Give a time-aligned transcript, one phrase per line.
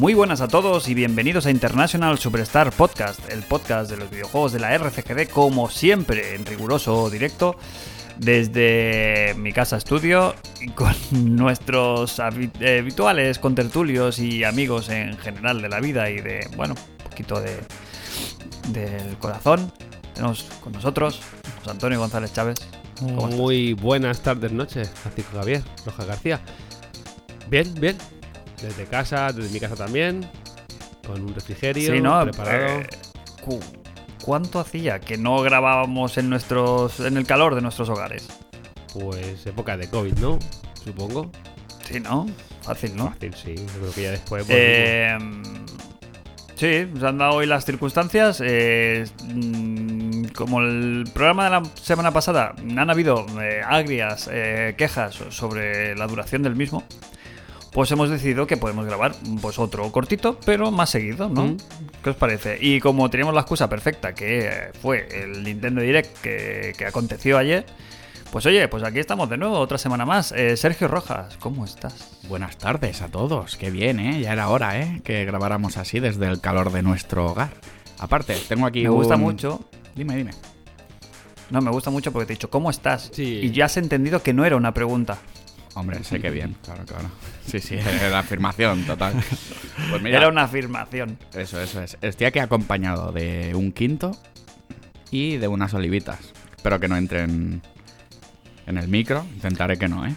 [0.00, 4.50] Muy buenas a todos y bienvenidos a International Superstar Podcast, el podcast de los videojuegos
[4.50, 7.56] de la RCGD, como siempre, en riguroso directo,
[8.16, 10.34] desde mi casa estudio,
[10.74, 10.94] con
[11.36, 17.04] nuestros eh, habituales contertulios y amigos en general de la vida y de, bueno, un
[17.10, 17.58] poquito de
[18.68, 19.70] del corazón.
[20.14, 21.20] Tenemos con nosotros
[21.58, 22.56] José Antonio González Chávez.
[23.02, 26.40] Muy buenas tardes, noches, Francisco Javier, Roja García.
[27.50, 27.98] Bien, bien.
[28.62, 30.28] Desde casa, desde mi casa también.
[31.06, 32.22] Con un refrigerio Sí, ¿no?
[32.22, 32.80] preparado.
[32.80, 32.86] Eh,
[33.42, 33.60] cu-
[34.22, 38.28] ¿Cuánto hacía que no grabábamos en nuestros en el calor de nuestros hogares?
[38.92, 40.38] Pues época de COVID, ¿no?
[40.84, 41.30] Supongo.
[41.88, 42.26] Sí, ¿no?
[42.62, 43.08] Fácil, ¿no?
[43.12, 43.54] Fácil, sí.
[43.56, 44.44] Yo creo que ya después.
[44.44, 45.18] pues, Eh,
[46.54, 48.42] sí, se han dado hoy las circunstancias.
[48.44, 55.18] eh, mm, como el programa de la semana pasada, han habido eh, agrias eh, quejas
[55.30, 56.84] sobre la duración del mismo.
[57.72, 61.44] Pues hemos decidido que podemos grabar pues otro cortito, pero más seguido, ¿no?
[61.46, 61.56] Mm.
[62.02, 62.58] ¿Qué os parece?
[62.60, 67.38] Y como teníamos la excusa perfecta, que eh, fue el Nintendo Direct que, que aconteció
[67.38, 67.64] ayer,
[68.32, 70.32] pues oye, pues aquí estamos de nuevo, otra semana más.
[70.32, 72.18] Eh, Sergio Rojas, ¿cómo estás?
[72.28, 74.20] Buenas tardes a todos, qué bien, ¿eh?
[74.20, 75.00] Ya era hora, ¿eh?
[75.04, 77.50] Que grabáramos así desde el calor de nuestro hogar.
[78.00, 79.68] Aparte, tengo aquí Me gusta un- mucho.
[79.94, 80.32] Dime, dime.
[81.50, 83.10] No, me gusta mucho porque te he dicho, ¿cómo estás?
[83.12, 83.40] Sí.
[83.42, 85.18] Y ya has entendido que no era una pregunta.
[85.74, 87.08] Hombre, sé que bien, claro, claro.
[87.46, 87.76] Sí, sí,
[88.10, 89.14] la afirmación total.
[89.90, 91.18] Pues mira, Era una afirmación.
[91.34, 91.96] eso, eso es.
[92.00, 94.10] Estoy aquí acompañado de un quinto
[95.10, 96.18] y de unas olivitas.
[96.56, 97.62] Espero que no entren
[98.66, 100.14] en el micro, intentaré que no, ¿eh?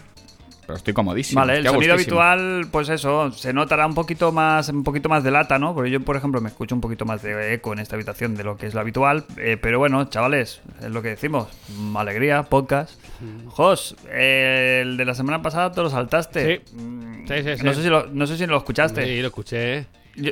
[0.66, 1.42] Pero estoy comodísimo.
[1.42, 5.24] vale, el estoy sonido habitual, pues eso, se notará un poquito más, un poquito más
[5.24, 5.74] de lata, ¿no?
[5.76, 8.44] Porque yo, por ejemplo, me escucho un poquito más de eco en esta habitación de
[8.46, 9.26] lo que es lo habitual.
[9.38, 11.48] eh, pero bueno, chavales, es lo que decimos.
[11.78, 13.00] mm, Alegría, podcast.
[13.48, 16.62] Jos, eh, el de la semana pasada te lo saltaste.
[16.66, 16.76] Sí.
[16.76, 17.64] Mm, Sí, sí, sí.
[17.64, 19.06] No sé si lo, no sé si lo escuchaste.
[19.06, 19.86] Sí, lo escuché.
[20.16, 20.32] Yo-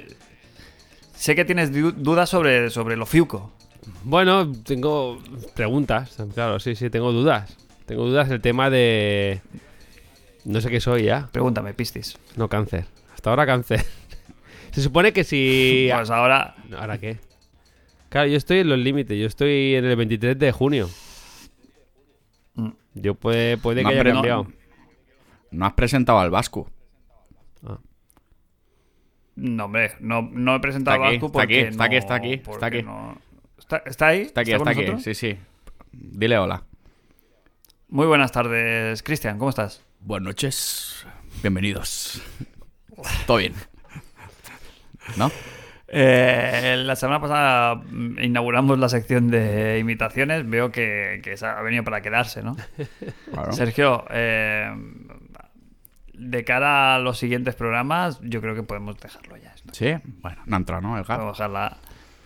[1.16, 3.52] sé que tienes du- dudas sobre, sobre lo fiuco.
[4.04, 5.20] Bueno, tengo
[5.56, 6.18] preguntas.
[6.34, 7.56] Claro, sí, sí, tengo dudas.
[7.86, 9.42] Tengo dudas del tema de.
[10.46, 11.30] No sé qué soy ya.
[11.32, 12.18] Pregúntame, Pistis.
[12.36, 12.86] No, cáncer.
[13.14, 13.84] Hasta ahora cáncer.
[14.72, 15.90] Se supone que si.
[15.94, 17.18] Pues ahora, ¿Ahora qué?
[18.10, 19.18] Claro, yo estoy en los límites.
[19.18, 20.90] Yo estoy en el 23 de junio.
[22.56, 22.70] Mm.
[22.96, 24.48] Yo puede, puede No, que haya cambiado.
[25.52, 26.70] No has presentado al Vasco.
[29.36, 31.96] No, hombre, no, no he presentado Está aquí, a Vasco está aquí, porque está aquí,
[31.96, 32.84] está aquí, está aquí.
[32.84, 33.18] no-
[33.58, 34.22] ¿Está, está ahí?
[34.22, 35.02] Está aquí, con está aquí.
[35.02, 35.38] Sí, sí.
[35.94, 36.64] Dile hola.
[37.92, 39.84] Muy buenas tardes, Cristian, ¿cómo estás?
[40.00, 41.06] Buenas noches.
[41.42, 42.22] Bienvenidos.
[43.28, 43.54] Todo bien.
[45.18, 45.30] ¿No?
[45.90, 50.50] Eh, la semana pasada inauguramos la sección de imitaciones.
[50.50, 52.56] Veo que, que se ha venido para quedarse, ¿no?
[53.34, 53.52] Claro.
[53.52, 54.74] Sergio, eh,
[56.14, 59.52] de cara a los siguientes programas, yo creo que podemos dejarlo ya.
[59.54, 59.74] esto.
[59.74, 60.98] Sí, bueno, no ha entrado, ¿no?
[60.98, 61.16] El gato.
[61.16, 61.76] Podemos dejarla.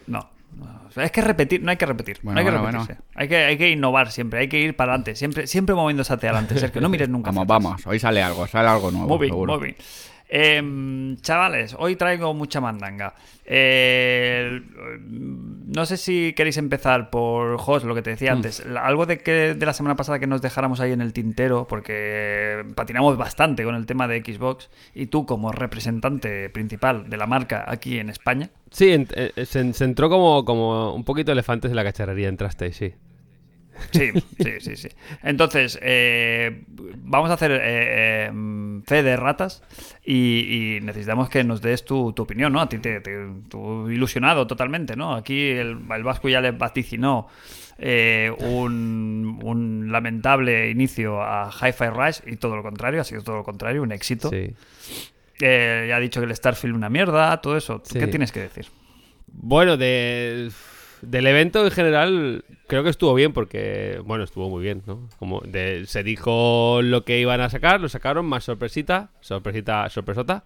[0.06, 0.35] No.
[0.56, 0.82] No.
[0.88, 2.20] O sea, Es que repetir, no hay que repetir.
[2.24, 3.02] Bueno, no hay que bueno, repetirse.
[3.16, 5.16] Hay, que, hay que innovar siempre, hay que ir para adelante.
[5.16, 6.82] Siempre, siempre moviéndose hacia adelante, Sergio.
[6.82, 7.32] No mires nunca.
[7.32, 7.88] Vamos, vamos.
[7.88, 9.18] Hoy sale algo, sale algo nuevo.
[9.18, 9.60] Bien, seguro.
[9.60, 9.76] muy
[10.38, 13.14] Em, chavales, hoy traigo mucha mandanga.
[13.46, 14.62] Eh,
[15.10, 18.14] no sé si queréis empezar por Jos, lo que te Mm.
[18.14, 18.66] decía antes.
[18.66, 21.68] La- Algo de que de la semana pasada que nos dejáramos ahí en el tintero,
[21.70, 24.70] porque patinamos bastante con el tema de Xbox.
[24.94, 29.84] Y tú, como representante principal de la marca aquí en España, Sí, eh, se, se
[29.86, 32.94] entró como, como un poquito elefantes en la cacharrería, entraste, sí.
[33.92, 34.88] Sí, sí, sí, sí.
[35.24, 36.64] Entonces, eh,
[36.98, 38.32] vamos a hacer eh, eh,
[38.86, 39.64] fe de ratas
[40.04, 42.62] y, y necesitamos que nos des tu, tu opinión, ¿no?
[42.62, 45.14] A ti te, te- tú ilusionado totalmente, ¿no?
[45.16, 47.28] Aquí el, el Vasco ya le vaticinó
[47.78, 53.36] eh, un, un lamentable inicio a Hi-Fi Rush y todo lo contrario, ha sido todo
[53.38, 54.30] lo contrario, un éxito.
[54.30, 54.54] Sí.
[55.42, 57.80] Eh, ya ha dicho que el Starfield una mierda, todo eso.
[57.80, 58.00] ¿Tú Sí.
[58.00, 58.66] ¿Qué tienes que decir?
[59.28, 60.50] Bueno, de,
[61.02, 65.08] del evento en general creo que estuvo bien porque, bueno, estuvo muy bien, ¿no?
[65.20, 70.44] Como de- se dijo lo que iban a sacar, lo sacaron, más sorpresita, sorpresita, sorpresota.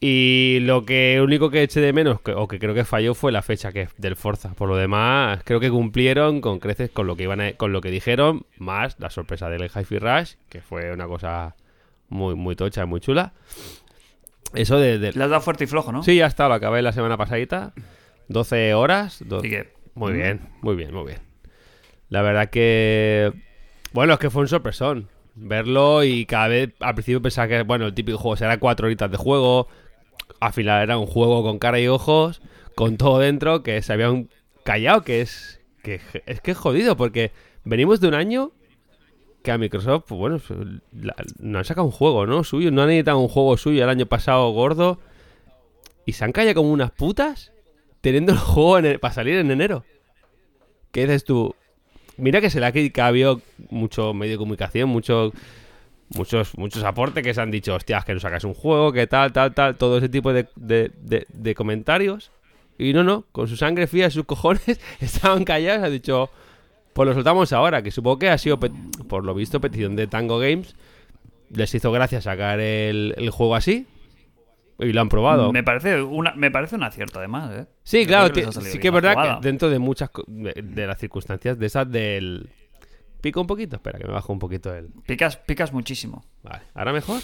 [0.00, 3.32] Y lo que único que eché de menos, que- o que creo que falló, fue
[3.32, 4.52] la fecha que del Forza.
[4.54, 7.80] Por lo demás, creo que cumplieron con creces con lo que iban a- con lo
[7.80, 11.54] que dijeron, más la sorpresa del Hi-Fi Rush, que fue una cosa
[12.10, 13.32] muy, muy tocha, muy chula.
[14.52, 16.02] Eso de, de- Le has dado fuerte y flojo, ¿no?
[16.02, 17.72] Sí, ya está, lo acabé la semana pasadita.
[18.28, 19.22] 12 horas.
[19.26, 21.18] do- que, Muy bien, muy bien, muy bien.
[22.08, 23.32] La verdad que...
[23.92, 25.08] Bueno, es que fue un sorpresón.
[25.36, 29.10] Verlo y cada vez al principio pensaba que, bueno, el típico juego será cuatro horitas
[29.10, 29.68] de juego.
[30.40, 32.40] Al final era un juego con cara y ojos,
[32.76, 34.28] con todo dentro, que se habían
[34.64, 35.60] callado, que es...
[35.82, 37.30] Que es que es jodido, porque
[37.64, 38.52] venimos de un año
[39.42, 40.40] que a Microsoft, pues bueno,
[40.92, 42.42] la- no han sacado un juego, ¿no?
[42.44, 44.98] Suyo, no han editado un juego suyo el año pasado gordo.
[46.06, 47.52] y se han callado como unas putas
[48.04, 49.82] teniendo el juego en para salir en enero.
[50.92, 51.54] ¿Qué dices tú?
[52.18, 53.40] Mira que se le ha habido
[53.70, 55.32] mucho medio de comunicación, mucho,
[56.14, 59.32] muchos, muchos aportes que se han dicho, hostias, que no sacas un juego, que tal,
[59.32, 62.30] tal, tal, todo ese tipo de, de- de- de comentarios.
[62.78, 66.28] Y no, no, con su sangre fría y sus cojones estaban callados, ha dicho,
[66.92, 70.38] pues lo soltamos ahora, que supongo que ha sido, por lo visto, petición de Tango
[70.38, 70.76] Games.
[71.50, 73.86] Les hizo gracia sacar el, el juego así.
[74.78, 75.52] Y lo han probado.
[75.52, 77.66] Me parece, una, me parece un acierto, además, ¿eh?
[77.84, 79.40] Sí, Yo claro, que sí que es verdad jugada.
[79.40, 82.50] que dentro de muchas de, de las circunstancias de esas del...
[83.20, 84.88] Pico un poquito, espera, que me bajo un poquito el...
[85.06, 86.24] Picas, picas muchísimo.
[86.42, 87.20] Vale, ¿ahora mejor?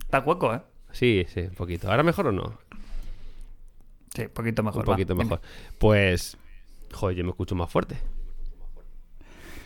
[0.00, 0.60] Está hueco, ¿eh?
[0.92, 1.88] Sí, sí, un poquito.
[1.90, 2.58] ¿Ahora mejor o no?
[4.14, 4.80] Sí, un poquito mejor.
[4.80, 5.24] un va, poquito dime.
[5.24, 5.40] mejor.
[5.78, 6.36] Pues,
[6.92, 7.96] joder, yo me escucho más fuerte.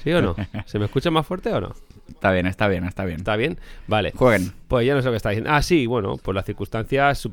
[0.03, 0.37] ¿Sí o no?
[0.67, 1.75] ¿Se me escucha más fuerte o no?
[2.09, 3.19] Está bien, está bien, está bien.
[3.19, 3.59] ¿Está bien?
[3.87, 4.13] Vale.
[4.15, 4.53] Jueguen.
[4.69, 5.51] Pues ya no sé lo que está diciendo.
[5.53, 7.29] Ah, sí, bueno, pues las circunstancias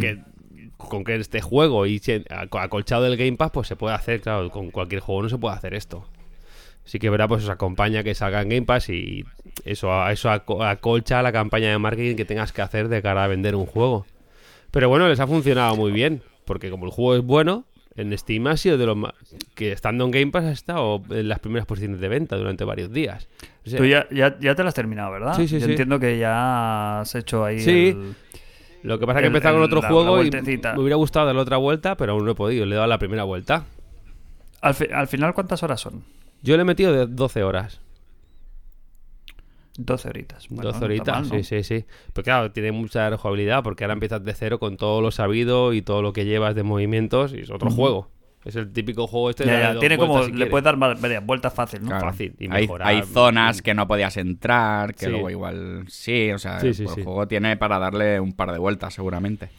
[0.00, 0.18] que
[0.76, 2.00] con que este juego y
[2.58, 5.54] acolchado del Game Pass, pues se puede hacer, claro, con cualquier juego no se puede
[5.54, 6.06] hacer esto.
[6.84, 9.24] Sí que verá, pues os acompaña que salga en Game Pass y
[9.64, 13.28] eso, eso aco- acolcha la campaña de marketing que tengas que hacer de cara a
[13.28, 14.06] vender un juego.
[14.70, 17.64] Pero bueno, les ha funcionado muy bien, porque como el juego es bueno,
[17.96, 19.12] en Steam ha sido de los más...
[19.54, 22.92] que estando en Game Pass ha estado en las primeras posiciones de venta durante varios
[22.92, 23.28] días.
[23.66, 25.34] O sea, Tú ya, ya, ya te lo has terminado, ¿verdad?
[25.36, 25.72] Sí, sí, Yo sí.
[25.72, 27.88] entiendo que ya has hecho ahí Sí.
[27.88, 28.14] el-
[28.82, 31.26] Lo que pasa es que empezado con otro la- juego la y me hubiera gustado
[31.26, 32.64] darle otra vuelta, pero aún no he podido.
[32.64, 33.64] Le he dado la primera vuelta.
[34.62, 36.02] Al, fi- al final, ¿cuántas horas son?
[36.42, 37.80] Yo le he metido de 12 horas.
[39.84, 40.46] 12 horitas.
[40.48, 41.44] Bueno, 12 no está horitas, mal, ¿no?
[41.44, 41.84] sí, sí, sí.
[42.12, 45.82] Pero claro, tiene mucha rejugabilidad porque ahora empiezas de cero con todo lo sabido y
[45.82, 48.10] todo lo que llevas de movimientos y es otro juego.
[48.44, 50.22] Es el típico juego este de Ya, ya, dos tiene como.
[50.24, 51.88] si le puedes dar varias vueltas fácil, ¿no?
[51.88, 52.06] Claro.
[52.06, 52.88] Fácil y hay, mejorar.
[52.88, 55.10] hay zonas que no podías entrar, que Sí.
[55.10, 57.00] luego igual sí, o sea, Sí, sí, pues sí.
[57.00, 59.50] el juego tiene para darle un par de vueltas seguramente.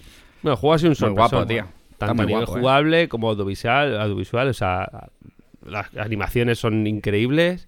[0.41, 1.65] Bueno, el juego ha sido un Muy guapo, tío.
[1.91, 2.59] Está Tanto muy a nivel guapo, ¿eh?
[2.61, 5.09] jugable como audiovisual, audiovisual, o sea,
[5.63, 7.67] las animaciones son increíbles,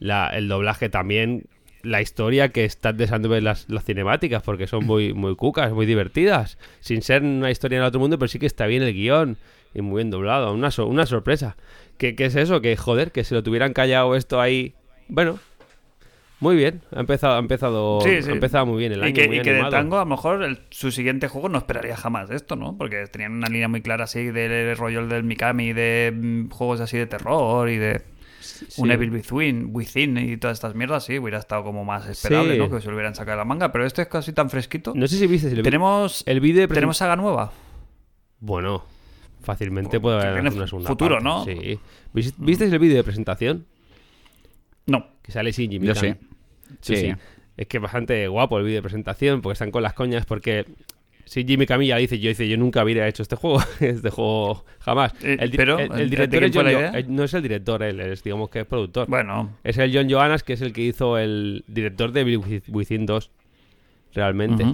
[0.00, 1.44] la, el doblaje también,
[1.82, 5.86] la historia que estás deseando ver las, las cinemáticas, porque son muy, muy cucas, muy
[5.86, 9.36] divertidas, sin ser una historia en otro mundo, pero sí que está bien el guion
[9.74, 11.56] y muy bien doblado, una, so- una sorpresa.
[11.98, 12.60] ¿Qué, ¿Qué es eso?
[12.60, 14.74] Que joder, que se lo tuvieran callado esto ahí,
[15.08, 15.38] bueno...
[16.42, 18.30] Muy bien, ha empezado, ha empezado, Sí, sí.
[18.30, 19.10] ha empezado muy bien el año.
[19.10, 19.62] y que, muy y que de.
[19.68, 22.78] Tango, a lo mejor, el- su siguiente juego no esperaría jamás esto, ¿no?
[22.78, 26.96] Porque tenían una línea muy clara así del rollo del Mikami, de mm, juegos así
[26.96, 28.00] de terror y de
[28.76, 28.90] un.
[28.90, 32.58] Evil Within, Within y todas estas mierdas, sí, hubiera estado como más esperable, Sí.
[32.58, 32.70] ¿no?
[32.70, 34.92] Que se lo hubieran sacado de la manga, pero este es casi tan fresquito.
[34.94, 37.52] No sé si viste el, tenemos el vídeo tenemos saga nueva.
[38.40, 38.84] Bueno,
[39.42, 41.44] fácilmente puede haber una segunda futuro, parte, ¿no?
[41.44, 41.78] Sí.
[42.12, 43.66] ¿Vis- ¿Viste el vídeo de presentación?
[44.86, 45.06] No.
[45.22, 46.12] Que sale Shinji Yo Mikami.
[46.12, 46.16] sí.
[46.80, 47.02] Sí, Sí.
[47.10, 47.14] sí.
[47.56, 50.64] Es que es bastante guapo el vídeo de presentación porque están con las coñas porque
[51.32, 55.12] Shinji Mikami ya dice, yo dice, yo nunca hubiera hecho este juego, este juego jamás.
[55.22, 56.90] Eh, el, pero, el- el ¿de director es John idea?
[56.98, 59.06] eh, no es el director, él es, digamos que es productor.
[59.08, 63.06] Bueno, Es el John Johannes, que es el que hizo el director de With- Within
[63.06, 63.30] 2,
[64.14, 64.64] realmente.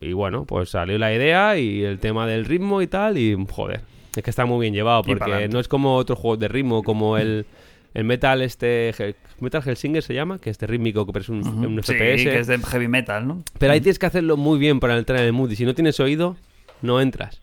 [0.00, 3.80] Y bueno, pues salió la idea y el tema del ritmo y tal, y joder,
[4.16, 7.18] es que está muy bien llevado, porque no es como otros juegos de ritmo, como
[7.18, 7.44] el,
[7.94, 11.38] el Metal este, Hel- Metal Hellsinger se llama, que es de rítmico, pero es un,
[11.46, 12.22] un sí, FPS.
[12.24, 13.42] que es de heavy metal, ¿no?
[13.58, 15.74] Pero ahí tienes que hacerlo muy bien para entrar en el mood, y si no
[15.74, 16.36] tienes oído,
[16.82, 17.40] no entras.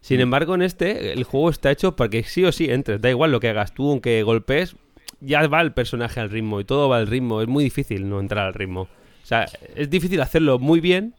[0.00, 3.00] Sin embargo, en este, el juego está hecho para que sí o sí entres.
[3.02, 4.74] Da igual lo que hagas tú, aunque golpees,
[5.20, 7.42] ya va el personaje al ritmo y todo va al ritmo.
[7.42, 8.82] Es muy difícil no entrar al ritmo.
[9.22, 11.14] O sea, es difícil hacerlo muy bien,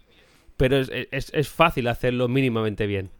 [0.57, 3.11] pero es, es- es fácil hacerlo mínimamente bien.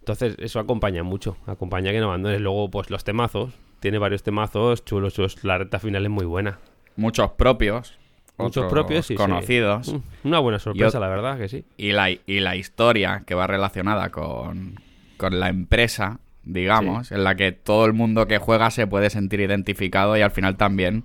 [0.00, 1.36] Entonces, eso acompaña mucho.
[1.46, 2.40] Acompaña que no abandones.
[2.40, 3.52] Luego, pues los temazos.
[3.80, 5.14] Tiene varios temazos chulos.
[5.14, 5.42] chulos.
[5.44, 6.58] La recta final es muy buena.
[6.96, 7.96] Muchos propios.
[8.36, 9.92] Muchos propios, sí, conocidos.
[9.92, 11.64] Mm, Una buena sorpresa, Yo- la verdad que sí.
[11.76, 14.76] Y, la, y la historia que va relacionada con,
[15.18, 19.40] con la empresa, digamos, en la que todo el mundo que juega se puede sentir
[19.40, 21.04] identificado y al final también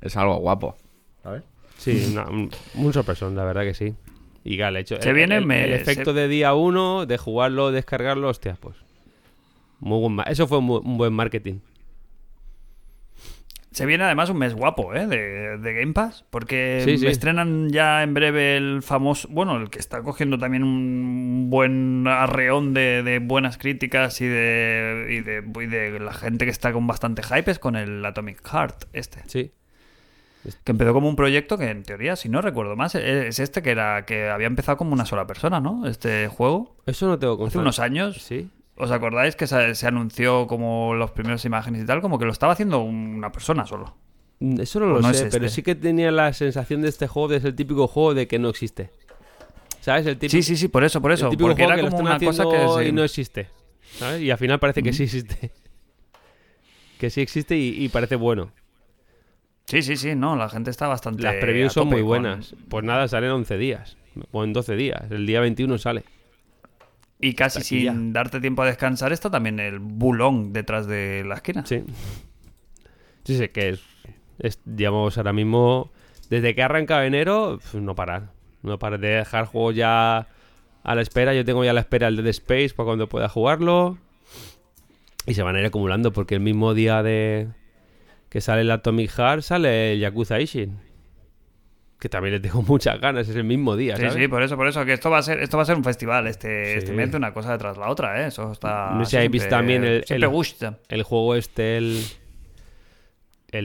[0.00, 0.76] es algo guapo.
[1.24, 1.42] ¿Sabes?
[1.76, 3.94] Sí, una- un, un sorpresón, la verdad que sí.
[4.44, 5.02] Y el hecho.
[5.02, 8.56] Se el, viene, el- me- el efecto se- de día uno, de jugarlo, descargarlo, hostia,
[8.60, 8.76] pues.
[9.80, 11.58] Muy buen Eso fue un, un buen marketing.
[13.76, 15.06] Se viene además un mes guapo, ¿eh?
[15.06, 17.06] De, de Game Pass, porque Sí, sí.
[17.08, 22.72] estrenan ya en breve el famoso, bueno, el que está cogiendo también un buen arreón
[22.72, 26.86] de, de buenas críticas y de, y de, y de la gente que está con
[26.86, 29.20] bastante hype es con el Atomic Heart, este.
[29.26, 29.52] Sí.
[30.64, 33.60] Que empezó como un proyecto que en teoría, si no recuerdo más, e- es este
[33.60, 35.86] que era que había empezado como una sola persona, ¿no?
[35.86, 36.76] Este juego.
[36.86, 37.60] Eso no tengo Hace constancia.
[37.60, 38.22] unos años.
[38.22, 38.48] Sí.
[38.76, 42.00] ¿Os acordáis que se, se anunció como las primeras imágenes y tal?
[42.02, 43.96] Como que lo estaba haciendo una persona solo.
[44.40, 45.54] Mm, Eso no lo no sé, es pero este.
[45.56, 48.38] sí que tenía la sensación de este juego de ser el típico juego de que
[48.38, 48.90] no existe.
[49.80, 50.04] ¿Sabes?
[50.06, 51.30] El típico, Sí, sí, sí, por eso, por eso.
[51.30, 53.48] el Porque era como una cosa que haciendo se- y no existe.
[53.98, 54.20] ¿Sabes?
[54.20, 55.52] Y al final parece que sí existe.
[56.98, 58.50] que sí existe y, y parece bueno.
[59.66, 61.22] Sí, sí, sí, no, la gente está bastante.
[61.22, 62.54] Las previews son muy con- buenas.
[62.68, 63.96] Pues nada, salen 11 días.
[64.32, 65.10] O en 12 días.
[65.10, 66.04] El día 21 sale.
[67.20, 67.92] Y casi Taquilla.
[67.92, 71.64] sin darte tiempo a descansar está también el bulón detrás de la esquina.
[71.64, 71.82] Sí.
[73.24, 73.80] Sí, sí, que es,
[74.38, 75.90] es, digamos, ahora mismo,
[76.30, 78.30] desde que arranca enero, no parar.
[78.62, 80.28] No parar de dejar juegos ya
[80.82, 81.34] a la espera.
[81.34, 83.98] Yo tengo ya a la espera el Dead Space para cuando pueda jugarlo.
[85.26, 87.48] Y se van a ir acumulando porque el mismo día de
[88.28, 90.78] que sale el Atomic Heart sale el Yakuza Ishin.
[91.98, 94.16] Que también le tengo muchas ganas, es el mismo día, Sí, ¿sabes?
[94.16, 95.84] sí, por eso, por eso, que esto va a ser, esto va a ser un
[95.84, 96.78] festival, este, Sí.
[96.78, 98.26] este mes una cosa detrás de la otra, ¿eh?
[98.28, 98.90] Eso está.
[98.92, 100.78] No sé si habéis visto también el- el- gusta.
[100.88, 102.02] El juego este, el.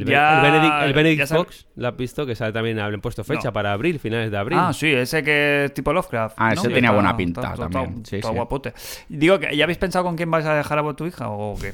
[0.06, 0.38] Ya-
[0.86, 2.26] el Benedict, el Fox, ¿lo has visto?
[2.26, 3.54] Que sale también, han puesto fecha No.
[3.54, 4.58] para abril, finales de abril.
[4.62, 6.36] Ah, sí, ese que es tipo Lovecraft.
[6.38, 6.62] Ah, ¿no?
[6.62, 8.36] ese tenía está- buena pinta está- también, está- sí, está sí.
[8.36, 8.74] guapote.
[9.10, 11.74] Digo, que ¿ya habéis pensado con quién vais a dejar a tu hija o qué?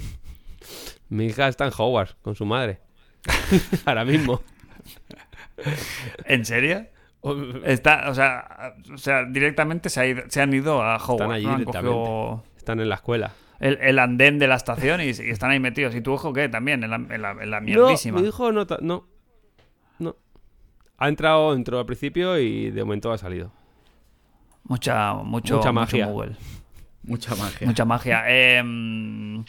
[1.09, 2.79] Mi hija está en Hogwarts con su madre.
[3.85, 4.41] Ahora mismo.
[6.25, 6.85] ¿En serio?
[7.65, 11.33] Está, o sea, o sea directamente se, ha ido- se han ido a Hogwarts.
[11.33, 11.57] allí ¿no?
[11.57, 11.95] Directamente.
[11.97, 13.31] cogido Están en la escuela.
[13.59, 15.95] el, el andén de la estación y, y están ahí metidos.
[15.95, 16.47] ¿Y tu hijo qué?
[16.47, 18.19] También, en la, en la, en la No, mierdísima.
[18.21, 19.07] mi hijo no, no.
[19.99, 20.15] No.
[20.99, 23.51] Ha entrado, entró al principio y de momento ha salido.
[24.63, 26.05] Mucha, mucho, Mucha magia.
[26.07, 26.35] Google.
[27.03, 27.67] Mucha magia.
[27.67, 28.23] Mucha magia.
[28.29, 29.43] Em,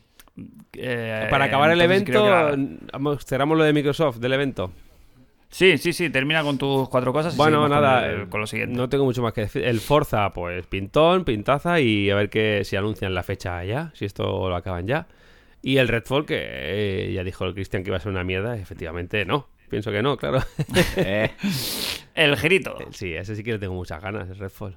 [0.75, 4.73] eh, Para acabar el entonces evento, la- vamos, cerramos lo de Microsoft, del evento.
[5.50, 7.35] Sí, sí, sí, termina con tus cuatro cosas.
[7.35, 8.76] Y Bueno, con nada, el- Con, lo siguiente.
[8.76, 9.64] no tengo mucho más que decir.
[9.64, 14.05] El Forza, pues pintón, pintaza y a ver que si anuncian la fecha ya, si
[14.05, 15.07] esto lo acaban ya.
[15.62, 18.57] Y el Redfall, que eh, ya dijo el Cristian que iba a ser una mierda,
[18.57, 19.49] efectivamente no.
[19.71, 20.40] Pienso que no, claro.
[20.97, 21.31] Eh,
[22.14, 22.76] El girito.
[22.90, 24.76] sí, ese sí que le tengo muchas ganas, el Redfall.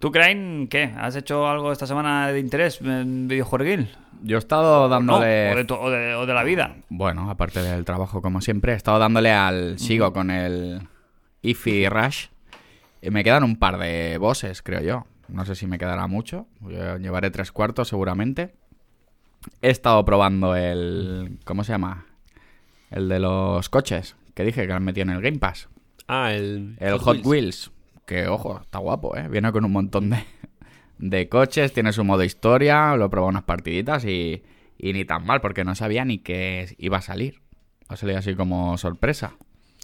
[0.00, 0.92] ¿Tú, Crane, qué?
[0.96, 3.88] ¿Has hecho algo esta semana de interés en videojueguil?
[4.22, 5.52] yo he estado No, dándole...
[5.52, 6.76] o, de tu- o de, o de la vida.
[6.88, 9.78] Bueno, aparte del trabajo, como siempre, he estado dándole al.
[9.78, 10.80] Sigo con el
[11.42, 12.26] Ify Rush.
[13.00, 15.06] Y me quedan un par de bosses, creo yo.
[15.28, 16.46] No sé si me quedará mucho.
[16.62, 18.54] Yo llevaré tres cuartos, seguramente.
[19.62, 21.38] He estado probando el.
[21.44, 22.06] ¿Cómo se llama?
[22.90, 24.16] El de los coches.
[24.34, 25.68] Que dije que lo han metido en el Game Pass.
[26.08, 27.70] Ah, el, El Hot, Wheels.
[28.08, 29.28] Que, ojo, está guapo, ¿eh?
[29.28, 30.24] Viene con un montón de,
[30.98, 34.42] de coches, tiene su modo historia, lo he probado unas partiditas y,
[34.78, 37.42] y ni tan mal, porque no sabía ni que iba a salir.
[37.86, 39.36] Ha salido así como sorpresa.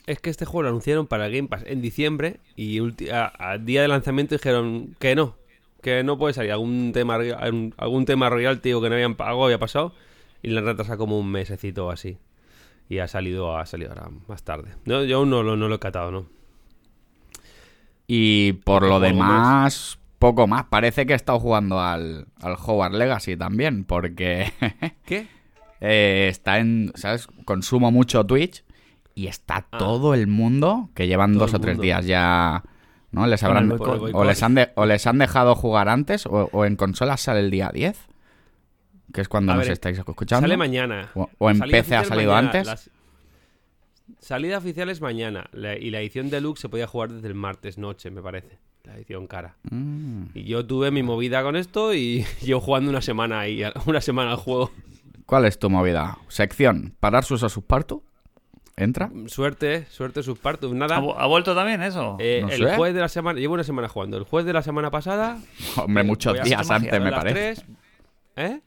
[0.07, 2.78] Es que este juego lo anunciaron para Game Pass en diciembre y
[3.38, 5.37] al día de lanzamiento dijeron que no,
[5.83, 7.19] que no puede salir algún tema
[7.76, 9.93] algún tema royalty o que no habían algo había pasado
[10.43, 12.16] y le han retrasado como un mesecito así.
[12.88, 14.71] Y ha salido, ha salido ahora más tarde.
[14.87, 16.26] Yo aún no, no lo he catado, ¿no?
[18.06, 20.64] Y por ¿Qué lo demás, poco más.
[20.64, 24.52] Parece que he estado jugando al, al Hogwarts Legacy también, porque
[25.06, 25.26] ¿Qué?
[25.80, 27.26] eh, está en, ¿sabes?
[27.44, 28.64] Consumo mucho Twitch
[29.14, 29.78] y está Ah.
[29.78, 32.62] todo el mundo, que llevan Todo dos o tres días ya,
[33.11, 33.26] ¿no?
[33.26, 36.76] Les habrán, o, les han de- o les han dejado jugar antes, o, o en
[36.76, 37.96] consolas sale el día 10,
[39.12, 40.42] que es cuando A nos ver, estáis escuchando.
[40.42, 41.11] Sale mañana.
[41.14, 42.49] O- en PC ha salido mañana.
[42.49, 42.66] antes.
[42.66, 42.90] Las-
[44.18, 47.78] Salida oficial es mañana la- y la edición deluxe se podía jugar desde el martes
[47.78, 48.58] noche, me parece.
[48.84, 49.56] La edición cara.
[49.70, 50.25] Mm.
[50.34, 54.32] Y yo tuve mi movida con esto y llevo jugando una semana ahí, una semana
[54.32, 54.70] al juego.
[55.26, 56.18] ¿Cuál es tu movida?
[56.28, 58.02] Sección, parar sus parto.
[58.76, 59.08] ¿Entra?
[59.26, 60.68] Suerte, suerte subparto.
[60.68, 60.96] ¿Ha, Nada.
[60.96, 62.16] ha vuelto también eso?
[62.18, 62.76] Eh, No el sé.
[62.76, 64.16] jueves de la semana, llevo una semana jugando.
[64.18, 65.38] El jueves de la semana pasada.
[65.76, 67.62] Hombre, eh, muchos a- días antes, a me parece.
[67.62, 67.64] tres-
[68.37, 68.61] ¿Eh?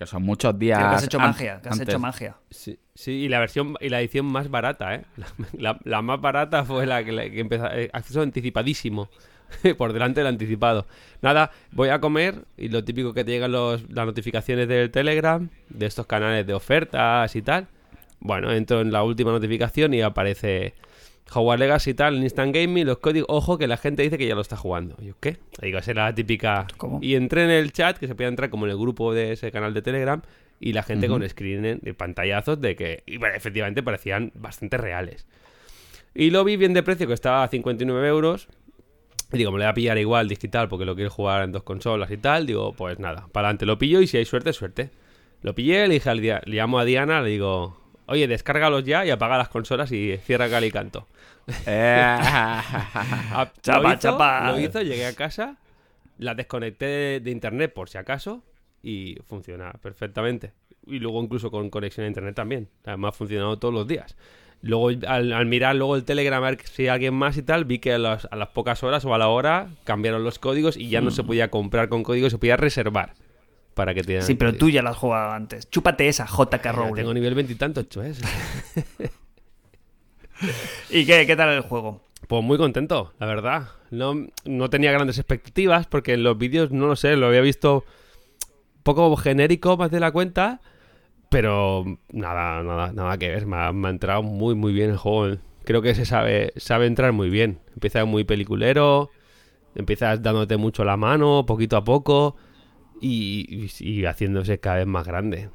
[0.00, 0.78] Que son muchos días.
[0.78, 1.88] Creo que has hecho an- magia, que has antes.
[1.90, 2.36] hecho magia.
[2.48, 5.04] Sí, sí, y la versión y la edición más barata, ¿eh?
[5.58, 7.66] La, la- la más barata fue la que, la que empezó.
[7.70, 9.10] eh, acceso anticipadísimo.
[9.76, 10.86] Por delante del anticipado.
[11.20, 15.50] Nada, voy a comer y lo típico que te llegan los, las notificaciones del Telegram,
[15.68, 17.66] de estos canales de ofertas y tal.
[18.20, 20.72] Bueno, entro en la última notificación y aparece
[21.32, 23.26] Hogwarts Legacy y tal, en Instant Gaming, los códigos.
[23.30, 24.96] Ojo que la gente dice que ya lo está jugando.
[25.00, 25.36] Y yo, ¿qué?
[25.62, 26.66] Digo, esa era la típica.
[26.76, 26.98] ¿Cómo?
[27.02, 29.52] Y entré en el chat, que se podía entrar como en el grupo de ese
[29.52, 30.22] canal de Telegram,
[30.58, 35.26] y la gente con screen de pantallazos de que y, bueno, efectivamente parecían bastante reales.
[36.14, 38.48] Y lo vi bien de precio, que estaba a 59 euros.
[39.32, 41.62] Y digo, me lo voy a pillar igual digital porque lo quiero jugar en dos
[41.62, 42.46] consolas y tal.
[42.46, 44.90] Digo, pues nada, para adelante lo pillo y si hay suerte, suerte.
[45.42, 47.79] Lo pillé, le dije al día, le llamo a Diana, le digo,
[48.10, 51.06] oye, descárgalos ya y apaga las consolas y cierra Cal y Canto.
[51.66, 52.04] Eh,
[53.32, 54.50] Ah, Chapa, lo hizo, chapa.
[54.52, 55.56] Lo hizo, llegué a casa,
[56.18, 58.42] la desconecté de, de internet por si acaso
[58.82, 60.52] y funciona perfectamente.
[60.86, 62.68] Y luego incluso con conexión a internet también.
[62.84, 64.16] Además ha funcionado todos los días.
[64.62, 67.78] Luego, al, al mirar luego el Telegram a ver si alguien más y tal, vi
[67.78, 70.88] que a las, a las pocas horas o a la hora cambiaron los códigos y
[70.88, 73.14] ya no se podía comprar con códigos, se podía reservar
[73.80, 75.70] para que te Sí, pero tú ya la has jugado antes.
[75.70, 76.96] Chúpate esa, JK Rowling.
[76.96, 78.12] Tengo nivel veintitantos, ¿eh?
[80.90, 82.02] ¿Y qué, qué tal el juego?
[82.28, 83.68] Pues muy contento, la verdad.
[83.90, 87.86] No, no tenía grandes expectativas porque en los vídeos, no lo sé, lo había visto
[88.76, 90.60] un poco genérico más de la cuenta.
[91.30, 93.46] Pero nada, nada, nada que ver.
[93.46, 95.38] Me ha, me ha entrado muy, muy bien el juego.
[95.64, 97.60] Creo que se sabe, sabe entrar muy bien.
[97.72, 99.08] Empieza muy peliculero.
[99.74, 102.36] Empiezas dándote mucho la mano, poquito a poco.
[103.00, 105.48] Y, haciéndose cada vez más grande.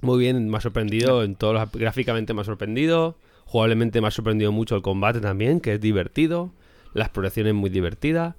[0.00, 4.52] Muy bien, me ha sorprendido en todos gráficamente me ha sorprendido, jugablemente me ha sorprendido
[4.52, 6.52] mucho el combate también, que es divertido,
[6.92, 8.36] la exploración es muy divertida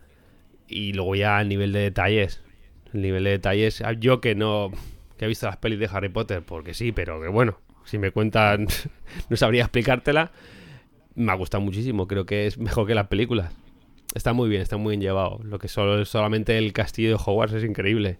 [0.68, 2.44] y luego ya a nivel de detalles,
[2.94, 4.72] el nivel de detalles, ah, yo que no
[5.18, 8.12] que he visto las pelis de Harry Potter, porque sí, pero que bueno, si me
[8.12, 8.68] cuentan
[9.30, 10.32] no sabría explicártela,
[11.16, 13.52] me ha gustado muchísimo, creo que es mejor que las películas.
[14.18, 15.40] Está muy bien, está muy bien llevado.
[15.44, 18.18] Lo que solo solamente el castillo de Hogwarts es increíble.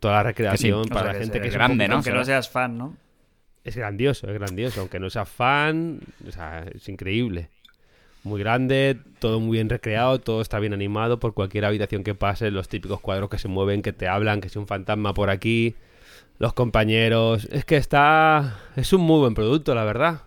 [0.00, 1.94] Toda la recreación para la gente se- que es grande, ¿no?
[1.96, 2.96] Aunque no seas fan, ¿no?
[3.62, 4.80] es grandioso, es grandioso.
[4.80, 7.48] Aunque no seas fan, o sea, es increíble.
[8.24, 12.50] Muy grande, todo muy bien recreado, todo está bien animado por cualquier habitación que pase,
[12.50, 15.74] los típicos cuadros que se mueven, que te hablan, que si un fantasma por aquí,
[16.38, 17.46] los compañeros.
[17.52, 18.58] Es que está.
[18.76, 20.22] Es un muy buen producto, la verdad.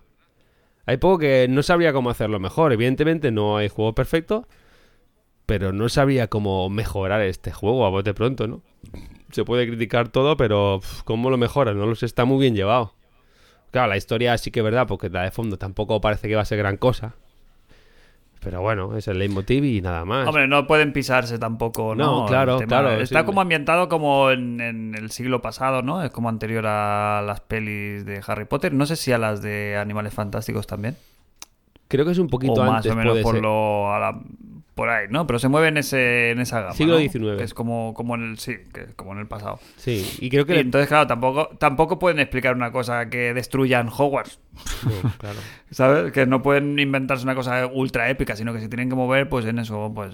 [0.85, 2.71] Hay poco que no sabría cómo hacerlo mejor.
[2.73, 4.47] Evidentemente no hay juego perfecto,
[5.59, 8.61] pero no sabría cómo mejorar este juego a bote pronto, ¿no?
[9.29, 11.75] Se puede criticar todo, pero ¿cómo lo mejora?
[11.75, 12.95] No lo sé, está muy bien llevado.
[13.69, 16.41] Claro, la historia sí que es verdad, porque la de fondo tampoco parece que va
[16.41, 17.13] a ser gran cosa.
[18.39, 20.27] Pero bueno, es el leitmotiv y nada más.
[20.27, 22.21] Hombre, no pueden pisarse tampoco, ¿no?
[22.21, 23.25] No, claro, claro, Está sí.
[23.27, 26.01] como ambientado como en, en el siglo pasado, ¿no?
[26.03, 28.73] Es como anterior a las pelis de Harry Potter.
[28.73, 30.97] No sé si a las de Animales Fantásticos también.
[31.89, 33.43] Creo que es un poquito o más antes, o menos por, ser.
[33.43, 34.19] lo, a la-
[34.75, 35.27] por ahí, ¿no?
[35.27, 36.73] Pero se mueve en, ese, en esa gama.
[36.73, 36.99] Siglo ¿no?
[36.99, 37.37] XIX.
[37.37, 39.59] Que es como, como en el sí, que es como en el pasado.
[39.77, 40.55] Sí, y creo que...
[40.55, 44.39] Y entonces, claro, tampoco, tampoco pueden explicar una cosa que destruyan Hogwarts.
[44.85, 45.39] No, claro.
[45.71, 46.11] ¿Sabes?
[46.11, 49.45] Que no pueden inventarse una cosa ultra épica, sino que se tienen que mover pues
[49.45, 50.13] en eso, pues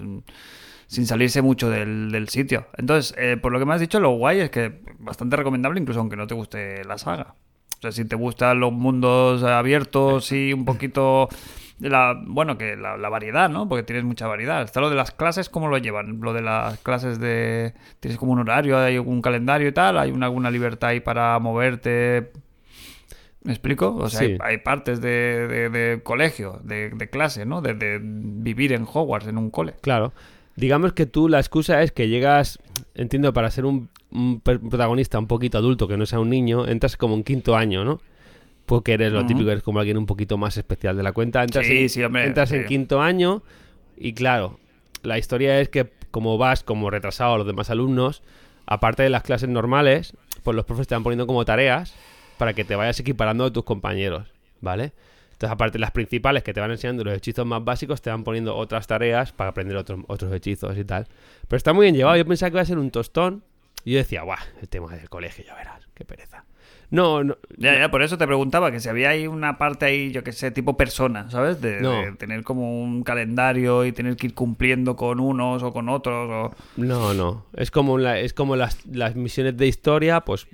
[0.88, 2.68] sin salirse mucho del, del sitio.
[2.76, 6.00] Entonces, eh, por lo que me has dicho, lo guay es que bastante recomendable, incluso
[6.00, 7.36] aunque no te guste la saga.
[7.78, 11.30] O sea, si te gustan los mundos abiertos y un poquito
[11.80, 13.68] la, bueno, que la, la variedad, ¿no?
[13.70, 14.62] Porque tienes mucha variedad.
[14.64, 16.20] Está lo de las clases, ¿cómo lo llevan?
[16.22, 17.74] Lo de las clases de...
[18.00, 21.38] Tienes como un horario, hay un calendario y tal, hay una, alguna libertad ahí para
[21.40, 22.32] moverte
[23.44, 23.96] ¿Me explico?
[23.96, 24.26] O sea, Sí.
[24.26, 27.62] hay, hay partes de, de- de colegio, de, de clase, ¿no?
[27.62, 29.76] De, vivir en Hogwarts, en un cole.
[29.82, 30.12] Claro.
[30.58, 32.60] Digamos que tú la excusa es que llegas,
[32.96, 36.98] entiendo, para ser un, un protagonista un poquito adulto, que no sea un niño, entras
[36.98, 38.02] como en quinto año, ¿no?
[38.70, 41.42] Porque eres lo típico, eres como alguien un poquito más especial de la cuenta.
[41.42, 43.42] Entras, Sí, en, sí, hombre, entras en quinto año
[43.98, 44.60] y claro,
[45.02, 48.22] la historia es que como vas como retrasado a los demás alumnos,
[48.68, 51.96] aparte de las clases normales, pues los profes te van poniendo como tareas
[52.38, 54.94] para que te vayas equiparando a tus compañeros, ¿vale?
[55.32, 58.24] Entonces, aparte de las principales que te van enseñando los hechizos más básicos, te van
[58.24, 61.08] poniendo otras tareas para aprender otros, otros hechizos y tal.
[61.48, 62.18] Pero está muy bien llevado.
[62.18, 63.44] Yo pensaba que iba a ser un tostón.
[63.84, 66.44] Y yo decía, guau, el tema del colegio, ya verás, qué pereza.
[66.92, 67.38] No, no.
[67.58, 70.32] Ya, ya, por eso te preguntaba que si había ahí una parte ahí, yo que
[70.32, 71.62] sé, tipo persona, ¿sabes?
[71.62, 71.92] De, No.
[71.92, 76.30] de tener como un calendario y tener que ir cumpliendo con unos o con otros.
[76.30, 76.56] O...
[76.78, 77.46] No, no.
[77.56, 80.48] Es como, la- es como las, las misiones de historia, pues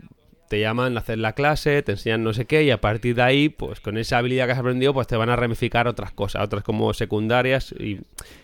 [0.50, 3.21] te llaman a hacer la clase, te enseñan no sé qué, y a partir de
[3.24, 6.43] ahí, pues con esa habilidad que has aprendido, pues te van a ramificar otras cosas,
[6.43, 8.02] otras como secundarias y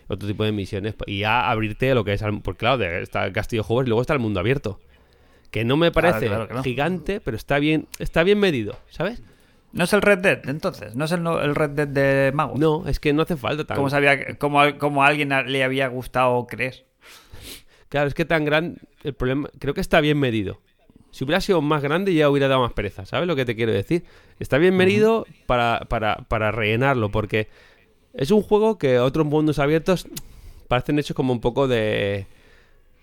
[0.08, 0.94] otro tipo de misiones.
[1.06, 4.00] Y ya abrirte lo que es, porque claro, de- está el Castillo Hogwarts y luego
[4.00, 4.80] está el mundo abierto.
[5.52, 6.64] Que no me parece claro, claro.
[6.64, 9.22] gigante, pero está bien, está bien medido, ¿sabes?
[9.72, 10.96] ¿No es el Red Dead, entonces?
[10.96, 12.58] ¿No es el, Red Dead de Magos?
[12.58, 13.76] No, es que no hace falta tanto.
[13.80, 16.84] ¿Cómo, sabía, cómo, a- cómo a alguien le había gustado creer?
[17.88, 18.80] Claro, es que tan grande.
[19.04, 19.48] El problema.
[19.58, 20.60] Creo que está bien medido.
[21.10, 23.04] Si hubiera sido más grande, ya hubiera dado más pereza.
[23.04, 24.04] ¿Sabes lo que te quiero decir?
[24.40, 27.48] Está bien medido para, para, para rellenarlo, porque
[28.14, 30.06] es un juego que otros mundos abiertos
[30.68, 32.26] parecen hechos como un poco de.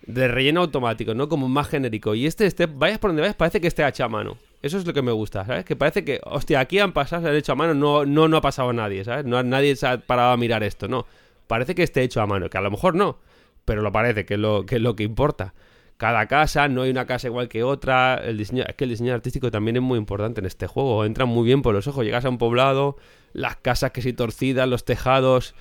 [0.06, 1.28] De relleno automático, ¿no?
[1.28, 2.14] Como más genérico.
[2.14, 4.38] Y este, este, vayas por donde vayas, parece que esté hecho a mano.
[4.62, 5.64] Eso es lo que me gusta, ¿sabes?
[5.64, 8.36] Que parece que, hostia, aquí han pasado, se han hecho a mano, no, no, no
[8.36, 9.24] ha pasado nadie, ¿sabes?
[9.24, 11.06] No, nadie se ha parado a mirar esto, no.
[11.46, 13.18] Parece que esté hecho a mano, que a lo mejor no,
[13.64, 15.54] pero lo parece, que es lo que, es lo que importa.
[15.96, 18.14] Cada casa, no hay una casa igual que otra.
[18.14, 21.04] El diseño, es que el diseño artístico también es muy importante en este juego.
[21.04, 22.06] Entra muy bien por los ojos.
[22.06, 22.96] Llegas a un poblado,
[23.34, 25.54] las casas que sí torcidas, los tejados.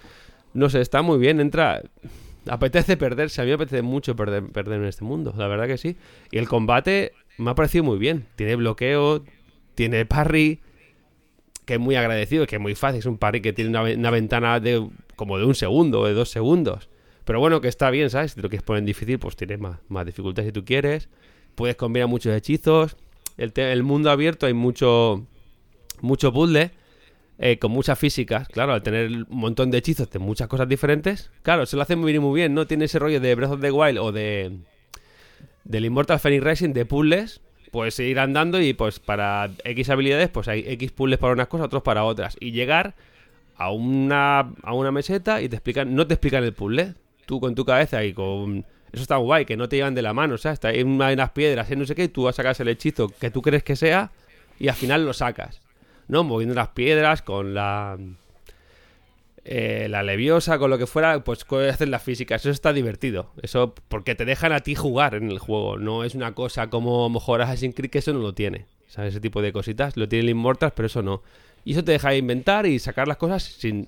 [0.53, 1.41] No sé, está muy bien.
[1.41, 1.81] Entra.
[2.47, 3.41] Apetece perderse.
[3.41, 5.33] A mí me apetece mucho perder, perder en este mundo.
[5.37, 5.97] La verdad que sí.
[6.31, 8.25] Y el combate me ha parecido muy bien.
[8.35, 9.23] Tiene bloqueo,
[9.75, 10.59] tiene parry.
[11.65, 13.95] que es muy agradecido, que es muy fácil, es un parry que tiene una, ve-
[13.95, 16.89] una ventana de como de un segundo de dos segundos.
[17.25, 18.31] Pero bueno, que está bien, ¿sabes?
[18.31, 21.09] Si te lo quieres poner difícil, pues tienes más, más dificultad si tú quieres.
[21.55, 22.97] Puedes combinar muchos hechizos.
[23.37, 25.27] El, el mundo abierto hay mucho,
[26.01, 26.71] mucho puzzle.
[27.39, 31.31] Eh, con muchas físicas, claro, al tener un montón de hechizos de muchas cosas diferentes,
[31.41, 32.67] claro, se lo hace muy muy bien, ¿no?
[32.67, 34.57] Tiene ese rollo de Breath of the Wild o de
[35.63, 40.47] del Immortal Phoenix Racing de puzzles, pues ir andando y pues para X habilidades, pues
[40.47, 42.35] hay X puzzles para unas cosas, otros para otras.
[42.39, 42.95] Y llegar
[43.55, 46.95] a una, a una meseta y te explican, no te explican el puzzle.
[47.25, 48.65] Tú con tu cabeza y con...
[48.91, 50.55] Eso está guay, que no te llevan de la mano, ¿sabes?
[50.55, 52.55] Está ahí una- hay unas piedras, y no sé qué, y tú vas a sacar
[52.59, 54.09] el hechizo que tú crees que sea
[54.59, 55.61] y al final lo sacas.
[56.09, 56.25] ¿No?
[56.25, 57.97] Moviendo las piedras con la...
[59.45, 62.41] eh, la leviosa, con lo que fuera, pues hacer las físicas.
[62.41, 63.31] Eso está divertido.
[63.41, 65.77] Eso porque te dejan a ti jugar en el juego.
[65.77, 68.65] No es una cosa como a lo mejor Assassin's Creed que eso no lo tiene.
[68.87, 69.13] ¿Sabes?
[69.13, 69.95] Ese tipo de cositas.
[69.97, 71.21] Lo tiene el Immortals, pero eso no.
[71.63, 73.87] Y eso te deja inventar y sacar las cosas sin,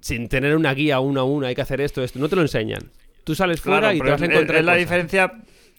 [0.00, 1.46] sin tener una guía uno a uno.
[1.46, 2.18] Hay que hacer esto, esto.
[2.18, 2.90] No te lo enseñan.
[3.24, 4.78] Tú sales fuera Claro, y te vas a encontrar es la cosas.
[4.78, 5.32] diferencia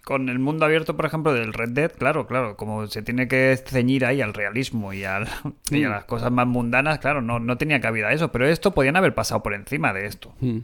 [0.04, 3.56] con el mundo abierto, por ejemplo, del Red Dead, claro, claro, como se tiene que
[3.66, 5.28] ceñir ahí al realismo y, al-
[5.72, 5.86] y Mm.
[5.86, 9.14] a las cosas más mundanas, claro, no, no tenía cabida eso, pero esto podían haber
[9.14, 10.34] pasado por encima de esto.
[10.40, 10.60] Mm.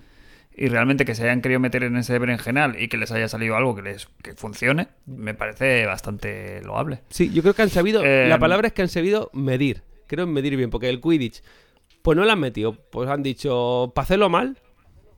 [0.58, 3.58] Y realmente que se hayan querido meter en ese berenjenal y que les haya salido
[3.58, 7.02] algo que les que funcione, me parece bastante loable.
[7.10, 8.02] Sí, yo creo que han sabido.
[8.06, 9.84] Eh, la palabra es que han sabido medir.
[10.08, 11.44] Creo en medir bien, porque el Quidditch,
[12.02, 12.74] pues no lo han metido.
[12.90, 14.58] Pues han dicho, para hacerlo mal,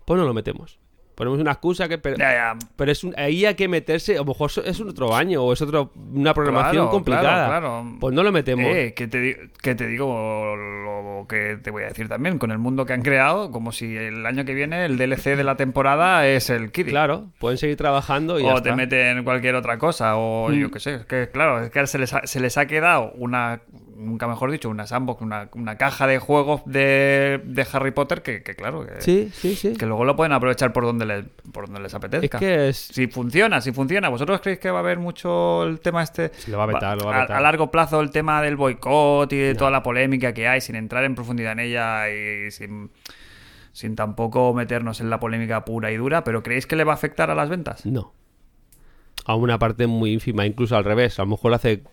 [0.05, 0.79] pues no lo metemos.
[1.17, 1.97] Ponemos una excusa que.
[1.97, 4.13] Pero, Ya, ya, pero es un- ahí hay que meterse.
[4.13, 7.47] A lo mejor es un otro año o es otro, una programación Claro, complicada.
[7.47, 7.97] claro, claro.
[7.99, 8.65] Pues no lo metemos.
[8.67, 12.51] Eh, que, te, di- que te digo lo que te voy a decir también, con
[12.51, 15.55] el mundo que han creado, como si el año que viene el DLC de la
[15.55, 16.91] temporada es el Kiddy.
[16.91, 18.75] Claro, pueden seguir trabajando y ya o te está.
[18.75, 20.53] meten cualquier otra cosa, o Mm.
[20.53, 20.99] yo qué sé.
[21.09, 23.61] Que, claro, es que se les, ha, se les ha quedado una,
[23.97, 28.43] nunca mejor dicho, una sandbox, una, una caja de juegos de, de Harry Potter que,
[28.43, 29.73] que claro, que, Sí, sí, sí.
[29.75, 32.37] que luego lo pueden aprovechar por donde les, por donde les Es apetezca.
[32.39, 32.77] que es.
[32.77, 34.09] Si funciona, si funciona.
[34.09, 36.29] ¿Vosotros creéis que va a haber mucho el tema este?
[36.35, 37.41] Se lo va a vetar, lo va a vetar.
[37.41, 41.03] largo plazo el tema del boicot y de toda la polémica que hay, sin entrar
[41.03, 42.91] en profundidad en ella y sin,
[43.71, 46.95] sin tampoco meternos en la polémica pura y dura, pero ¿creéis que le va a
[46.95, 47.85] afectar a las ventas?
[47.85, 48.13] No.
[49.25, 51.19] A una parte muy ínfima, incluso al revés.
[51.19, 51.83] A lo mejor hace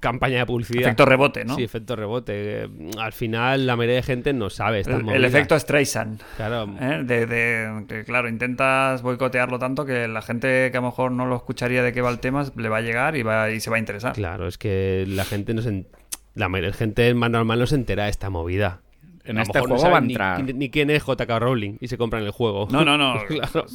[0.00, 0.82] campaña de publicidad.
[0.82, 1.54] Efecto rebote, ¿no?
[1.56, 2.32] Sí, efecto rebote.
[2.64, 4.80] Eh, Al final, la mayoría de gente no sabe.
[4.80, 5.24] el, el movidas.
[5.24, 6.20] efecto Streisand.
[6.36, 6.68] Claro.
[6.80, 7.02] ¿eh?
[7.04, 11.26] De, de- que, claro, intentas boicotearlo tanto que la gente que a lo mejor no
[11.26, 13.70] lo escucharía de qué va el tema le va a llegar y, va, y se
[13.70, 14.14] va a interesar.
[14.14, 15.86] Claro, es que la gente no se.
[16.34, 18.80] La mayoría- gente más normal no se entera de esta movida.
[19.22, 20.42] En A este mejor no juego va a ni- entrar.
[20.42, 22.68] Ni, ni quién es JK Rowling y se compran el juego.
[22.70, 23.20] No, no, no.
[23.28, 23.66] claro.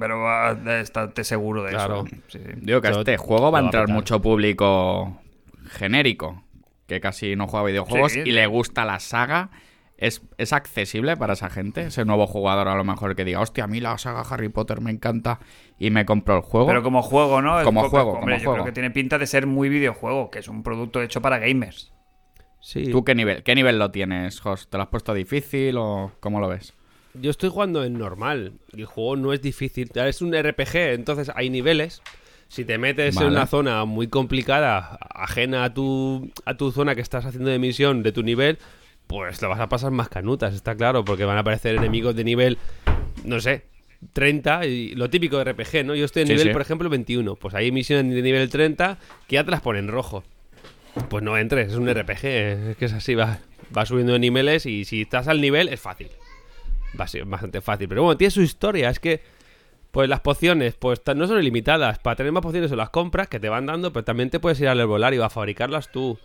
[0.00, 2.04] Pero va- estate seguro de Claro.
[2.06, 2.16] eso.
[2.28, 2.52] Sí, sí.
[2.62, 5.20] Digo que a este juego va a lo va a entrar mucho público
[5.74, 6.42] genérico,
[6.86, 8.20] que casi no juega videojuegos Sí.
[8.24, 9.50] y le gusta la saga.
[9.96, 11.82] ¿Es, ¿Es accesible para esa gente?
[11.82, 14.80] Ese nuevo jugador a lo mejor que diga, hostia, a mí la saga Harry Potter
[14.80, 15.38] me encanta
[15.78, 16.66] y me compro el juego.
[16.66, 17.58] Pero como juego, ¿no?
[17.60, 18.54] Es Como poco- juego, hombre, como yo juego.
[18.54, 21.92] creo que tiene pinta de ser muy videojuego, que es un producto hecho para gamers.
[22.60, 22.90] Sí.
[22.90, 24.68] ¿Tú qué nivel, qué nivel lo tienes, Jos?
[24.68, 26.74] ¿Te lo has puesto difícil o cómo lo ves?
[27.14, 28.54] Yo estoy jugando en normal.
[28.72, 29.90] Y el juego no es difícil.
[29.94, 32.02] Es un RPG, entonces hay niveles.
[32.48, 33.26] Si te metes Vale.
[33.26, 37.58] en una zona muy complicada, ajena a tu, a tu zona que estás haciendo de
[37.58, 38.58] misión, de tu nivel,
[39.06, 42.24] pues lo vas a pasar más canutas, está claro, porque van a aparecer enemigos de
[42.24, 42.58] nivel,
[43.24, 43.64] no sé,
[44.12, 45.94] 30, y lo típico de RPG, ¿no?
[45.94, 46.52] Yo estoy en Sí, nivel, sí.
[46.52, 47.34] por ejemplo, 21.
[47.36, 50.22] Pues hay misiones de nivel 30 que ya te las ponen rojo.
[51.08, 53.38] Pues no entres, es un RPG, es que es así, va,
[53.76, 56.08] va subiendo de niveles y si estás al nivel es fácil.
[56.98, 57.88] Va a ser bastante fácil.
[57.88, 58.90] Pero bueno, tiene su historia.
[58.90, 59.20] Es que,
[59.94, 61.98] pues las pociones, pues no son ilimitadas.
[62.00, 64.60] Para tener más pociones o las compras que te van dando, pero también te puedes
[64.60, 66.18] ir al herbolario a fabricarlas tú.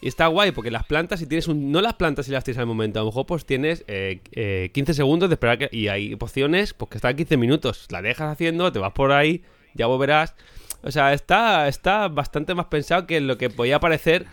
[0.00, 1.72] Y está guay porque las plantas, si tienes un.
[1.72, 4.70] No las plantas si las tienes al momento, a lo mejor pues tienes eh, eh,
[4.72, 5.68] 15 segundos de esperar que.
[5.72, 7.86] Y hay pociones, pues que están 15 minutos.
[7.90, 9.42] La dejas haciendo, te vas por ahí,
[9.74, 10.34] ya volverás.
[10.82, 14.26] O sea, está, está bastante más pensado que lo que podía parecer,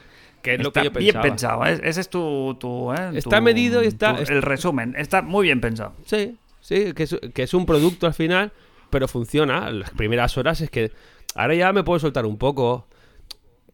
[0.43, 1.63] que es lo que yo bien pensaba.
[1.63, 1.65] pensado.
[1.65, 2.55] es- Ese es tu...
[2.59, 3.11] tu, ¿eh?
[3.15, 4.93] Está tu- medido y está- tu- el resumen.
[4.97, 5.93] Está muy bien pensado.
[6.05, 8.51] Sí, sí, que es, que es un producto al final,
[8.93, 9.69] pero funciona.
[9.71, 10.91] Las primeras horas es que
[11.35, 12.87] ahora ya me puedo soltar un poco.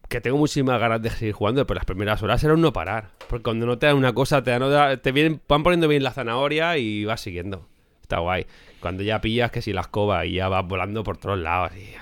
[0.08, 3.10] Que tengo muchísimas ganas de seguir jugando, pero las primeras horas era un no parar.
[3.28, 6.10] Porque cuando no te dan una cosa, te, dan te vienen, van poniendo bien la
[6.10, 7.68] zanahoria y vas siguiendo.
[8.02, 8.46] Está guay.
[8.80, 11.70] Cuando ya pillas que si la escoba y ya vas volando por todos lados.
[11.76, 11.94] y-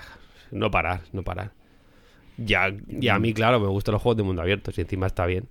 [0.56, 1.50] no parar, no parar.
[2.38, 4.70] Ya, ya a mí, claro, me gustan los juegos de mundo abierto.
[4.72, 5.46] Si encima está bien.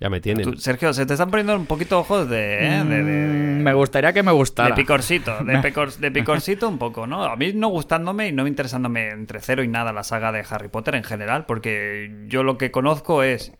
[0.00, 0.44] Ya me tienen.
[0.44, 2.66] Tú, Sergio, se te están poniendo un poquito ojos de...
[2.66, 2.84] ¿eh?
[2.84, 4.68] de, de- Mm, Me gustaría que me gustara.
[4.68, 7.24] de picorcito, de, pecor- de picorcito un poco, ¿no?
[7.24, 10.68] A mí no gustándome y no interesándome entre cero y nada la saga de Harry
[10.68, 13.52] Potter en general, porque yo lo que conozco es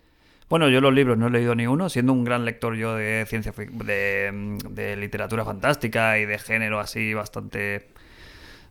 [0.49, 3.25] Bueno, yo los libros no he leído ni uno, siendo un gran lector yo de
[3.29, 7.89] ciencia fic- de, de literatura fantástica y de género así bastante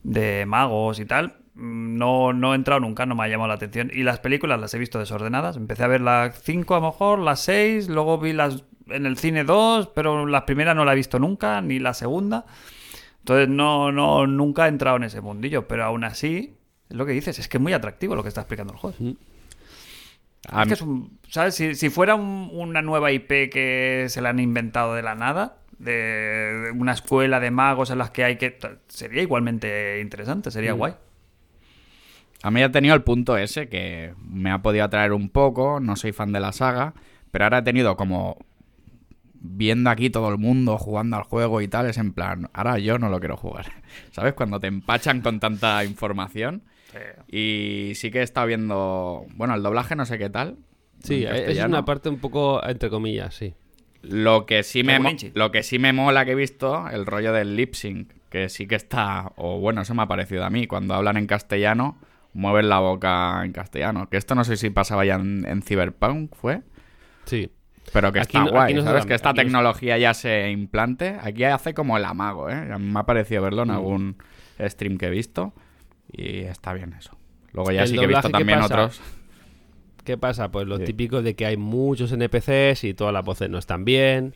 [0.04, 1.36] de magos y tal.
[1.58, 3.92] Mm, No, no he entrado nunca, no me ha llamado la atención.
[3.94, 5.58] Y las películas las he visto desordenadas.
[5.58, 9.18] Empecé a ver las 5 a lo mejor, las 6, luego vi las en el
[9.18, 12.46] cine 2, pero la primera no la he visto nunca, ni la segunda.
[13.20, 16.56] Entonces no, no, nunca he entrado en ese mundillo, pero aún así,
[16.90, 18.96] es lo que dices, es que es muy atractivo lo que está explicando el juego.
[20.50, 21.56] A Es que es un- ¿sabes?
[21.56, 25.58] Si, si fuera un- una nueva IP que se la han inventado de la nada,
[25.78, 28.58] de, de una escuela de magos en las que hay que...
[28.88, 30.78] Sería igualmente interesante, sería Mm.
[30.78, 30.94] guay.
[32.44, 35.96] A mí ha tenido el punto ese que me ha podido atraer un poco, no
[35.96, 36.94] soy fan de la saga,
[37.32, 38.38] pero ahora he tenido como
[39.40, 43.00] viendo aquí todo el mundo jugando al juego y tal, es en plan, ahora yo
[43.00, 43.72] no lo quiero jugar.
[44.12, 44.34] ¿Sabes?
[44.34, 46.64] Cuando te empachan con tanta información.
[47.28, 50.58] Y sí que he estado viendo, bueno, el doblaje no sé qué tal.
[51.04, 53.54] Sí, es una parte un poco entre comillas, sí.
[54.02, 55.00] Lo que sí me
[55.34, 58.68] lo que sí me mola que he visto, el rollo del lip sync, que sí
[58.68, 62.00] que está, o bueno, eso me ha parecido a mí, cuando hablan en castellano,
[62.38, 64.10] mueven la boca en castellano.
[64.10, 66.62] Que esto no sé si pasaba ya en, en Cyberpunk, fue,
[67.26, 67.52] Sí.
[67.92, 69.06] pero que Aquí está no- guay, aquí no ¿sabes?
[69.06, 71.18] Que esta no tecnología ya se implante.
[71.22, 72.78] Aquí hace como el amago, ¿eh?
[72.80, 73.70] Me ha parecido verlo Mm.
[73.70, 74.18] en algún
[74.60, 75.54] stream que he visto
[76.12, 77.18] y está bien eso.
[77.54, 78.74] Luego ya El sí que he visto doblaje, ¿qué también pasa?
[78.76, 79.02] otros.
[80.04, 80.52] ¿Qué pasa?
[80.52, 80.86] Pues lo Sí.
[80.86, 84.34] típico de que hay muchos NPCs y todas las voces no están bien.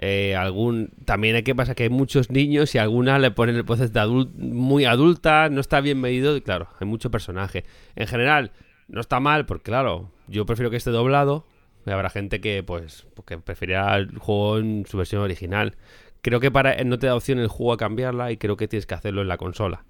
[0.00, 3.92] Eh, algún También hay que pasa que hay muchos niños y algunas le ponen voces
[3.92, 7.64] de adul- muy adultas, no está bien medido y claro, hay mucho personaje.
[7.96, 8.52] En general,
[8.86, 11.46] no está mal porque claro, yo prefiero que esté doblado.
[11.86, 15.74] y Habrá gente que pues que preferirá el juego en su versión original.
[16.20, 18.86] Creo que para no te da opción el juego a cambiarla y creo que tienes
[18.86, 19.84] que hacerlo en la consola.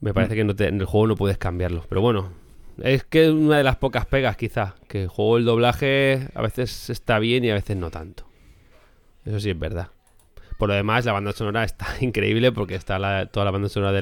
[0.00, 1.84] Me parece que no te- en el juego no puedes cambiarlo.
[1.88, 2.30] Pero bueno,
[2.82, 4.74] es que es una de las pocas pegas quizá.
[4.88, 8.26] Que el juego, el doblaje, a veces está bien y a veces no tanto.
[9.24, 9.88] Eso sí es verdad.
[10.58, 13.92] Por lo demás, la banda sonora está increíble porque está la- toda la banda sonora
[13.92, 13.98] de,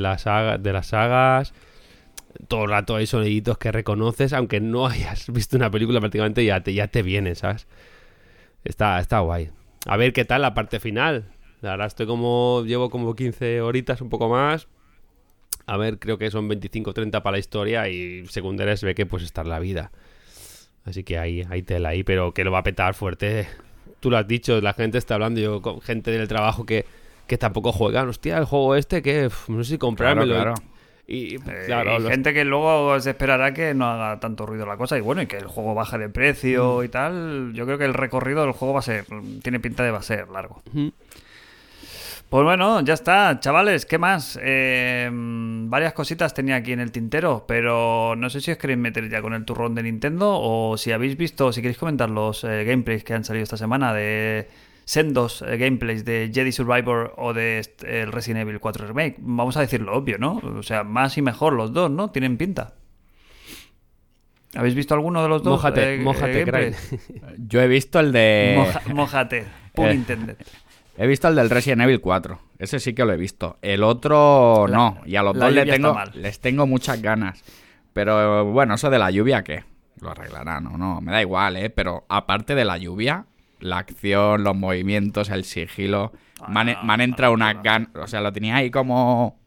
[0.59, 1.55] de las sagas.
[2.49, 6.63] Todo el rato hay soniditos que reconoces, aunque no hayas visto una película prácticamente ya
[6.63, 7.67] te, ya te viene, ¿sabes?
[8.65, 9.51] Está, está guay.
[9.87, 11.25] A ver qué tal la parte final.
[11.63, 12.63] Ahora estoy como.
[12.67, 14.69] Llevo como 15 horitas, un poco más.
[15.67, 19.07] A ver, creo que son 25 30 para la historia y secundarias se ve que
[19.07, 19.93] pues está la vida.
[20.85, 23.47] Así que ahí, hay tela ahí, pero que lo va a petar fuerte.
[24.03, 26.85] Tú lo has dicho, la gente está hablando, yo con gente del trabajo que,
[27.29, 28.09] que tampoco juegan.
[28.09, 30.35] Hostia, el juego este que no sé si comprármelo.
[30.35, 30.55] Claro,
[31.07, 34.67] Y, Eh, claro, y los- gente que luego se esperará que no haga tanto ruido
[34.67, 36.13] la cosa y bueno, y que el juego baje de Mm.
[36.13, 37.53] precio y tal.
[37.55, 39.05] Yo creo que el recorrido del juego va a ser,
[39.43, 40.63] tiene pinta de va a ser largo.
[40.73, 40.93] Ujú.
[42.33, 44.39] Pues bueno, ya está, chavales, ¿qué más?
[44.43, 49.11] Eh, varias cositas tenía aquí en el tintero, pero no sé si os queréis meter
[49.11, 52.65] ya con el turrón de Nintendo o si habéis visto, si queréis comentar los eh,
[52.65, 54.49] gameplays que han salido esta semana de
[54.87, 59.17] sendos eh, gameplays de Jedi Survivor o de el Resident Evil 4 Remake.
[59.19, 60.41] Vamos a decir lo obvio, ¿no?
[60.57, 62.13] O sea, más y mejor los dos, ¿no?
[62.13, 62.73] Tienen pinta.
[64.55, 65.53] ¿Habéis visto alguno de los dos?
[65.99, 66.75] Mójate, mójate.
[67.47, 68.55] Yo he visto el de.
[68.57, 70.37] Moja- mójate, pun intended.
[70.97, 72.39] He visto el del Resident Evil 4.
[72.59, 73.59] Ese sí que lo he visto.
[73.63, 75.01] El otro La- no.
[75.07, 77.43] Y a los dos le tengo, les tengo muchas ganas.
[77.93, 79.65] Pero bueno, eso de la lluvia, ¿qué?
[80.01, 81.01] Lo arreglarán o no.
[81.01, 81.71] Me da igual, ¿eh?
[81.71, 83.27] Pero aparte de la lluvia,
[83.61, 86.13] la acción, los movimientos, el sigilo.
[86.49, 87.89] me han, me han entrado unas ganas.
[87.95, 89.39] O sea, lo tenía ahí como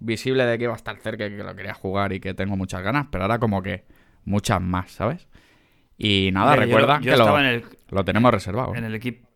[0.00, 2.56] visible de que iba a estar cerca y que lo quería jugar y que tengo
[2.56, 3.06] muchas ganas.
[3.10, 3.84] Pero ahora como que
[4.24, 5.28] muchas más, ¿sabes?
[5.98, 8.74] Y nada, recuerda yo que lo, el, lo tenemos reservado.
[8.74, 9.28] en el equipo.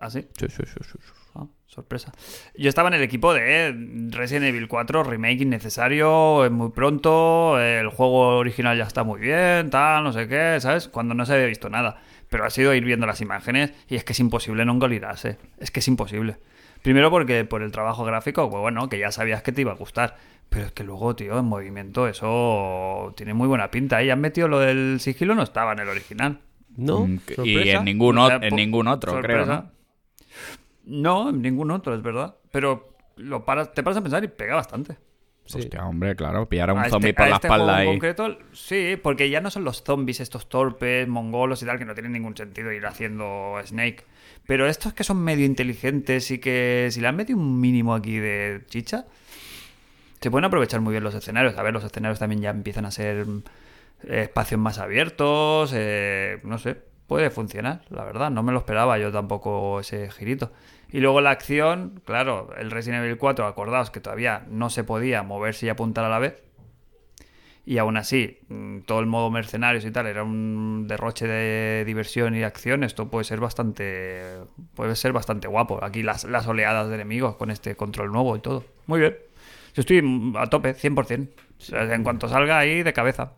[0.00, 0.26] ¿Ah, sí?
[0.38, 1.12] Sí, sí, sí, sí, sí.
[1.34, 2.12] Ah, sorpresa.
[2.56, 3.74] Yo estaba en el equipo de
[4.10, 9.70] Resident Evil 4, remake innecesario, es muy pronto, el juego original ya está muy bien,
[9.70, 10.88] tal, no sé qué, ¿sabes?
[10.88, 12.00] Cuando no se había visto nada.
[12.28, 15.38] Pero ha sido ir viendo las imágenes y es que es imposible no engolirarse.
[15.58, 16.38] Es que es imposible.
[16.82, 19.76] Primero porque por el trabajo gráfico, pues bueno, que ya sabías que te iba a
[19.76, 20.16] gustar.
[20.48, 24.02] Pero es que luego, tío, en movimiento eso tiene muy buena pinta.
[24.02, 26.40] Y han metido lo del sigilo, no estaba en el original.
[26.76, 27.06] ¿No?
[27.06, 27.78] Mm, Y ¿Sorpresa?
[27.78, 29.62] en ningún, O sea, en ningún otro, creo, sorpresa.
[29.62, 29.75] ¿no?
[30.84, 32.36] No, en ningún otro, es verdad.
[32.52, 34.96] Pero lo paras, te paras a pensar y pega bastante.
[35.44, 35.58] Sí.
[35.58, 37.80] Hostia, hombre, claro, pillar a un A zombie este- por a la este espalda juego
[37.80, 37.90] en y...
[37.92, 41.94] concreto, sí, porque ya no son los zombies estos torpes, mongolos y tal, que no
[41.94, 44.04] tienen ningún sentido ir haciendo Snake.
[44.48, 48.18] Pero estos que son medio inteligentes y que si le han metido un mínimo aquí
[48.18, 49.06] de chicha,
[50.20, 51.56] se pueden aprovechar muy bien los escenarios.
[51.56, 53.24] A ver, los escenarios también ya empiezan a ser
[54.04, 58.30] eh, espacios más abiertos, eh, no sé, puede funcionar, la verdad.
[58.30, 60.52] No me lo esperaba yo tampoco ese girito.
[60.90, 65.22] Y luego la acción, claro, el Resident Evil 4, acordaos que todavía no se podía
[65.22, 66.42] moverse y apuntar a la vez.
[67.64, 72.36] y aún así mm, todo el modo mercenarios y tal era un derroche de diversión
[72.36, 74.22] y acción, esto puede ser bastante
[74.74, 75.82] puede ser bastante guapo.
[75.82, 78.64] Aquí las, las oleadas de enemigos con este control nuevo y todo.
[78.86, 79.16] Muy bien.
[79.74, 81.28] Yo estoy mm, a tope, 100%.
[81.58, 83.32] O sea, en cuanto salga ahí, de cabeza.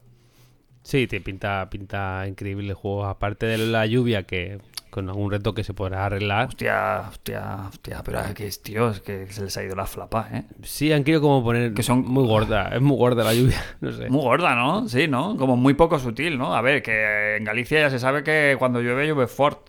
[0.89, 3.05] Sí, te pinta, pinta increíble el juego.
[3.05, 6.49] Aparte de la lluvia, que con algún reto que se podrá arreglar.
[6.49, 10.31] Hostia, hostia, hostia, pero que es, tío, es que se les ha ido la flapa,
[10.33, 10.45] ¿eh?
[10.63, 12.71] Sí, han querido como poner Que son- muy gorda.
[12.75, 14.09] Es muy gorda la lluvia, no sé.
[14.09, 14.89] Muy gorda, ¿no?
[14.89, 15.37] Sí, ¿no?
[15.37, 16.55] Como muy poco sutil, ¿no?
[16.55, 19.69] A ver, que en Galicia ya se sabe que cuando llueve, llueve fort.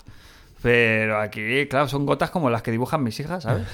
[0.61, 3.67] Pero aquí, claro, son gotas como las que dibujan mis hijas, ¿sabes?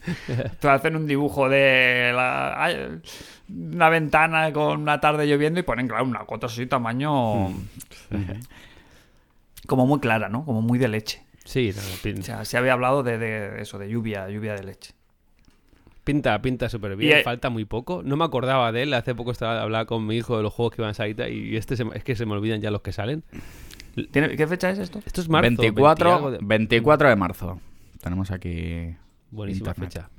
[0.60, 3.00] Te hacen un dibujo de la,
[3.48, 7.48] una ventana con una tarde lloviendo y ponen, claro, una gota así tamaño...
[9.66, 10.44] como muy clara, ¿no?
[10.44, 11.22] Como muy de leche.
[11.44, 14.94] Sí, no, O sea, se había hablado de, de eso, de lluvia, lluvia de leche.
[16.04, 17.20] pinta, pinta súper bien.
[17.20, 18.02] Y, Falta muy poco.
[18.04, 18.94] No me acordaba de él.
[18.94, 21.56] Hace poco estaba hablaba con mi hijo de los juegos que iban a salir y
[21.56, 23.22] este se es que se me olvidan ya los que salen.
[24.10, 25.00] ¿Tiene- ¿Qué fecha es esto?
[25.04, 25.42] Esto es marzo.
[25.42, 27.60] 20 24, algo de- 24 de marzo.
[28.00, 28.94] Tenemos aquí.
[29.30, 29.92] Buenísima internet.
[29.92, 30.10] fecha.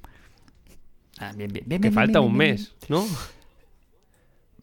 [1.20, 3.02] Ah, bien, bien, bien, Que bien, falta bien, un bien, mes, ¿no?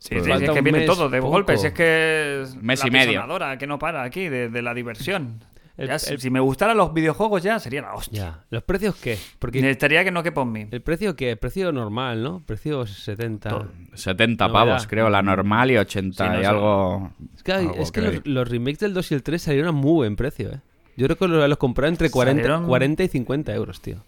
[0.01, 1.31] Sí, Pues sí, falta es que viene todo de poco.
[1.33, 1.65] golpes.
[1.65, 3.59] Es que es Mes la y medio.
[3.59, 5.43] que no para aquí de, de la diversión.
[5.79, 8.21] El- Ya, si- el- si me gustaran los videojuegos ya sería la hostia.
[8.21, 8.45] Ya.
[8.51, 9.17] ¿Los precios qué?
[9.39, 10.67] Porque Necesitaría que no quepa en mí.
[10.71, 11.31] el precio qué?
[11.31, 12.43] El precio normal, ¿no?
[12.45, 13.49] Precio 70.
[13.49, 13.69] Todo.
[13.95, 14.67] 70 Novedad.
[14.67, 16.47] pavos, creo, la normal y 80 Sí, no y sé.
[16.47, 17.13] algo.
[17.35, 18.13] Es que, algo, es que creo.
[18.13, 20.61] los, los remakes del 2 y el 3 salieron a muy buen precio, ¿eh?
[20.97, 24.03] Yo creo que los, los compré entre 40, Salieron- 40 y 50 euros, tío.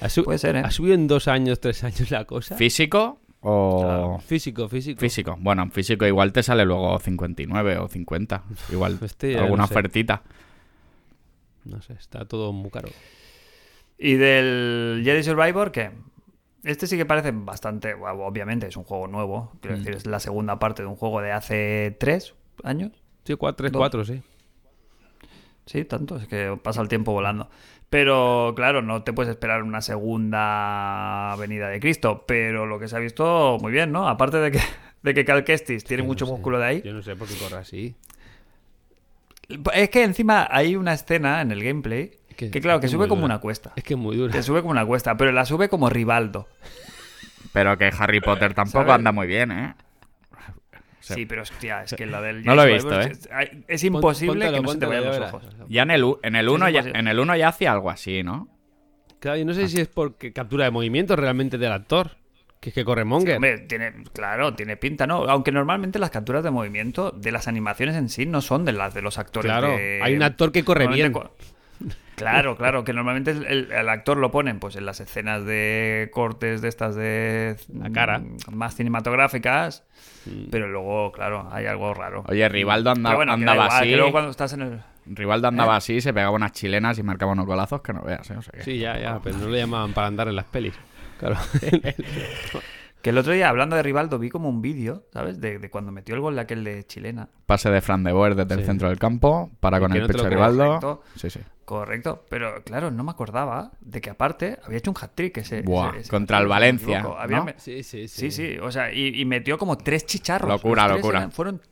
[0.00, 0.62] Ha, Puede ser, ¿eh?
[0.64, 2.54] ha subido en dos años, tres años la cosa.
[2.54, 4.20] ¿Físico o.?
[4.24, 5.00] Físico, físico.
[5.00, 5.36] Físico.
[5.40, 8.44] Bueno, en físico igual te sale luego 59 o 50.
[8.70, 9.74] Igual ya alguna no sé.
[9.74, 10.22] ofertita.
[11.68, 12.88] No sé, está todo muy caro.
[13.98, 15.90] ¿Y del Jedi Survivor qué?
[16.64, 17.94] Este sí que parece bastante.
[17.94, 19.52] bueno, obviamente es un juego nuevo.
[19.60, 19.80] Quiero Mm.
[19.80, 22.92] decir, es la segunda parte de un juego de hace tres años.
[23.24, 23.80] Sí, 4, 3, Dos.
[23.80, 24.22] 4, sí.
[25.66, 27.50] Sí, tanto, es que pasa el tiempo volando.
[27.90, 32.24] Pero claro, no te puedes esperar una segunda venida de Cristo.
[32.26, 34.08] Pero lo que se ha visto muy bien, ¿no?
[34.08, 34.60] Aparte de que,
[35.02, 36.32] de que Cal Kestis tiene Yo no mucho sé.
[36.32, 36.82] músculo de ahí.
[36.82, 37.94] Yo no sé por qué corre así.
[39.72, 43.22] Es que encima hay una escena en el gameplay Que- que, claro, que sube como
[43.22, 43.34] dura.
[43.34, 43.72] una cuesta.
[43.76, 44.30] Es que es muy duro.
[44.32, 46.48] Que sube como una cuesta, pero la sube como Rivaldo.
[47.52, 49.74] Pero que Harry Potter tampoco anda muy bien, ¿eh?
[51.00, 51.14] Sí.
[51.14, 53.12] Sí, pero hostia, es que la del No lo he visto, ¿eh?
[53.66, 55.44] es- imposible Póntalo, que no se te vayan los ojos.
[55.68, 57.88] Ya en el, u- en el 1 Sí, ya, en el uno ya hacía algo
[57.88, 58.48] así, ¿no?
[59.18, 62.18] Claro, yo no sé si es porque captura de movimiento realmente del actor.
[62.60, 63.36] Que es que corre Monger.
[63.36, 65.24] Hombre, tiene, claro, tiene pinta, ¿no?
[65.28, 68.94] Aunque normalmente las capturas de movimiento de las animaciones en sí no son de las
[68.94, 69.50] de los actores.
[69.50, 71.12] Claro, de- hay un actor que corre bien.
[71.12, 71.30] co-
[72.16, 76.60] Claro, claro, que normalmente el, el actor lo ponen pues en las escenas de cortes
[76.60, 78.18] de estas de La cara.
[78.18, 79.84] mm, más cinematográficas,
[80.50, 82.24] pero luego, claro, hay algo raro.
[82.26, 83.90] Oye, Rivaldo anda- bueno, andaba igual, así.
[83.90, 85.50] que luego cuando estás en el Rivaldo ¿Eh?
[85.50, 88.36] andaba así, se pegaba unas chilenas y marcaba unos golazos que no veas, ¿eh?
[88.36, 90.74] O sea que- Sí, ya, ya, pero no le llamaban para andar en las pelis.
[91.18, 91.36] Claro.
[93.00, 95.40] Que el otro día, hablando de Rivaldo, vi como un vídeo, ¿sabes?
[95.40, 97.28] De, de cuando metió el gol de aquel de chilena.
[97.46, 98.66] Pase de Fran de Boer desde el Sí.
[98.66, 100.64] centro del campo, para Y con el no pecho de Rivaldo.
[100.66, 101.02] correcto.
[101.14, 101.38] Sí, sí.
[101.64, 105.90] Correcto, pero claro, no me acordaba de que aparte había hecho un hat-trick ese, Buah,
[105.90, 107.06] ese- ese contra el no Valencia.
[107.20, 107.44] Había ¿no?
[107.44, 110.50] me- Sí, sí, Sí, sí, o sea, y, y metió como tres chicharros.
[110.50, 111.18] Locura, tres locura.
[111.18, 111.62] eran- fueron,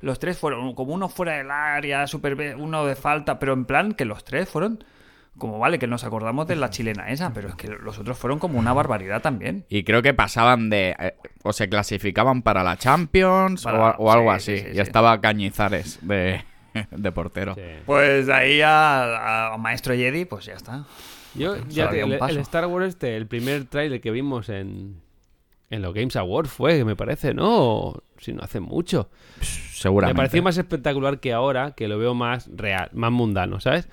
[0.00, 3.92] los tres fueron como uno fuera del área, super, uno de falta, pero en plan
[3.92, 4.82] que los tres fueron
[5.38, 8.38] como vale que nos acordamos de la chilena esa, pero es que los otros fueron
[8.38, 9.64] como una barbaridad también.
[9.68, 10.94] Y creo que pasaban de.
[10.98, 14.56] eh, o se clasificaban para la Champions Para- o, o algo sí, así.
[14.58, 14.80] sí, sí, y sí.
[14.80, 16.42] estaba Cañizares de,
[16.90, 17.54] de portero.
[17.54, 17.60] Sí.
[17.86, 20.84] Pues de ahí a, a Maestro Jedi, pues ya está.
[21.34, 25.00] Yo, Solo ya te- el, el Star Wars este, el primer trailer que vimos en,
[25.70, 28.02] en los Games Awards fue, me parece, ¿no?
[28.16, 29.10] Si no hace mucho.
[29.40, 30.14] Seguramente.
[30.14, 33.88] Me pareció más espectacular que ahora, que lo veo más real, más mundano, ¿sabes?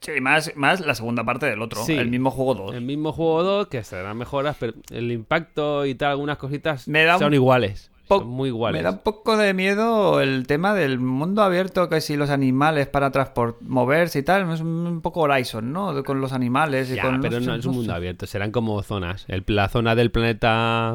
[0.00, 1.92] Sí, más, más la segunda parte del otro, Sí.
[1.92, 2.74] el mismo juego 2.
[2.74, 7.04] El mismo juego 2, que serán mejoras, pero el impacto y tal, algunas cositas Me
[7.04, 7.90] da son un iguales.
[8.08, 8.78] Son muy iguales.
[8.80, 12.88] Me da un poco de miedo el tema del mundo abierto, que si los animales
[12.88, 16.02] para transport moverse y tal, es un poco Horizon, ¿no?
[16.02, 18.82] Con los animales y Ya, con pero los- no es un mundo abierto, serán como
[18.82, 19.26] zonas.
[19.28, 20.94] El, la zona del planeta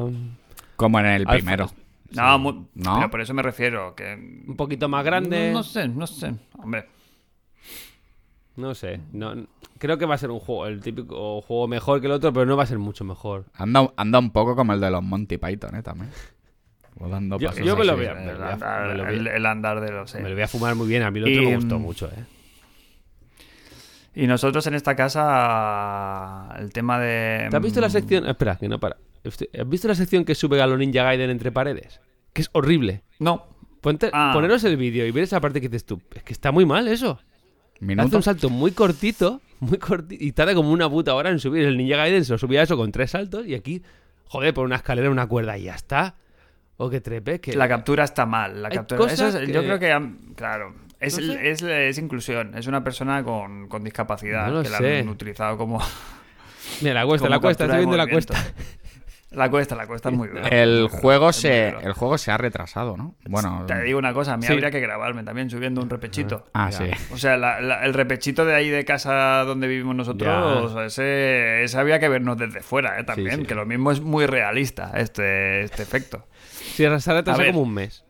[0.74, 1.32] Como en el Alfa.
[1.32, 1.70] primero.
[2.10, 2.94] No, ¿No?
[2.96, 4.42] pero por eso me refiero, que...
[4.46, 5.48] un poquito más grande.
[5.52, 6.34] No, no sé, no sé.
[6.58, 6.86] Hombre,
[8.56, 9.34] No sé, no,
[9.78, 12.46] creo que va a ser un juego, el típico juego mejor que el otro, pero
[12.46, 13.44] no va a ser mucho mejor.
[13.54, 15.82] Anda, anda un poco como el de los Monty Python, ¿eh?
[15.82, 16.10] También.
[16.98, 18.86] O dando Yo- pasos yo me lo voy a- el, me lo voy a- andar,
[18.88, 20.14] me lo voy a- el- el andar de los...
[20.14, 21.82] Me lo voy a fumar muy bien, a mí el otro Y, me gustó mm,
[21.82, 22.24] mucho, ¿eh?
[24.14, 27.48] Y nosotros en esta casa, el tema de...
[27.50, 28.26] ¿Te has visto la mm, sección?
[28.26, 28.96] Espera, que no para.
[29.24, 32.00] ¿Has visto la sección que sube a los Ninja Gaiden entre paredes?
[32.32, 33.02] que es horrible.
[33.18, 33.46] No.
[33.82, 34.30] Ponte- Ah.
[34.34, 36.00] Poneros el vídeo y ver esa parte que dices tú.
[36.14, 37.18] Es que está muy mal eso.
[37.98, 41.64] Hace un salto muy cortito, muy cortito, y tarda como una puta hora en subir.
[41.66, 43.82] El Ninja Gaiden se lo subía eso con tres saltos y aquí,
[44.28, 46.14] joder, por una escalera, una cuerda y ya está.
[46.78, 47.54] O que trepe, que...
[47.56, 48.60] La captura está mal.
[48.62, 48.98] La Hay captura.
[48.98, 51.50] cosas Eso es- Yo creo que, claro, es, No sé.
[51.50, 52.54] es, es inclusión.
[52.56, 55.80] Es una persona con, con discapacidad No que la han utilizado como.
[56.82, 58.34] Mira, la cuesta, como la cuesta, estoy viendo la cuesta.
[59.36, 60.48] La cuesta, la cuesta es muy dura.
[60.48, 61.88] El juego se es muy dura.
[61.88, 63.14] el juego se ha retrasado, ¿no?
[63.28, 64.52] Bueno, Te digo una cosa, a mí Sí.
[64.54, 66.46] habría que grabarme también subiendo un repechito.
[66.54, 66.78] ah, Ya.
[66.78, 66.90] sí.
[67.12, 71.78] O sea, la- la- el repechito de ahí de casa donde vivimos nosotros, ese, ese
[71.78, 73.04] había que vernos desde fuera, ¿eh?
[73.04, 73.46] También, sí.
[73.46, 76.26] que lo mismo es muy realista este, este efecto.
[76.50, 77.46] Sí, se ha retrasado A ver.
[77.48, 78.04] como un mes.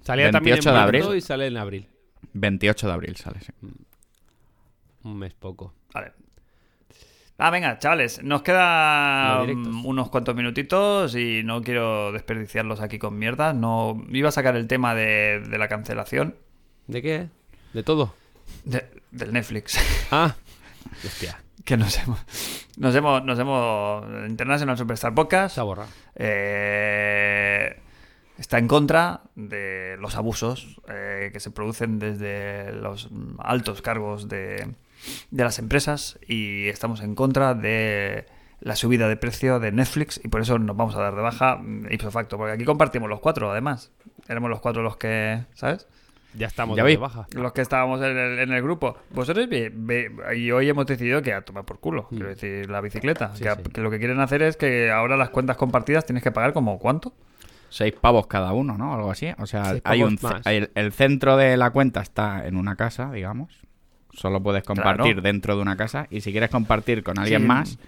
[0.00, 1.18] Salía también en 28 de marzo abril.
[1.18, 1.88] y sale en abril.
[2.32, 3.52] 28 de abril sale, sí.
[5.04, 5.74] Un mes poco.
[5.92, 6.12] Vale.
[7.36, 13.18] Ah, venga, chavales, nos queda mm, unos cuantos minutitos y no quiero desperdiciarlos aquí con
[13.18, 13.54] mierdas.
[13.56, 16.36] No iba a sacar el tema de, de la cancelación
[16.86, 17.28] ¿De qué?
[17.72, 18.14] ¿De todo?
[18.64, 19.78] de- del Netflix.
[20.12, 20.34] Ah,
[21.04, 22.20] hostia, que nos hemos,
[22.76, 25.88] nos hemos, nos hemos International Superstar Podcast se ha borrado.
[26.14, 27.76] eh,
[28.38, 34.28] está en contra de los abusos eh, que se producen desde los mm, altos cargos
[34.28, 34.68] de,
[35.30, 38.26] de las empresas y estamos en contra de
[38.60, 41.56] la subida de precio de Netflix y por eso nos vamos a dar de baja
[41.56, 43.90] mm, ipso facto, porque aquí compartimos los cuatro además.
[44.28, 45.86] Éramos los cuatro los que, ¿sabes?
[46.36, 47.26] Ya estamos Ya de baja.
[47.34, 48.96] Los que estábamos en el, en el grupo.
[49.10, 52.80] Vosotros ve- ve- y hoy hemos decidido que a tomar por culo, quiero decir, la
[52.80, 53.30] bicicleta.
[53.36, 53.62] Sí, que, a- sí.
[53.72, 56.78] que lo que quieren hacer es que ahora las cuentas compartidas tienes que pagar como
[56.80, 57.12] cuánto.
[57.68, 58.94] Seis pavos cada uno, ¿no?
[58.94, 59.28] Algo así.
[59.38, 60.18] O sea, hay un
[60.74, 63.56] el centro de la cuenta está en una casa, digamos.
[64.16, 65.22] Solo puedes compartir Claro.
[65.22, 66.06] dentro de una casa.
[66.10, 67.46] Y si quieres compartir con alguien Sí.
[67.48, 67.78] más,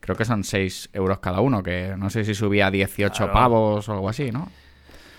[0.00, 1.62] creo que son 6 euros cada uno.
[1.62, 3.32] Que no sé si subía a 18 Claro.
[3.32, 4.50] pavos o algo así, ¿no?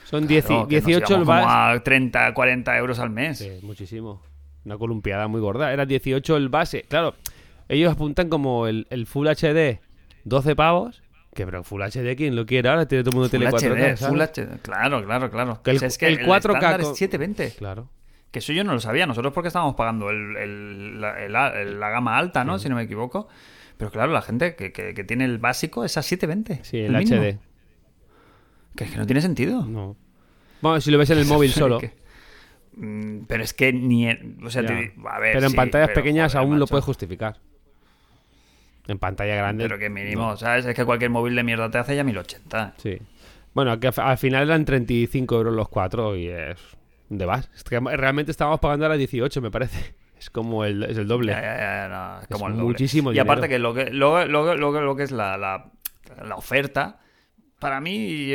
[0.05, 1.47] Son 10 Claro, que nos 18 el base.
[1.77, 3.39] a 30, 40 euros al mes.
[3.39, 4.21] Sí, muchísimo.
[4.63, 5.71] Una columpiada muy gorda.
[5.73, 6.83] Era 18 el base.
[6.87, 7.15] Claro,
[7.69, 9.79] ellos apuntan como el, el Full HD
[10.23, 11.01] 12 pavos.
[11.33, 12.87] Que pero Full HD, ¿quién lo quiere ahora?
[12.87, 14.07] Tiene todo el mundo Full tele 4K, HD.
[14.07, 14.59] Full HD.
[14.61, 15.61] Claro, claro, claro.
[15.61, 17.51] Que el- O sea, es que el 4K estándar con- es 720.
[17.57, 17.89] Claro.
[18.35, 19.05] Que eso yo no lo sabía.
[19.07, 21.33] Nosotros porque estábamos pagando el, el- la, el-
[21.67, 22.59] el- la gama alta, ¿no?
[22.59, 23.29] Si no me equivoco.
[23.77, 26.65] Pero claro, la gente que, que- que tiene el básico es a 720.
[26.65, 26.93] Sí, el.
[26.93, 27.39] HD.
[28.75, 29.63] Que es que no tiene sentido.
[29.65, 29.95] No.
[30.59, 31.79] Bueno, si lo ves en el móvil solo.
[31.79, 31.93] Que-
[32.77, 34.09] Mm, Pero es que ni.
[34.43, 34.73] O sea, te
[35.07, 37.37] a ver, pero en sí, pantallas pero, pequeñas joder, aún lo puedes justificar.
[38.89, 39.63] En pantalla grande.
[39.63, 40.35] Pero que mínimo, no.
[40.35, 40.65] ¿sabes?
[40.65, 42.73] Es que cualquier móvil de mierda te hace ya 1080.
[42.75, 42.97] Sí.
[43.53, 46.57] Bueno, que al final eran 35 euros los cuatro y es
[47.55, 49.95] Es que realmente estábamos pagando ahora 18, me parece.
[50.17, 51.33] Es como el, es el doble.
[51.33, 52.67] Ya, ya, ya, no, es Es como el doble.
[52.69, 53.73] muchísimo Y aparte dinero.
[53.75, 55.71] que lo que, lo, lo- lo- que es la, la,
[56.25, 56.99] la oferta,
[57.59, 58.31] para mí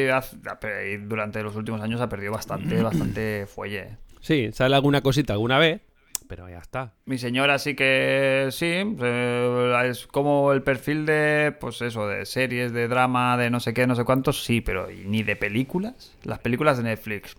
[1.00, 3.96] durante los últimos años ha perdido bastante, bastante fuelle.
[4.20, 5.80] Sí, sale alguna cosita alguna vez,
[6.28, 6.92] pero ya está.
[7.06, 12.72] Mi señora sí que sí, eh, es como el perfil de, pues eso, de series,
[12.74, 16.14] de drama, de no sé qué, no sé cuántos, sí, pero ¿y ni de películas.
[16.24, 17.36] Las películas de Netflix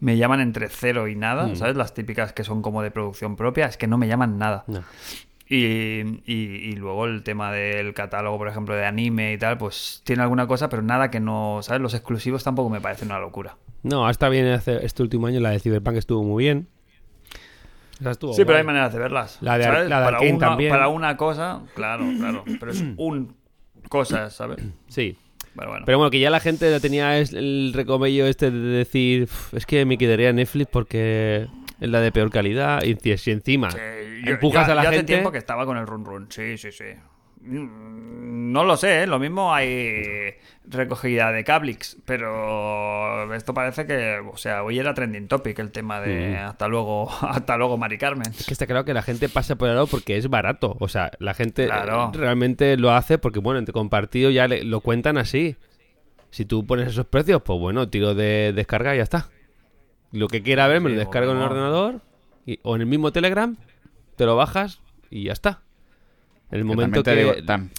[0.00, 1.56] me llaman entre cero y nada, Mm.
[1.56, 1.76] ¿sabes?
[1.76, 4.64] Las típicas que son como de producción propia, es que no me llaman nada.
[4.66, 4.82] No.
[5.46, 10.00] Y, y- y luego el tema del catálogo, por ejemplo, de anime y tal, pues
[10.04, 11.82] tiene alguna cosa, pero nada que no, ¿sabes?
[11.82, 13.56] Los exclusivos tampoco me parece una locura.
[13.82, 16.66] No, hasta bien hace- este último año la de Cyberpunk estuvo muy bien.
[18.04, 19.38] Estuvo Sí, pero hay maneras de verlas.
[19.40, 19.88] La de ¿sabes?
[19.88, 20.70] la de para, una, también.
[20.70, 22.44] para una cosa, claro, claro.
[22.58, 23.36] Pero es un
[23.88, 24.58] cosa, ¿sabes?
[24.88, 25.16] Sí.
[25.56, 25.86] Pero bueno.
[25.86, 29.84] Pero bueno, que ya la gente tenía el recomello este de decir, "Uf, es que
[29.84, 31.46] me quedaría en Netflix porque
[31.80, 33.78] es la de peor calidad y si encima Sí,
[34.24, 35.12] yo- empujas ya- a la ya hace gente...
[35.12, 36.26] tiempo que estaba con el run run.
[36.30, 36.84] Sí, sí, sí.
[37.44, 39.06] Mm, No lo sé, ¿eh?
[39.06, 40.34] lo mismo hay
[40.66, 46.00] recogida de Cablix, pero esto parece que, o sea, hoy era trending topic el tema
[46.00, 48.30] de hasta luego, hasta luego, Mari Carmen.
[48.30, 50.76] Es que está claro que la gente pasa por el lado porque es barato.
[50.78, 52.12] O sea, la gente Claro.
[52.14, 55.56] realmente lo hace porque, bueno, entre compartido ya le- lo cuentan así.
[56.30, 59.28] Si tú pones esos precios, pues bueno, tiro de descarga y ya está.
[60.12, 62.00] Lo que quiera ver, me lo descargo en el ordenador
[62.46, 63.56] y- o en el mismo Telegram,
[64.16, 64.80] te lo bajas
[65.10, 65.62] y ya está.
[66.50, 67.32] En el momento que, digo,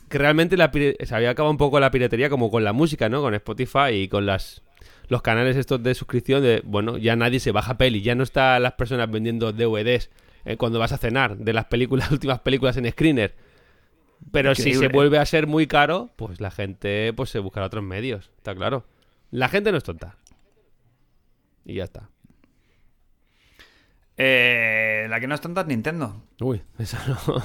[0.10, 3.22] que realmente la se había acabado un poco la piratería como con la música, ¿no?
[3.22, 4.64] Con Spotify y con las
[5.08, 8.60] los canales estos de suscripción de, bueno, ya nadie se baja peli, ya no está
[8.60, 10.10] las personas vendiendo DVDs
[10.46, 13.36] eh, cuando vas a cenar de las películas, últimas películas en screener.
[14.32, 17.84] Pero si se vuelve a ser muy caro, pues la gente pues se buscará otros
[17.84, 18.86] medios, está claro.
[19.30, 20.18] La gente no es tonta.
[21.66, 22.10] Y ya está.
[24.18, 26.24] Eh, la que no es tonta es Nintendo.
[26.40, 27.44] Uy, eso no.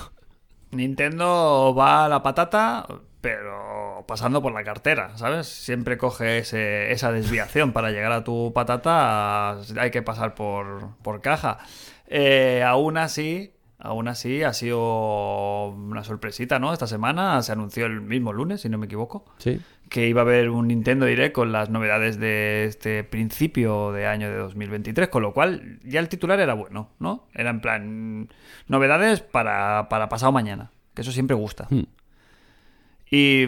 [0.73, 2.87] Nintendo va a la patata,
[3.21, 5.47] pero pasando por la cartera, ¿sabes?
[5.47, 11.21] Siempre coge ese- esa desviación para llegar a tu patata, hay que pasar por, por
[11.21, 11.59] caja.
[12.07, 16.73] Eh, aún así, aún así ha sido una sorpresita, ¿no?
[16.73, 19.61] Esta semana se anunció el mismo lunes, si no me equivoco, Sí.
[19.91, 24.31] Que iba a haber un Nintendo Direct con las novedades de este principio de año
[24.31, 27.27] de 2023, con lo cual ya el titular era bueno, ¿no?
[27.35, 28.29] Era en plan,
[28.69, 31.67] novedades para, para pasado mañana, que eso siempre gusta.
[31.69, 31.83] Hmm.
[33.13, 33.45] Y,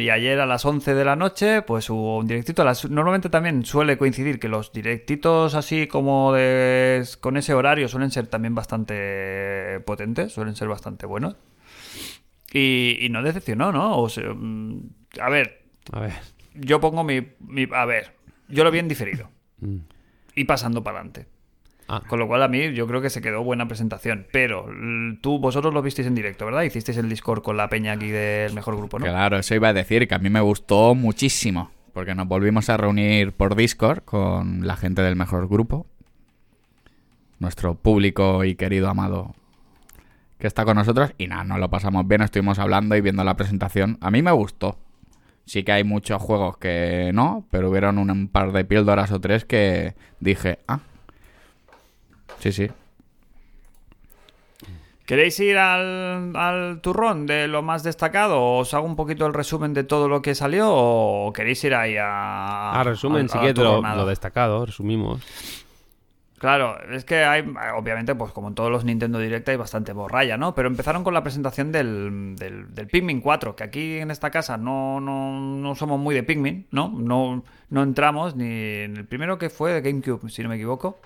[0.00, 2.62] y ayer a las 11 de la noche, pues hubo un directito.
[2.62, 7.86] A las- normalmente también suele coincidir que los directitos así como de, con ese horario
[7.88, 11.36] suelen ser también bastante potentes, suelen ser bastante buenos.
[12.52, 13.98] Y, y no decepcionó, ¿no?
[13.98, 14.80] O sea, mm,
[15.20, 16.12] a ver, A ver.
[16.54, 18.12] yo pongo mi, mi- A ver,
[18.48, 19.28] yo lo vi en diferido.
[19.60, 19.76] Mm.
[20.36, 21.26] Y pasando para adelante.
[21.86, 24.26] Ah, Con lo cual a mí yo creo que se quedó buena presentación.
[24.32, 24.66] Pero
[25.20, 26.62] tú, vosotros lo visteis en directo, ¿verdad?
[26.62, 29.04] Hicisteis el Discord con la peña aquí del mejor grupo, ¿no?
[29.04, 31.70] Claro, eso iba a decir, que a mí me gustó muchísimo.
[31.92, 35.86] Porque nos volvimos a reunir por Discord con la gente del mejor grupo.
[37.38, 39.34] Nuestro público y querido amado
[40.38, 41.12] que está con nosotros.
[41.18, 43.98] Y nada, nos lo pasamos bien, estuvimos hablando y viendo la presentación.
[44.00, 44.78] A mí me gustó.
[45.46, 49.44] Sí que hay muchos juegos que no, pero hubieron un, par de píldoras o tres
[49.44, 50.80] que dije, ah.
[52.38, 52.70] Sí, sí.
[55.06, 58.42] ¿Queréis ir al, al turrón de lo más destacado?
[58.56, 60.68] ¿Os hago un poquito el resumen de todo lo que salió?
[60.70, 62.72] ¿O queréis ir ahí a.
[62.80, 65.20] a resumen, a- sí a lo, lo destacado, resumimos.
[66.44, 67.42] Claro, es que hay,
[67.74, 70.54] obviamente, pues como en todos los Nintendo Direct hay bastante borralla, ¿no?
[70.54, 74.58] Pero empezaron con la presentación del, del, del Pikmin 4, que aquí en esta casa
[74.58, 76.90] no, no, no somos muy de Pikmin, ¿no?
[76.90, 81.00] No, no entramos ni en el primero que fue de GameCube, si no me equivoco.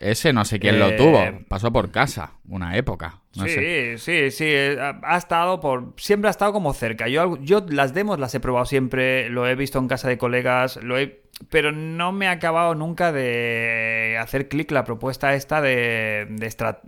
[0.00, 1.18] Ese no sé quién Eh, lo tuvo.
[1.48, 3.20] Pasó por casa, una época.
[3.34, 3.98] No sí, sé.
[3.98, 7.08] sí, sí, eh, ha, estado por siempre ha estado como cerca.
[7.08, 7.36] Yo
[7.68, 11.20] las demos las he probado siempre, lo he visto en casa de colegas, lo he
[11.50, 16.80] pero no me ha acabado nunca de hacer clic la propuesta esta de de, estra-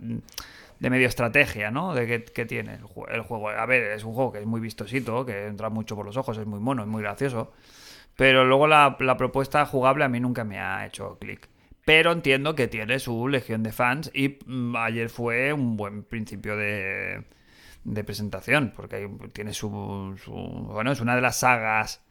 [0.79, 1.93] de medio estrategia, ¿no?
[1.93, 2.81] De que, que tiene el,
[3.13, 3.49] el juego.
[3.49, 6.37] A ver, es un juego que es muy vistosito, que entra mucho por los ojos,
[6.37, 7.53] es muy mono, es muy gracioso.
[8.15, 11.47] Pero luego la, la propuesta jugable a mí nunca me ha hecho clic.
[11.85, 16.55] Pero entiendo que tiene su legión de fans y mm, ayer fue un buen principio
[16.55, 17.23] de,
[17.83, 20.31] de presentación, porque tiene su, su-
[20.71, 22.01] Bueno, es una de las sagas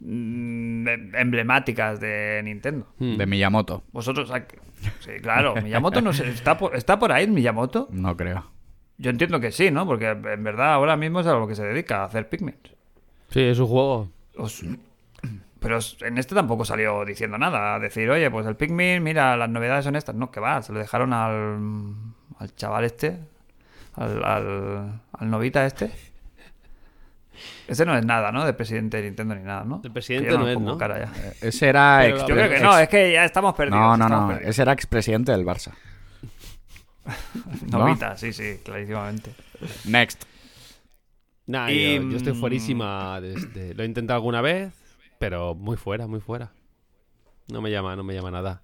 [0.00, 2.86] mm, em- emblemáticas de Nintendo.
[2.98, 3.16] Hmm.
[3.16, 3.84] De Miyamoto.
[3.92, 4.30] Vosotros...
[4.30, 4.58] ¿a qué?
[5.00, 7.88] Sí, claro, Miyamoto no sé, ¿está por, ¿está por ahí Miyamoto?
[7.92, 8.50] No creo.
[8.98, 9.86] Yo entiendo que sí, ¿no?
[9.86, 12.56] Porque en verdad ahora mismo es a lo que se dedica, a hacer Pikmin.
[13.28, 14.10] Sí, es un juego.
[14.36, 14.64] Os-
[15.60, 17.74] Pero en este tampoco salió diciendo nada.
[17.74, 20.14] A decir, oye, pues el Pikmin, mira, las novedades son estas.
[20.14, 21.58] No, que va, se lo dejaron al,
[22.38, 23.18] al chaval este,
[23.94, 25.90] al, al, al novita este.
[27.68, 28.44] Ese no es nada, ¿no?
[28.44, 29.80] De presidente de Nintendo ni nada, ¿no?
[29.84, 30.76] El presidente no es, ¿no?
[30.76, 31.12] cara ya.
[31.40, 32.06] Ese era.
[32.06, 33.80] Ex- Yo creo que no, es que ya estamos perdidos.
[33.80, 34.28] No, no, no.
[34.28, 34.50] perdidos.
[34.50, 35.72] Ese era expresidente del Barça.
[37.70, 37.78] ¿no?
[37.78, 39.32] Novita, sí, sí, clarísimamente.
[39.86, 40.24] Next.
[41.46, 43.20] Nah, Y, yo, yo estoy mm, fuerísima.
[43.20, 44.72] desde- Lo he intentado alguna vez,
[45.20, 46.50] pero muy fuera, muy fuera.
[47.52, 48.62] No me llama, no me llama nada.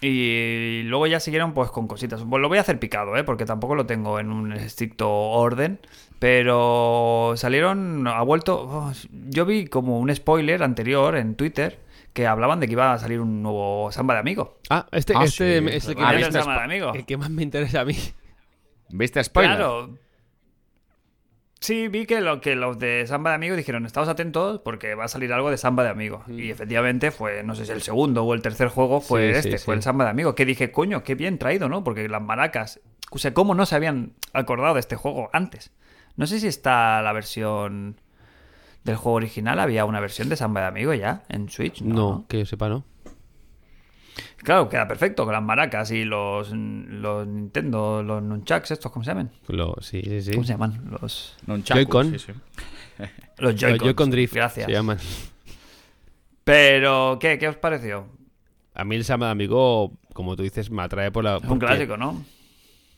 [0.00, 2.22] Y luego ya siguieron pues con cositas.
[2.28, 3.22] Pues lo voy a hacer picado, ¿eh?
[3.22, 5.78] Porque tampoco lo tengo en un estricto orden.
[6.18, 8.62] Pero salieron, ha vuelto...
[8.68, 8.92] oh,
[9.28, 11.78] yo vi como un spoiler anterior en Twitter
[12.14, 14.58] que hablaban de que iba a salir un nuevo Samba de Amigo.
[14.70, 15.66] Ah, este, Ah, este sí.
[15.68, 16.94] es el que, Ah, más, el ¿viste Samba de Amigo.
[16.94, 17.96] el que más me interesa a mí.
[18.88, 19.56] ¿Viste spoiler?
[19.56, 19.90] Claro.
[21.62, 25.04] Sí, vi que, lo, que los de Samba de Amigo dijeron, estamos atentos porque va
[25.04, 26.24] a salir algo de Samba de Amigo.
[26.26, 29.48] Y efectivamente fue, no sé si el segundo o el tercer juego fue Sí, sí,
[29.50, 29.78] este, fue sí.
[29.78, 30.34] el Samba de Amigo.
[30.34, 31.84] Que dije, coño, qué bien traído, ¿no?
[31.84, 32.80] Porque las maracas,
[33.12, 35.70] o sea, ¿cómo no se habían acordado de este juego antes?
[36.16, 38.00] No sé si está la versión
[38.82, 41.80] del juego original, había una versión de Samba de Amigo ya en Switch.
[41.82, 42.82] No, No, que yo sepa, ¿no.
[44.38, 49.10] Claro, queda perfecto con las maracas y los, los Nintendo, los Nunchucks, estos, ¿cómo se
[49.12, 49.30] llaman?
[49.48, 50.30] Lo, sí, sí, sí.
[50.32, 50.90] ¿Cómo se llaman?
[51.00, 51.36] Los...
[51.46, 52.18] Joy-Con.
[52.18, 52.32] sí, sí.
[53.38, 53.56] Los.
[53.56, 54.66] Joy-Con Drift Gracias.
[54.66, 54.98] se llaman.
[56.44, 57.38] Pero, ¿qué?
[57.38, 58.06] ¿Qué os pareció?
[58.74, 61.36] A mí el Sama de Amigo, como tú dices, me atrae por la.
[61.36, 62.24] Es un clásico, ¿no?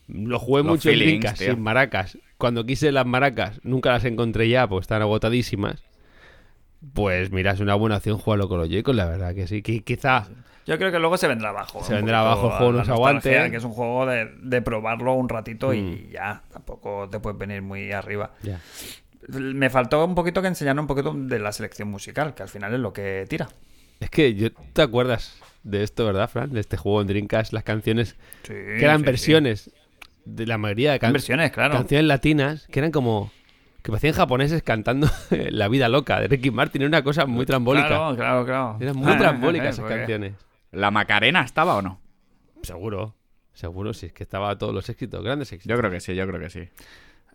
[0.07, 1.53] Lo jugué Los mucho en feelings, tío.
[1.53, 2.17] sin maracas.
[2.37, 5.83] Cuando quise las maracas, nunca las encontré ya, pues están agotadísimas.
[6.93, 9.61] Pues mira, es una buena opción jugarlo con los Joy-Con, la verdad que sí.
[9.61, 10.27] Que quizá
[10.65, 11.83] Yo creo que luego se vendrá abajo.
[11.83, 13.29] Se vendrá abajo, el juego no se aguante.
[13.51, 16.09] Que es un juego de, de probarlo un ratito y Mm.
[16.11, 16.41] ya.
[16.51, 18.31] Tampoco te puedes venir muy arriba.
[19.29, 22.73] Me faltó un poquito que enseñaran un poquito de la selección musical, que al final
[22.73, 23.47] es lo que tira.
[23.99, 26.51] Es que yo, ¿te acuerdas de esto, verdad, Fran?
[26.51, 29.71] De este juego en Dreamcast, las canciones Sí, que eran sí, versiones
[30.25, 31.73] de la mayoría de can- versiones, claro.
[31.75, 33.31] canciones latinas que eran como
[33.83, 35.07] que parecían japoneses cantando
[35.49, 36.81] La vida loca de Ricky Martin.
[36.83, 37.87] Era una cosa muy trambólica.
[37.87, 38.77] Claro, claro, claro.
[38.79, 40.33] Eran muy trambólicas esas Porque- canciones.
[40.75, 41.99] ¿La Macarena estaba o no?
[42.63, 43.15] Seguro.
[43.53, 45.75] Seguro, si es que estaba todos los éxitos, grandes éxitos.
[45.75, 46.69] Yo creo que sí, yo creo que sí.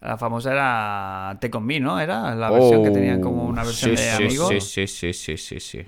[0.01, 2.01] La famosa era Take On Me, ¿no?
[2.01, 4.49] Era la versión que tenían como una Oh, versión sí, de sí, amigos.
[4.49, 5.87] Sí, sí, sí, sí, sí, sí.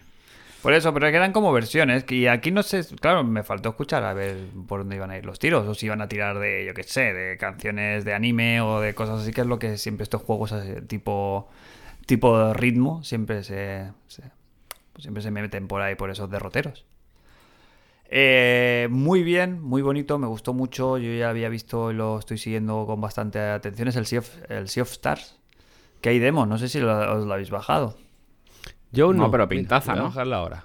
[0.60, 2.04] Por eso, pero que eran como versiones.
[2.10, 4.36] Y aquí no sé, claro, me faltó escuchar a ver
[4.68, 5.66] por dónde iban a ir los tiros.
[5.66, 8.94] O si iban a tirar de, yo qué sé, de canciones de anime o de
[8.94, 11.48] cosas así, que es lo que siempre estos juegos así, tipo,
[12.06, 14.30] tipo de ritmo siempre se, se-
[14.98, 16.86] siempre se meten por ahí, por esos derroteros.
[18.14, 20.98] Eh, muy bien, muy bonito, me gustó mucho.
[20.98, 23.88] Yo ya había visto y lo estoy siguiendo con bastante atención.
[23.88, 25.38] Es el Sea of, el Sea of Stars.
[26.02, 27.96] Que hay demo, no sé si lo- os lo habéis bajado.
[28.90, 29.30] Yo No, no.
[29.30, 30.04] pero pintaza, ¿no?
[30.04, 30.64] bajarla ahora.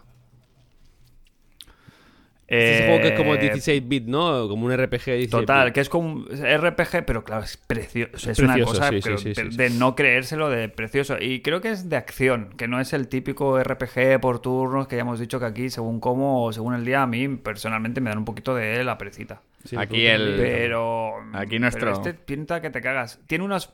[2.49, 4.47] Este es un juego que es como Eh, 16 bit, ¿no?
[4.47, 8.31] Como un RPG 16 Total, que es como un RPG, pero claro, es precioso.
[8.31, 9.57] Es, una cosa sí, sí, pero sí, de, sí.
[9.57, 11.17] de no creérselo de precioso.
[11.19, 14.95] Y creo que es de acción, que no es el típico RPG por turnos que
[14.95, 18.11] ya hemos dicho que aquí, según cómo o según el día, a mí personalmente me
[18.11, 19.41] dan un poquito de la perecita.
[19.65, 21.15] Sí, Aquí el- Pero.
[21.33, 23.19] Aquí nuestro- pero este pinta que te cagas.
[23.27, 23.71] Tiene unas,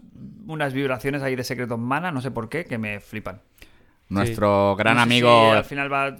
[0.47, 3.39] unas vibraciones ahí de secretos mana, no sé por qué, que me flipan.
[4.09, 6.15] Nuestro gran No sé si amigo, al final va.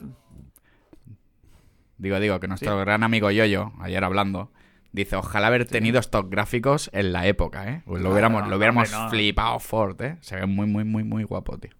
[1.97, 4.51] Digo, digo, que nuestro gran amigo Yoyo, ayer hablando,
[4.91, 7.81] dice, ojalá haber tenido estos gráficos en la época, ¿eh?
[7.85, 9.09] Pues lo No, hubiéramos, no, lo hubiéramos no.
[9.09, 10.17] flipado fuerte, ¿eh?
[10.21, 11.71] Se ve muy, muy, muy, muy guapo, tío.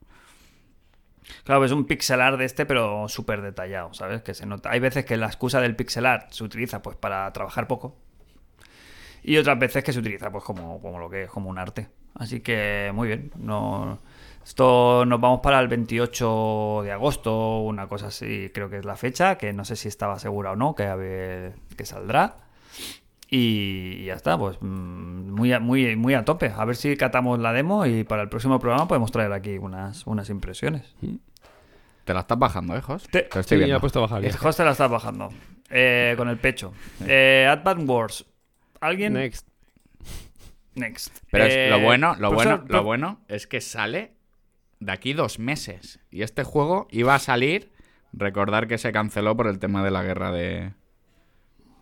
[1.46, 4.22] Claro, es un pixel art de este, pero súper detallado, ¿sabes?
[4.22, 4.72] Que se nota.
[4.72, 7.98] Hay veces que la excusa del pixel art se utiliza pues para trabajar poco.
[9.24, 11.88] Y otras veces que se utiliza pues como, como lo que es, como un arte.
[12.16, 13.32] Así que muy bien.
[13.38, 14.00] No,
[14.44, 18.96] esto nos vamos para el 28 de agosto, una cosa así, creo que es la
[18.96, 22.36] fecha, que no sé si estaba segura o no, que, a ver, que saldrá.
[23.30, 26.52] Y ya está, pues mm, muy a, muy, muy a tope.
[26.56, 30.06] A ver si catamos la demo y para el próximo programa podemos traer aquí unas,
[30.06, 30.94] unas impresiones.
[32.06, 33.04] Te la estás bajando, ¿eh, Jos?
[33.08, 33.80] Te- Te lo Sí, estoy ya he viendo.
[33.80, 34.24] puesto a bajar.
[34.24, 35.30] El te la estás bajando.
[35.72, 36.74] Eh, con el pecho.
[37.08, 38.26] Eh, Advance Wars.
[38.82, 39.14] ¿Alguien?
[39.14, 39.48] Next.
[40.76, 41.18] Next.
[41.32, 44.12] Pero es- Eh, lo bueno, lo profesor, bueno, lo bueno es que sale
[44.86, 46.00] de aquí dos meses.
[46.12, 47.72] Y este juego iba a salir.
[48.12, 50.74] Recordar que se canceló por el tema de la guerra de.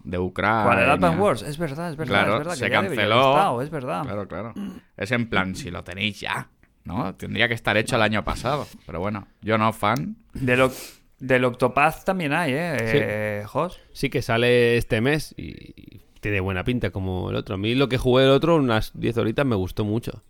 [0.04, 0.64] de Ucrania.
[0.64, 0.80] ¿Cuál?
[0.80, 1.42] El Advance Wars.
[1.42, 2.14] Es verdad, es verdad.
[2.14, 3.32] Claro, es verdad, que se canceló.
[3.32, 4.04] estado, es verdad.
[4.04, 4.54] Claro, claro.
[4.98, 6.50] Es en plan, si lo tenéis ya.
[6.84, 7.14] ¿No?
[7.16, 8.66] Tendría que estar hecho el año pasado.
[8.88, 10.16] Pero bueno, yo no fan.
[10.34, 12.78] Del, Oc- del Octopath también hay, ¿eh?
[12.80, 13.80] eh Jos.
[13.94, 17.56] Sí que sale este mes y tiene buena pinta como el otro.
[17.56, 20.24] A mí lo que jugué el otro, unas 10 horitas, me gustó mucho.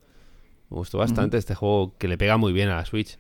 [0.71, 3.17] Me gustó bastante este juego que le pega muy bien a la Switch.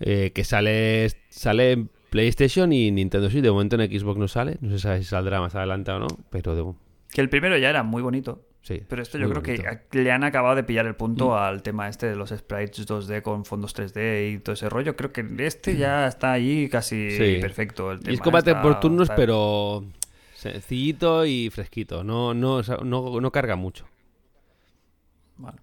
[0.00, 3.42] Eh, que sale, sale en PlayStation y Nintendo Switch.
[3.42, 4.58] De momento en Xbox no sale.
[4.60, 6.08] No se sabe si saldrá más adelante o no.
[6.30, 6.74] Pero de,
[7.12, 8.44] Que el primero ya era muy bonito.
[8.62, 8.82] sí.
[8.88, 9.62] Pero esto yo creo bonito.
[9.90, 13.22] que le han acabado de pillar el punto al tema este de los sprites 2D
[13.22, 14.96] con fondos 3D y todo ese rollo.
[14.96, 17.38] Creo que este ya está ahí casi Sí.
[17.40, 17.92] perfecto.
[17.92, 19.84] El Y tema es combate está- por turnos, está- pero
[20.34, 22.02] sencillito y fresquito.
[22.02, 23.86] No, no, no, no carga mucho.
[25.36, 25.58] Vale.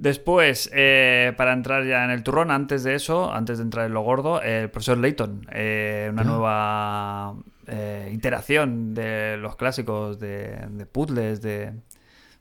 [0.00, 3.92] Después, eh, para entrar ya en el turrón, antes de eso, antes de entrar en
[3.92, 7.34] lo gordo, eh, el profesor Layton, eh, una nueva
[7.66, 11.72] eh, iteración de los clásicos de, de puzzles de,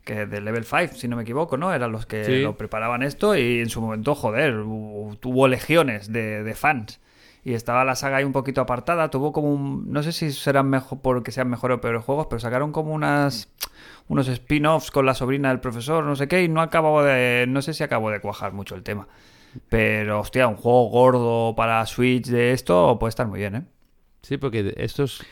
[0.05, 1.74] que de Level 5, si no me equivoco, ¿no?
[1.74, 2.41] Eran los que Sí.
[2.41, 7.01] lo preparaban esto y en su momento, joder, hu- tuvo legiones de, de fans.
[7.44, 9.92] Y estaba la saga ahí un poquito apartada, tuvo como un...
[9.92, 13.50] No sé si serán mejor porque sean mejores o peores juegos, pero sacaron como unas
[14.08, 17.46] unos spin-offs con la sobrina del profesor, no sé qué, y no acabo de...
[17.48, 19.08] No sé si acabo de cuajar mucho el tema.
[19.70, 23.64] Pero, hostia, un juego gordo para Switch de esto puede estar muy bien, ¿eh?
[24.22, 25.24] Sí, porque estos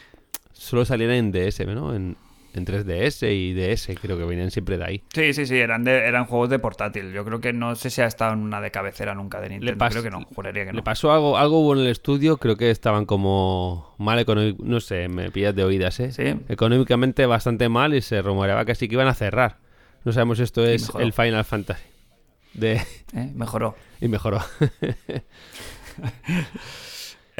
[0.53, 1.93] solo salían en DS, ¿no?
[1.93, 2.16] En,
[2.53, 5.03] en 3DS y DS, creo que venían siempre de ahí.
[5.13, 7.11] Sí, sí, sí, eran, de, eran juegos de portátil.
[7.13, 9.85] Yo creo que no sé si ha estado en una de cabecera nunca de Nintendo.
[9.85, 10.77] pas- creo que no, juraría que no.
[10.77, 14.79] Le pasó algo, algo hubo en el estudio, creo que estaban como mal económico, no
[14.79, 16.11] sé, me pillas de oídas, ¿eh?
[16.11, 16.23] Sí.
[16.49, 19.57] Económicamente bastante mal y se rumoreaba casi que iban a cerrar.
[20.03, 21.03] No sabemos si esto es mejoró.
[21.05, 21.83] el Final Fantasy.
[22.53, 22.73] De...
[23.13, 23.31] ¿Eh?
[23.35, 23.75] Mejoró.
[24.01, 24.39] Y mejoró.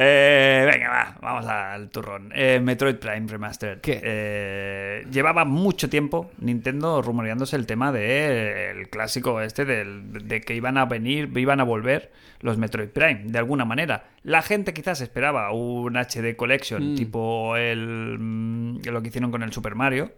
[0.00, 2.30] Eh, venga, va, vamos al turrón.
[2.32, 3.80] Eh, Metroid Prime Remastered.
[3.80, 4.00] ¿Qué?
[4.00, 10.54] Eh, llevaba mucho tiempo Nintendo rumoreándose el tema de el clásico este del- de que
[10.54, 14.04] iban a venir, iban a volver los Metroid Prime, de alguna manera.
[14.22, 16.94] La gente quizás esperaba un HD Collection Mm.
[16.94, 20.12] tipo el, mm, lo que hicieron con el Super Mario.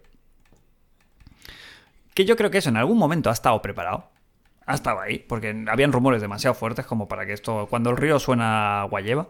[2.13, 4.11] Que yo creo que eso en algún momento ha estado preparado.
[4.67, 8.19] Ha estado ahí, porque habían rumores demasiado fuertes como para que esto, cuando el río
[8.19, 9.29] suena agua lleva.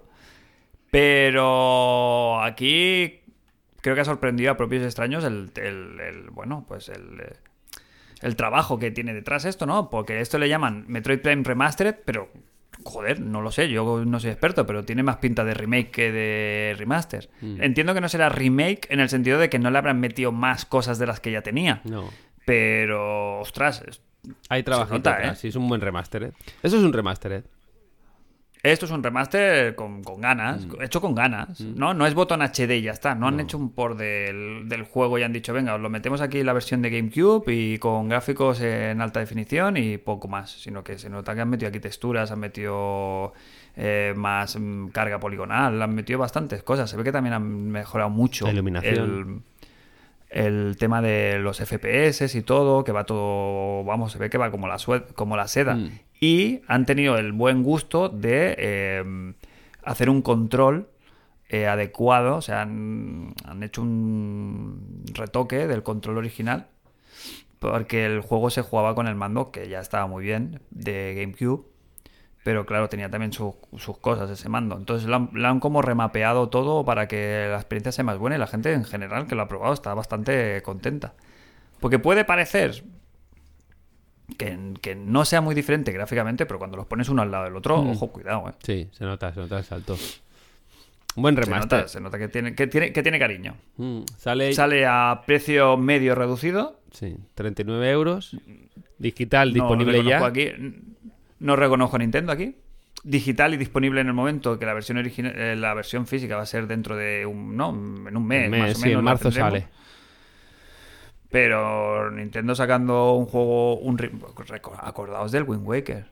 [0.90, 3.20] Pero aquí
[3.80, 7.32] creo que ha sorprendido a propios extraños el, el- el- bueno, pues el, eh,
[8.22, 9.88] el trabajo que tiene detrás esto, ¿no?
[9.90, 12.28] Porque esto le llaman Metroid Prime Remastered, pero
[12.84, 16.12] joder, no lo sé, yo no soy experto, pero tiene más pinta de remake que
[16.12, 17.30] de remaster.
[17.40, 17.62] Mm.
[17.62, 20.64] Entiendo que no será remake en el sentido de que no le habrán metido más
[20.64, 21.80] cosas de las que ya tenía.
[21.84, 22.08] No.
[22.46, 23.82] Pero, ostras,
[24.48, 25.40] Hay trabajo nota, detrás, ¿eh?
[25.40, 26.22] sí, es un buen remaster.
[26.24, 26.32] ¿eh?
[26.62, 27.42] Eso es un remaster, ¿eh?
[28.62, 30.82] Esto es un remaster con, con ganas, Mm.
[30.82, 31.94] hecho con ganas, ¿no?
[31.94, 33.14] No es botón HD y ya está.
[33.14, 36.20] No han hecho un port del, del juego y han dicho, venga, os lo metemos
[36.20, 40.50] aquí en la versión de GameCube y con gráficos en alta definición y poco más.
[40.50, 43.32] Sino que se nota que han metido aquí texturas, han metido
[43.76, 46.90] eh, más mm, carga poligonal, han metido bastantes cosas.
[46.90, 49.42] Se ve que también han mejorado mucho La iluminación.
[50.30, 54.38] el, el tema de los FPS y todo, que va todo, vamos, se ve que
[54.38, 54.76] va como la,
[55.14, 55.74] como la seda.
[55.74, 55.90] Mm.
[56.20, 59.34] Y han tenido el buen gusto de eh,
[59.82, 60.88] hacer un control
[61.48, 66.68] eh, adecuado, o sea, han, hecho un retoque del control original,
[67.58, 71.64] porque el juego se jugaba con el mando, que ya estaba muy bien, de GameCube.
[72.42, 74.76] Pero claro, tenía también su- sus cosas ese mando.
[74.78, 78.36] Entonces lo han, lo han como remapeado todo para que la experiencia sea más buena
[78.36, 81.12] y la gente en general que lo ha probado está bastante contenta.
[81.80, 82.84] Porque puede parecer
[84.36, 87.56] que, que no sea muy diferente gráficamente, pero cuando los pones uno al lado del
[87.56, 87.90] otro, Mm.
[87.90, 88.52] ojo, cuidado, eh.
[88.62, 89.96] Sí, se nota, se nota el salto.
[91.16, 91.78] Un buen Se remaster.
[91.80, 93.56] nota, se nota que tiene, que tiene, que tiene cariño.
[93.76, 96.80] Mm, Sale, Sale a precio medio reducido.
[96.92, 98.36] sí, 39 euros.
[98.98, 100.24] Digital disponible ya.
[100.24, 100.48] Aquí,
[101.40, 102.54] no reconozco a Nintendo aquí.
[103.02, 106.42] Digital y disponible en el momento que la versión original, eh, la versión física va
[106.42, 108.98] a ser dentro de un, no, en un mes, Un mes, más o sí, menos.
[109.00, 109.66] en la marzo sale.
[111.30, 113.98] Pero Nintendo sacando un juego, un
[114.82, 116.06] acordaos del Wind Waker,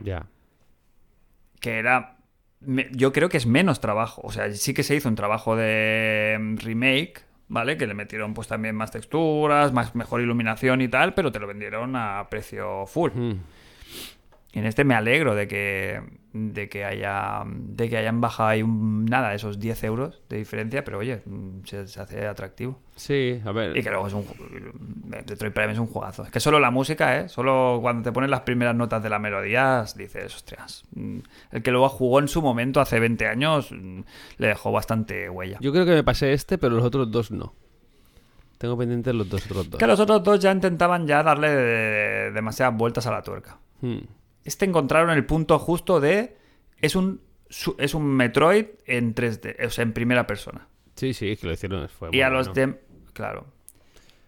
[0.00, 0.26] Ya.
[1.60, 2.18] que era,
[2.92, 6.36] yo creo que es menos trabajo, o sea, sí que se hizo un trabajo de
[6.40, 7.76] mm, remake, ¿vale?
[7.76, 11.48] Que le metieron pues también más texturas, más mejor iluminación y tal, pero te lo
[11.48, 13.10] vendieron a precio full.
[13.12, 13.40] Mm.
[14.52, 16.00] Y en este me alegro de que,
[16.36, 20.82] de que haya de que hayan bajado ahí un, nada, esos 10 euros de diferencia,
[20.82, 22.80] pero oye, mm, se, se hace atractivo.
[22.96, 23.76] Sí, a ver.
[23.76, 24.72] Y que luego es un ju-
[25.24, 26.24] Detroit Prime es un juegazo.
[26.24, 27.28] Es que solo la música, ¿eh?
[27.28, 30.84] Solo cuando te ponen las primeras notas de la melodía, dices, hostias.
[30.96, 31.18] mm,
[31.52, 34.00] El que luego jugó en su momento hace 20 años mm,
[34.38, 35.58] le dejó bastante huella.
[35.60, 37.54] Yo creo que me pasé este, pero los otros dos no.
[38.58, 39.78] Tengo pendientes los dos otros dos.
[39.78, 43.58] Que los otros dos ya intentaban ya darle de- demasiadas vueltas a la tuerca.
[43.82, 43.98] Mm.
[44.44, 46.36] Este encontraron el punto justo de.
[46.78, 47.20] Es un,
[47.78, 50.68] es un Metroid en 3D, o sea, en primera persona.
[50.96, 51.88] Sí, sí, que lo hicieron.
[51.88, 52.80] Fue y a los de.
[53.12, 53.46] Claro.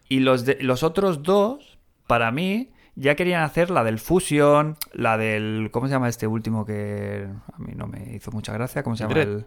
[0.08, 5.18] Y los, de, los otros dos, para mí, ya querían hacer la del Fusion, la
[5.18, 5.68] del.
[5.70, 8.82] ¿Cómo se llama este último que a mí no me hizo mucha gracia?
[8.82, 9.14] ¿Cómo se llama?
[9.14, 9.28] Dread.
[9.28, 9.46] El,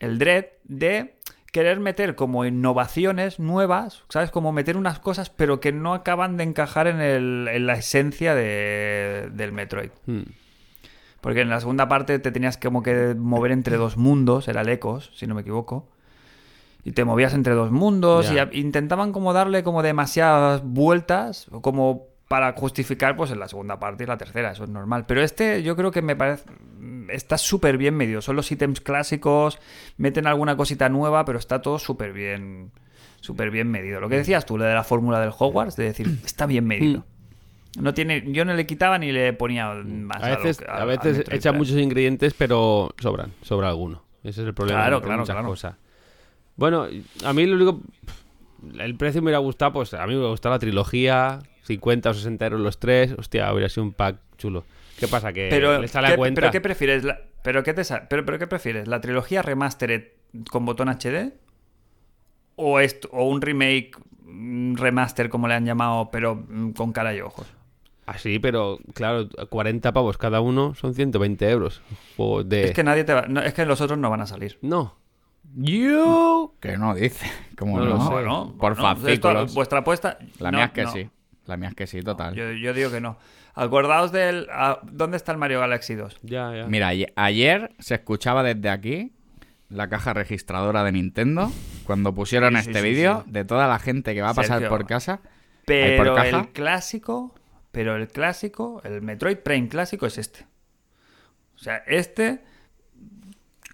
[0.00, 1.19] el Dread, de
[1.52, 4.30] querer meter como innovaciones nuevas, ¿sabes?
[4.30, 8.34] Como meter unas cosas, pero que no acaban de encajar en, el- en la esencia
[8.34, 9.90] de- del Metroid.
[10.06, 10.20] Mm.
[11.20, 14.68] Porque en la segunda parte te tenías como que mover entre dos mundos, era el
[14.68, 15.88] Ecos, si no me equivoco.
[16.82, 22.06] Y te movías entre dos mundos y intentaban como darle como demasiadas vueltas, o como
[22.30, 25.04] para justificar pues en la segunda parte y la tercera, eso es normal.
[25.04, 26.44] Pero este yo creo que me parece
[27.08, 29.58] está súper bien medido, son los ítems clásicos,
[29.96, 32.70] meten alguna cosita nueva, pero está todo súper bien
[33.20, 33.98] súper bien medido.
[33.98, 37.04] Lo que decías tú, lo de la fórmula del Hogwarts, de decir, está bien medido.
[37.80, 40.22] No tiene, yo no le quitaba ni le ponía más.
[40.22, 41.58] A veces, a veces Prime.
[41.58, 44.04] muchos ingredientes, pero sobran, sobra alguno.
[44.22, 45.48] Ese es el problema Claro, claro, claro.
[45.48, 45.74] cosas.
[46.54, 46.86] Bueno,
[47.24, 47.80] a mí lo único...
[48.78, 51.40] El precio me hubiera gustado, pues a mí me hubiera gustado la trilogía,
[51.70, 54.64] 50 o 60 euros los tres, hostia, hubiera sido un pack chulo.
[54.98, 55.32] ¿Qué pasa?
[55.32, 56.40] Que Pero, le sale ¿qué, a cuenta.
[56.40, 57.04] ¿pero qué prefieres?
[57.04, 58.88] La- ¿pero, qué te sa- pero, pero qué prefieres?
[58.88, 60.08] ¿La trilogía remastered
[60.50, 61.32] con botón HD?
[62.56, 63.92] ¿O, esto, o un remake
[64.24, 67.46] mm, remaster, como le han llamado, pero mm, con cara y ojos?
[68.04, 71.80] Así, pero claro, 40 pavos cada uno son 120 euros.
[72.44, 72.64] De...
[72.64, 73.22] Es que nadie te va...
[73.28, 74.58] no, es que los otros no van a salir.
[74.62, 74.96] No.
[75.56, 76.52] You.
[76.60, 77.26] Que no dice.
[77.58, 77.90] ¿Cómo No no?
[77.96, 78.10] lo sé.
[78.10, 80.18] Bueno, Por bueno, esto- vuestra apuesta...
[80.40, 80.92] La no, mía es que no.
[80.92, 81.08] sí.
[81.46, 82.34] La mía es que sí, total.
[82.34, 83.16] Yo, yo digo que no.
[83.54, 84.46] Acordaos del...
[84.84, 86.18] ¿Dónde está el Mario Galaxy 2?
[86.22, 86.66] Ya, ya.
[86.66, 89.12] Mira, aye- ayer se escuchaba desde aquí
[89.68, 91.50] la caja registradora de Nintendo
[91.84, 93.32] cuando pusieron Sí, sí, este sí, vídeo sí.
[93.32, 94.68] de toda la gente que va a pasar Sergio.
[94.68, 95.20] por casa.
[95.64, 97.34] Pero por el clásico,
[97.72, 100.46] pero el clásico, el Metroid Prime clásico es este.
[101.54, 102.40] O sea, este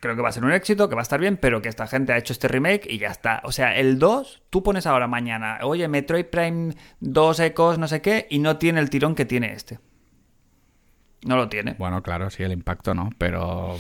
[0.00, 1.86] creo que va a ser un éxito, que va a estar bien, pero que esta
[1.86, 3.40] gente ha hecho este remake y ya está.
[3.44, 8.00] O sea, el 2, tú pones ahora mañana, oye, Metroid Prime 2 Ecos, no sé
[8.02, 9.78] qué, y no tiene el tirón que tiene este.
[11.24, 11.74] No lo tiene.
[11.78, 13.76] Bueno, claro, sí, el impacto no, pero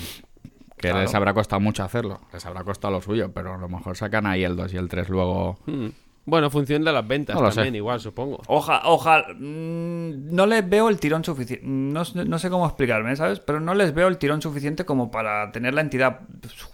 [0.78, 1.00] que Claro.
[1.02, 2.20] les habrá costado mucho hacerlo.
[2.32, 4.88] Les habrá costado lo suyo, pero a lo mejor sacan ahí el 2 y el
[4.88, 5.86] 3 luego Mm.
[6.28, 7.76] Bueno, función de las ventas No también, sé.
[7.76, 8.42] igual, supongo.
[8.48, 9.28] Oja, ojalá.
[9.38, 11.64] mm, No les veo el tirón suficiente.
[11.64, 13.38] No, sé- no sé cómo explicarme, ¿sabes?
[13.40, 16.20] Pero no les veo el tirón suficiente como para tener la entidad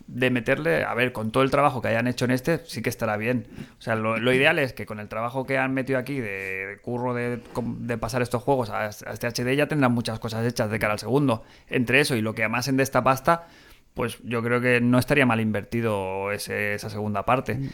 [0.07, 0.85] de meterle.
[0.85, 3.47] A ver, con todo el trabajo que hayan hecho en este, sí que estará bien.
[3.79, 6.67] O sea, lo, lo ideal es que con el trabajo que han metido aquí de,
[6.67, 7.41] de curro de,
[7.79, 10.95] de pasar estos juegos a, a este HD ya tendrán muchas cosas hechas de cara
[10.95, 11.43] al segundo.
[11.69, 13.47] Entre eso y lo que amasen de esta pasta,
[13.93, 17.57] pues yo creo que no estaría mal invertido ese- esa segunda parte.
[17.57, 17.69] Mm,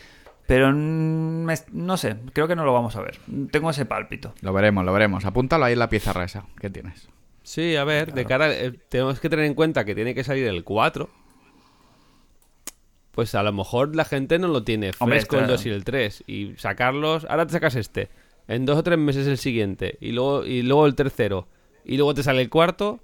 [0.57, 3.19] me- no sé, creo que no lo vamos a ver.
[3.51, 4.35] Tengo ese pálpito.
[4.41, 5.25] Lo veremos, lo veremos.
[5.25, 7.09] Apúntalo ahí en la pizarra esa que tienes.
[7.43, 8.53] Sí, a ver, de cara.
[8.53, 11.09] eh, tenemos que tener en cuenta que tiene que salir el 4.
[13.13, 15.71] Pues a lo mejor la gente no lo tiene Hombre, fresco el está- 2 y
[15.71, 16.25] el 3.
[16.27, 17.27] Y sacarlos.
[17.29, 18.09] Ahora te sacas este.
[18.47, 19.99] En dos o tres meses el siguiente.
[20.01, 21.49] Y luego, y luego el tercero.
[21.85, 23.01] Y luego te sale el cuarto.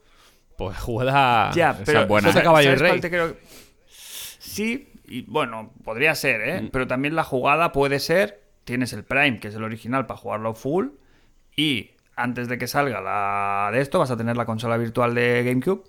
[0.56, 1.50] Pues jugada.
[1.52, 2.44] Ya, pero es buena, ¿sabes ¿eh?
[2.44, 3.00] Caballo cuál rey.
[3.00, 3.36] te creo?
[3.88, 6.60] Sí, y bueno, podría ser, ¿eh?
[6.62, 6.68] Mm.
[6.72, 10.54] Pero también la jugada puede ser, tienes el Prime, que es el original para jugarlo
[10.54, 10.88] full,
[11.56, 15.42] y antes de que salga la de esto vas a tener la consola virtual de
[15.44, 15.82] GameCube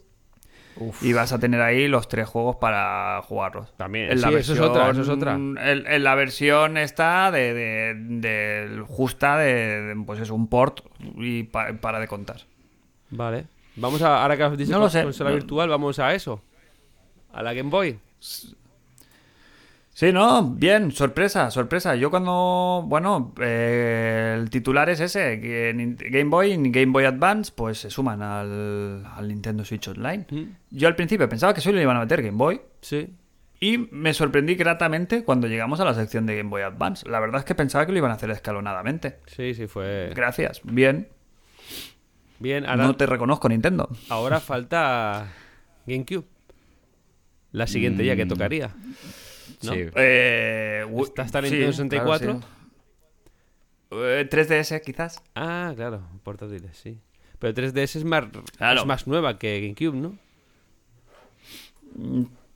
[1.01, 3.73] y vas a tener ahí los tres juegos para jugarlos.
[3.77, 5.35] También, sí, eso es otra, eso es otra.
[5.35, 9.53] En, en la versión está de, de- de- justa de,
[9.83, 10.81] de, pues es un port
[11.17, 12.41] y pa- para de contar.
[13.11, 13.45] Vale.
[13.77, 14.21] Vamos a.
[14.21, 16.41] Ahora que has dicho No sé, consola virtual, vamos a eso.
[17.31, 17.97] A la Game Boy.
[19.97, 21.95] Sí, no, bien, sorpresa, sorpresa.
[21.95, 25.73] Yo cuando, bueno, eh, el titular es ese, que
[26.11, 30.25] Game Boy y Game Boy Advance pues se suman al, al Nintendo Switch Online.
[30.29, 30.43] Mm.
[30.71, 33.07] Yo al principio pensaba que solo le iban a meter Game Boy Sí.
[33.61, 37.07] y me sorprendí gratamente cuando llegamos a la sección de Game Boy Advance.
[37.09, 39.19] La verdad es que pensaba que lo iban a hacer escalonadamente.
[39.27, 40.11] Sí, sí, fue.
[40.13, 41.07] Gracias, bien.
[42.39, 43.87] Bien, ahora, No te reconozco, Nintendo.
[44.09, 45.27] ahora falta
[45.87, 46.25] GameCube.
[47.53, 48.71] La siguiente ya que tocaría.
[49.63, 49.73] ¿No?
[49.73, 49.85] Sí.
[49.95, 52.25] Eh, u- ¿Está hasta sí, Nintendo 64?
[52.27, 52.45] claro, sí.
[53.91, 55.21] Eh, 3DS quizás.
[55.35, 56.99] Ah, claro, portátiles, sí.
[57.39, 58.25] Pero 3DS es más,
[58.57, 58.81] Claro.
[58.81, 60.17] es más nueva que GameCube, ¿no?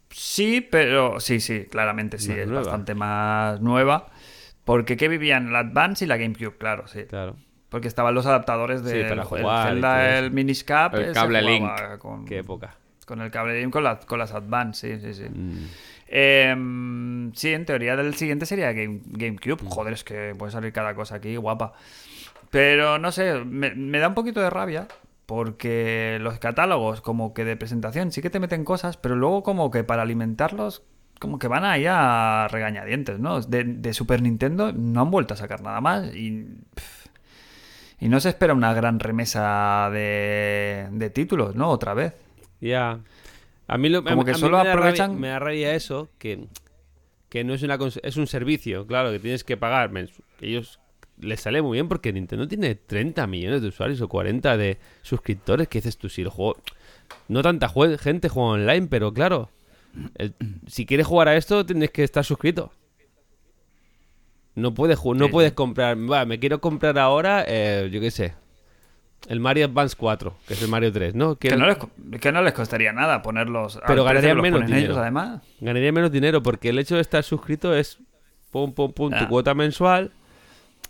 [0.10, 2.62] Sí, pero sí, sí, claramente sí, Más es nueva.
[2.64, 4.08] bastante más nueva.
[4.66, 5.52] Porque ¿qué vivían?
[5.54, 7.04] La Advance y la GameCube, claro, sí.
[7.06, 7.36] Claro.
[7.70, 12.26] Porque estaban los adaptadores Sí, del para el jugar Zelda, Miniscap, El cable jugaba Con,
[12.26, 12.76] Qué época.
[13.06, 15.30] con el cable Link con, la- con las Advance, sí, sí, sí.
[15.30, 15.68] Mm.
[16.12, 19.64] Em, sí, en teoría del siguiente sería Game, GameCube.
[19.64, 19.68] Mm.
[19.68, 21.74] Joder, es que puede salir cada cosa aquí, guapa.
[22.50, 24.88] Pero no sé, me, me da un poquito de rabia.
[25.26, 29.70] Porque los catálogos, como que de presentación, sí que te meten cosas, pero luego, como
[29.70, 30.82] que para alimentarlos,
[31.20, 33.40] como que van ahí a regañadientes, ¿no?
[33.42, 36.46] De, de Super Nintendo no han vuelto a sacar nada más y.
[36.74, 37.00] pff,
[38.00, 41.70] y no se espera una gran remesa de, de títulos, ¿no?
[41.70, 42.14] Otra vez.
[42.62, 43.00] Ya.
[43.70, 45.40] A mí lo, Como a- que a mí solo me da aprovechan- rabia- me da
[45.40, 46.48] rabia eso, que,
[47.30, 49.92] que no es una es un servicio, claro, que tienes que pagar.
[50.42, 50.80] ellos
[51.20, 55.68] les sale muy bien porque Nintendo tiene 30 millones de usuarios o 40 de suscriptores.
[55.68, 56.10] que dices tú?
[56.10, 56.58] Si el juego.
[57.28, 59.50] No tanta jue- gente juega online, pero claro.
[60.16, 60.34] el-
[60.68, 62.72] si quieres jugar a esto, tienes que estar suscrito.
[64.56, 65.98] No puedes, no puedes comprar.
[65.98, 68.34] Va, me quiero comprar ahora, eh, yo qué sé.
[69.28, 71.36] El Mario Advance 4, que es el Mario 3, ¿no?
[71.36, 71.78] Que no, les,
[72.20, 73.80] que no les costaría nada ponerlos.
[73.86, 74.80] Pero ganarían menos dinero.
[74.86, 75.42] ellos, además.
[75.60, 78.00] Ganaría menos dinero porque el hecho de estar suscrito es
[78.52, 79.28] pum, pum, pum, tu Ah.
[79.28, 80.12] cuota mensual.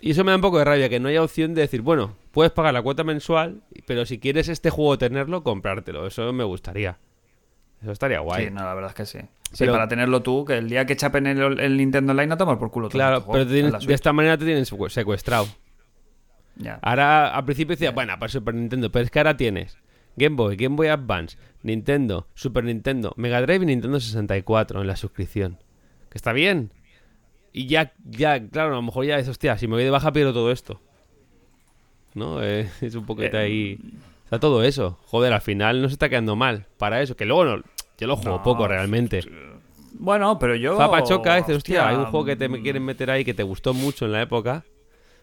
[0.01, 2.15] Y eso me da un poco de rabia, que no haya opción de decir, bueno,
[2.32, 6.07] puedes pagar la cuota mensual, pero si quieres este juego tenerlo, comprártelo.
[6.07, 6.97] Eso me gustaría.
[7.82, 8.45] Eso estaría guay.
[8.45, 9.19] Sí, no, la verdad es que sí.
[9.51, 12.38] Sí, Pero- para tenerlo tú, que el día que chapen el, el Nintendo Online no
[12.38, 15.47] tomas por culo claro, este pero tienes- de esta manera te tienen secu- secuestrado.
[16.82, 19.78] Ahora, al principio decía, bueno, para Super Nintendo, pero es que ahora tienes
[20.16, 24.95] Game Boy, Game Boy Advance, Nintendo, Super Nintendo, Mega Drive y Nintendo 64 en la
[24.95, 25.57] suscripción.
[26.10, 26.72] Que está bien.
[27.53, 30.12] Y ya, ya, claro, a lo mejor ya es, hostia, si me voy de baja
[30.12, 30.82] pierdo todo esto.
[32.14, 32.43] ¿No?
[32.43, 33.80] Eh, es un poquito Eh, ahí...
[34.26, 34.99] Está todo eso.
[35.07, 37.16] Joder, al final no se está quedando mal para eso.
[37.16, 37.64] Que luego no,
[37.97, 39.22] yo lo juego No, poco realmente.
[39.93, 40.78] Bueno, pero yo.
[40.78, 43.26] Fapa choca, dices, hostia, hay un hostia, juego que te me mm, quieren meter ahí
[43.26, 44.64] que te gustó mucho en la época.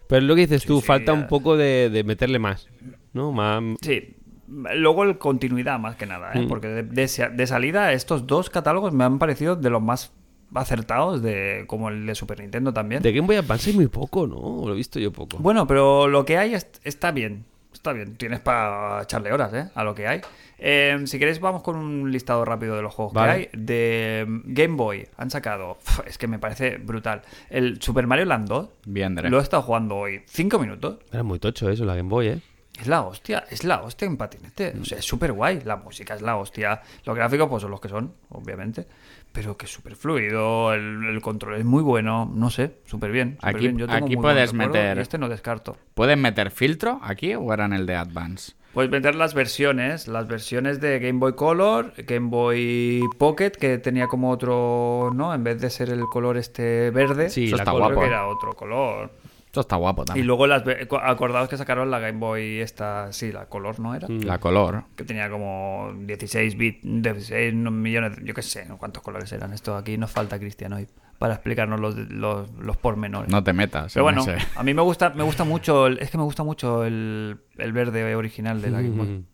[0.08, 1.18] Pero es lo que dices tú, sí, falta ya.
[1.20, 2.68] un poco de, de meterle más.
[3.12, 3.32] ¿No?
[3.32, 3.62] Más.
[3.82, 4.16] Sí.
[4.48, 6.40] Luego el continuidad, más que nada, ¿eh?
[6.42, 6.48] Mm.
[6.48, 10.12] Porque de, de- de salida, estos dos catálogos me han parecido de los más
[10.54, 13.02] acertados, de como el de Super Nintendo también.
[13.02, 14.62] De Game Boy Advance hay muy poco, ¿no?
[14.66, 15.38] Lo he visto yo poco.
[15.38, 17.44] Bueno, pero lo que hay est- está bien.
[17.86, 18.16] Está bien.
[18.16, 19.68] Tienes para echarle horas, ¿eh?
[19.76, 20.20] A lo que hay.
[20.58, 23.32] Eh, si queréis, vamos con un listado rápido de los juegos Vale.
[23.32, 23.62] que hay.
[23.64, 25.78] De mm, Game Boy han sacado.
[26.04, 27.22] es que me parece brutal.
[27.48, 29.30] El Super Mario Land 2 Bien, Dre.
[29.30, 30.22] lo he estado jugando hoy.
[30.26, 30.98] Cinco minutos.
[31.12, 32.40] Era muy tocho eso, la Game Boy, ¿eh?
[32.80, 34.74] Es la hostia, es la hostia en patinete.
[34.80, 35.60] O sea, es súper guay.
[35.64, 36.82] La música es la hostia.
[37.04, 38.88] Los gráficos, pues son los que son, obviamente.
[39.36, 40.72] Pero que es súper fluido.
[40.72, 42.28] El, el control es muy bueno.
[42.34, 43.34] No sé, súper bien.
[43.36, 43.78] súper Aquí- bien.
[43.78, 45.76] Yo tengo aquí puedes meter- Este no descarto.
[45.94, 48.54] ¿Pueden meter filtro aquí o eran el de Advance?
[48.72, 54.06] Puedes meter las versiones, las versiones de Game Boy Color, Game Boy Pocket, que tenía
[54.06, 55.32] como otro, ¿no?
[55.34, 58.00] En vez de ser el color este verde, Sí, Eso está guapo.
[58.00, 59.10] que era otro color.
[59.56, 60.26] Esto está guapo Y también.
[60.26, 64.06] luego las ve- acordaos que sacaron la Game Boy esta, sí, la color, ¿no era?
[64.08, 64.84] La color.
[64.96, 68.76] Que tenía como 16 bits, 16 millones, yo qué sé, ¿no?
[68.76, 69.52] cuántos colores eran.
[69.54, 70.86] Esto aquí nos falta Cristian hoy
[71.18, 73.30] para explicarnos los, los, los pormenores.
[73.30, 73.94] No te metas.
[73.94, 74.46] Pero en bueno, ese.
[74.54, 77.72] a mí me gusta, me gusta mucho, el- es que me gusta mucho el, el
[77.72, 79.06] verde original de la Game Boy.
[79.08, 79.24] Mm.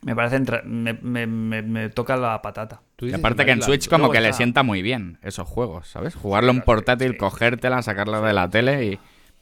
[0.00, 2.82] Me parece, entra- me, me- me- me toca la patata.
[3.00, 6.14] Y aparte que en la- Switch como que le sienta muy bien esos juegos, ¿sabes?
[6.14, 7.16] Jugarlo en sí, portátil, sí.
[7.18, 8.98] cogértela, sacarla de la tele y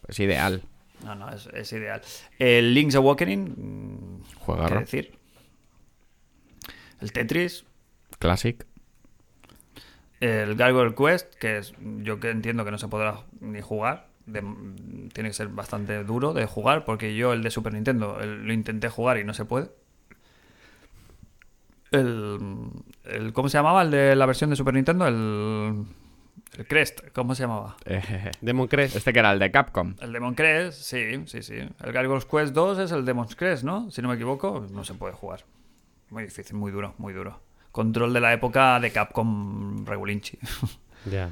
[0.07, 0.63] pues ideal.
[1.05, 2.01] No, no, es, es ideal.
[2.39, 4.77] El Link's Awakening, mm, Juegarro.
[4.77, 5.19] ¿qué decir?
[7.01, 7.65] El Tetris,
[8.19, 8.65] Classic.
[10.21, 14.09] el Gargoyle Quest, que es, yo que entiendo que no se podrá ni jugar.
[14.27, 14.43] de-
[15.13, 18.53] tiene que ser bastante duro de jugar, porque yo el de Super Nintendo el- lo
[18.53, 19.71] intenté jugar y no se puede.
[21.93, 22.39] El,
[23.05, 25.07] el- ¿Cómo se llamaba el de la versión de Super Nintendo?
[25.07, 25.85] El,
[26.57, 27.77] el Crest, ¿cómo se llamaba?
[27.85, 28.97] Eh, Demon Crest.
[28.97, 29.95] este que era el de Capcom.
[30.01, 31.55] El Demon Crest, sí, sí, sí.
[31.55, 33.91] El Gargoyle's Quest 2 es el Demon's Crest, ¿no?
[33.91, 35.45] Si no me equivoco, no se puede jugar.
[36.11, 37.41] Muy difícil, muy duro, muy duro.
[37.73, 40.39] Control de la época de Capcom Regulinchi.
[41.11, 41.31] Ya.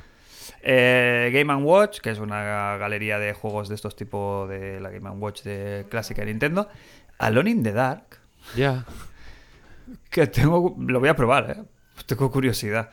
[0.63, 5.09] Eh, Game Watch, que es una galería de juegos de estos tipos de la Game
[5.11, 6.69] Watch de clásica de Nintendo.
[7.19, 8.19] Alone in the Dark,
[8.55, 8.85] Ya.
[10.11, 11.63] que tengo, lo voy a probar, ¿eh?
[12.07, 12.91] Tengo curiosidad.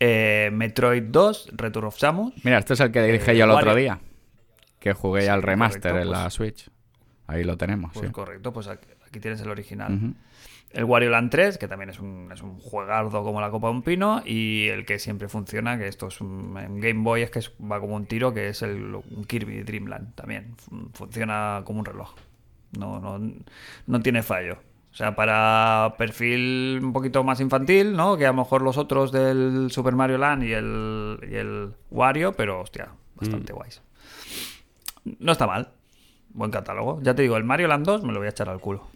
[0.00, 2.34] Eh, Metroid 2, Return of Samus.
[2.44, 3.74] Mira, este es el que dije Eh, yo el otro Wario.
[3.82, 4.00] día.
[4.80, 6.70] Que jugué al remaster correcto, en la pues- Switch.
[7.26, 8.12] Ahí lo tenemos, Pues sí.
[8.12, 10.14] correcto, pues aquí, aquí tienes el original.
[10.72, 13.74] El Wario Land 3, que también es un, es un juegardo como la copa de
[13.74, 17.30] un pino, y el que siempre funciona, que esto es un en Game Boy, es
[17.30, 20.54] que es- va como un tiro, que es el un Kirby Dreamland también.
[20.58, 22.14] Fun- Funciona como un reloj.
[22.78, 23.20] No, no,
[23.86, 24.58] no tiene fallo.
[24.94, 28.16] O sea, para perfil un poquito más infantil, ¿no?
[28.16, 32.32] Que a lo mejor los otros del Super Mario Land y el, y el Wario,
[32.34, 33.82] pero hostia, bastante guays.
[35.18, 35.72] No está mal.
[36.28, 37.00] Buen catálogo.
[37.02, 38.86] Ya te digo, el Mario Land 2 me lo voy a echar al culo.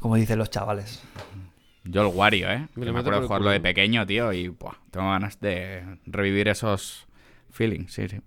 [0.00, 1.00] Como dicen los chavales.
[1.84, 2.66] Yo el Wario, ¿eh?
[2.74, 7.06] Me acuerdo de jugarlo de pequeño, tío, y buah, tengo ganas de revivir esos
[7.52, 8.20] feelings, sí, sí.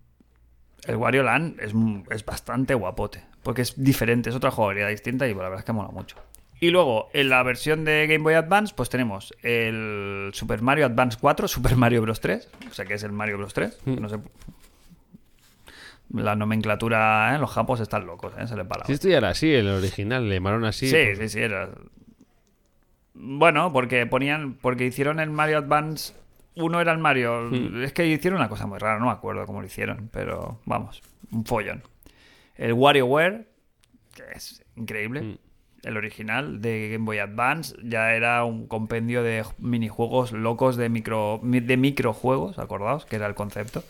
[0.85, 1.73] El Wario Land es,
[2.09, 3.26] es bastante guapote.
[3.43, 6.17] Porque es diferente, es otra jugabilidad distinta y la verdad es que mola mucho.
[6.59, 11.17] Y luego, en la versión de Game Boy Advance, pues tenemos el Super Mario Advance
[11.21, 12.19] 4, Super Mario Bros.
[12.19, 12.49] 3.
[12.69, 13.53] O sea que es el Mario Bros.
[13.53, 13.79] 3.
[13.85, 13.95] Mm.
[14.01, 14.17] No sé.
[16.13, 17.39] La nomenclatura, ¿eh?
[17.39, 18.47] los japos están locos, ¿eh?
[18.47, 20.87] se les va la Si esto ya era así, el original, le llamaron así.
[20.87, 21.69] Sí, pues- sí, sí, era.
[23.13, 24.53] Bueno, porque ponían.
[24.53, 26.13] Porque hicieron el Mario Advance.
[26.55, 27.49] Uno era el Mario.
[27.51, 27.83] Hmm.
[27.83, 31.01] Es que hicieron una cosa muy rara, no me acuerdo cómo lo hicieron, pero vamos,
[31.31, 31.83] un follón.
[32.57, 33.47] El WarioWare,
[34.15, 35.21] que es increíble.
[35.21, 35.37] Hmm.
[35.83, 41.39] El original de Game Boy Advance ya era un compendio de minijuegos locos de micro
[41.43, 43.83] de microjuegos, acordaos, que era el concepto.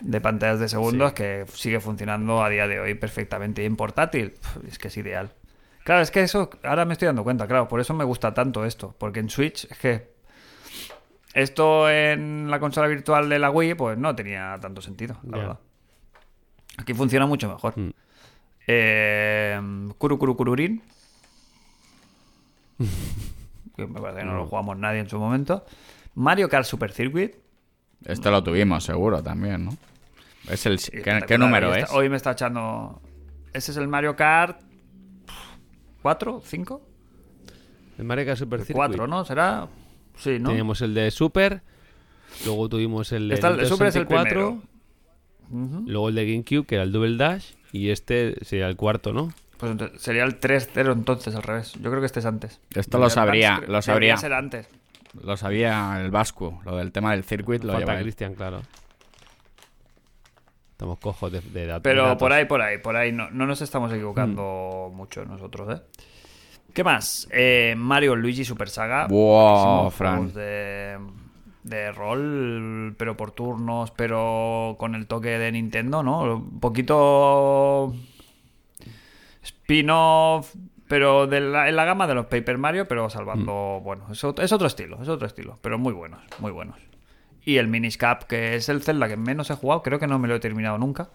[0.00, 1.14] De pantallas de segundos Sí.
[1.16, 3.62] que sigue funcionando a día de hoy perfectamente.
[3.62, 4.34] Y en portátil,
[4.66, 5.32] es que es ideal.
[5.84, 8.64] Claro, es que eso, ahora me estoy dando cuenta, claro, por eso me gusta tanto
[8.64, 10.08] esto, porque en Switch es que
[11.34, 15.58] esto en la consola virtual de la Wii, pues no tenía tanto sentido, la verdad.
[16.78, 17.78] Aquí funciona mucho mejor.
[17.78, 17.90] Mm.
[18.66, 19.60] Eh,
[19.98, 20.16] curu,
[23.76, 25.64] me parece que no lo jugamos nadie en su momento.
[26.14, 27.34] Mario Kart Super Circuit.
[28.04, 29.76] Este lo tuvimos, seguro, también, ¿no?
[30.48, 30.78] Es el...
[30.78, 31.90] ¿Qué, número es?
[31.90, 33.02] Hoy me está echando...
[33.52, 34.60] Ese es el Mario Kart...
[36.02, 36.42] ¿4?
[36.42, 36.80] ¿5?
[37.98, 38.76] El Mario Kart Super Circuit.
[38.76, 39.24] 4, ¿no?
[39.24, 39.66] ¿Será?
[40.16, 40.50] Sí, ¿no?
[40.50, 41.62] Teníamos el de Super...
[42.44, 44.62] Luego tuvimos el de, Esta, el de Super 64,
[45.50, 47.52] Luego el de GameCube, que era el Double Dash.
[47.72, 49.32] Y este sería el cuarto, ¿no?
[49.58, 51.72] Pues sería el 3-0 entonces, al revés.
[51.74, 52.60] Yo creo que este es antes.
[52.74, 54.68] Esto lo sabría, lo sabría, lo antes.
[55.22, 58.62] Lo sabía el vasco, lo del tema del circuit lo lleva Cristian, claro.
[60.72, 61.82] Estamos cojos de, datos.
[61.82, 63.10] Pero por ahí, por ahí, por ahí.
[63.10, 64.96] No, nos estamos equivocando mm.
[64.96, 65.82] mucho nosotros, ¿eh?
[66.72, 67.26] ¿Qué más?
[67.32, 69.08] Eh, Mario Luigi Super Saga.
[69.08, 70.32] Wow, Fran
[71.68, 76.36] de rol, pero por turnos, pero con el toque de Nintendo, ¿no?
[76.36, 77.94] Un poquito
[79.42, 80.54] spin-off,
[80.88, 84.42] pero de la- en la gama de los Paper Mario, pero salvando, bueno, es, ot-
[84.42, 86.76] es otro estilo, es otro estilo, pero muy buenos, muy buenos.
[87.44, 90.18] Y el Minish Cap, que es el Zelda que menos he jugado, creo que no
[90.18, 91.08] me lo he terminado nunca.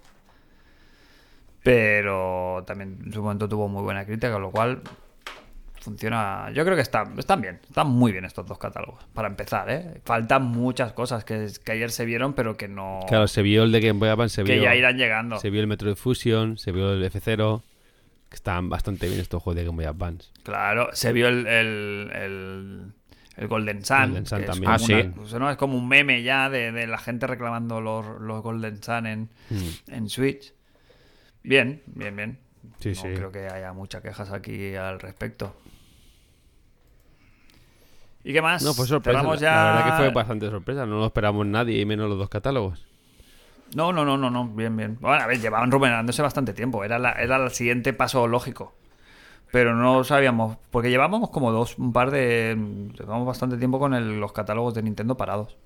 [1.63, 4.81] Pero también en su momento tuvo muy buena crítica, con lo cual
[5.83, 6.49] funciona.
[6.53, 9.03] Yo creo que están, están bien, están muy bien estos dos catálogos.
[9.13, 10.01] Para empezar, ¿eh?
[10.05, 13.01] Faltan muchas cosas que, que ayer se vieron, pero que no.
[13.07, 15.37] Claro, se vio el de Game Boy Advance, se que vio, ya irán llegando.
[15.39, 17.61] se vio el Metroid Fusion, se vio el F0,
[18.29, 20.29] que están bastante bien estos juegos de Game Boy Advance.
[20.43, 22.93] Claro, se vio el, el, el,
[23.37, 23.97] el Golden Sun.
[24.07, 24.71] Golden Sun que es también.
[24.71, 25.49] como Ah, una- pues, ¿no?
[25.51, 29.29] Es como un meme ya de, de la gente reclamando los, los Golden Sun en,
[29.49, 29.91] Mm.
[29.93, 30.53] en Switch.
[31.43, 32.39] Bien, bien, bien.
[32.79, 33.07] Sí, no sí.
[33.13, 35.53] creo que haya muchas quejas aquí al respecto.
[38.23, 38.63] ¿Y qué más?
[38.63, 39.21] No, fue sorpresa.
[39.35, 39.53] Ya...
[39.55, 40.85] La verdad que fue bastante sorpresa.
[40.85, 42.85] No lo esperamos nadie, y menos los dos catálogos.
[43.75, 44.47] No, no, no, no, no.
[44.47, 44.97] Bien, bien.
[45.01, 46.83] Bueno, a ver, llevaban rumorándose bastante tiempo.
[46.83, 48.73] Era, la, era el siguiente paso lógico.
[49.51, 50.57] Pero no sabíamos.
[50.71, 52.55] Porque llevábamos como dos, un par de.
[52.97, 55.57] Llevamos bastante tiempo con el- los catálogos de Nintendo parados.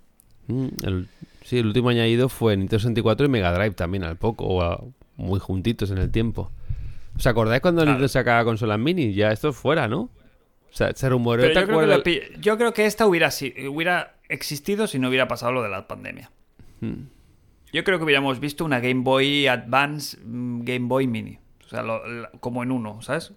[0.47, 1.07] Mm, el-
[1.43, 4.81] sí, el último añadido fue Nintendo 64 y Mega Drive también, al poco, o a-
[5.17, 6.51] muy juntitos en el tiempo.
[7.17, 7.91] ¿Os acordáis cuando Claro.
[7.91, 9.13] Nintendo sacaba consolas mini?
[9.13, 10.09] Ya esto es fuera, ¿no?
[10.77, 13.31] O sea, se rumoreó, Pero ¿te yo creo, que pi- yo creo que esta hubiera,
[13.31, 16.29] si- hubiera existido si no hubiera pasado lo de la pandemia.
[16.81, 17.05] Hmm.
[17.73, 21.39] Yo creo que hubiéramos visto una Game Boy Advance, mm, Game Boy Mini.
[21.65, 22.01] O sea, lo-
[22.41, 23.33] como en uno, ¿sabes?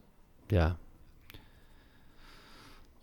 [0.51, 0.77] Ya.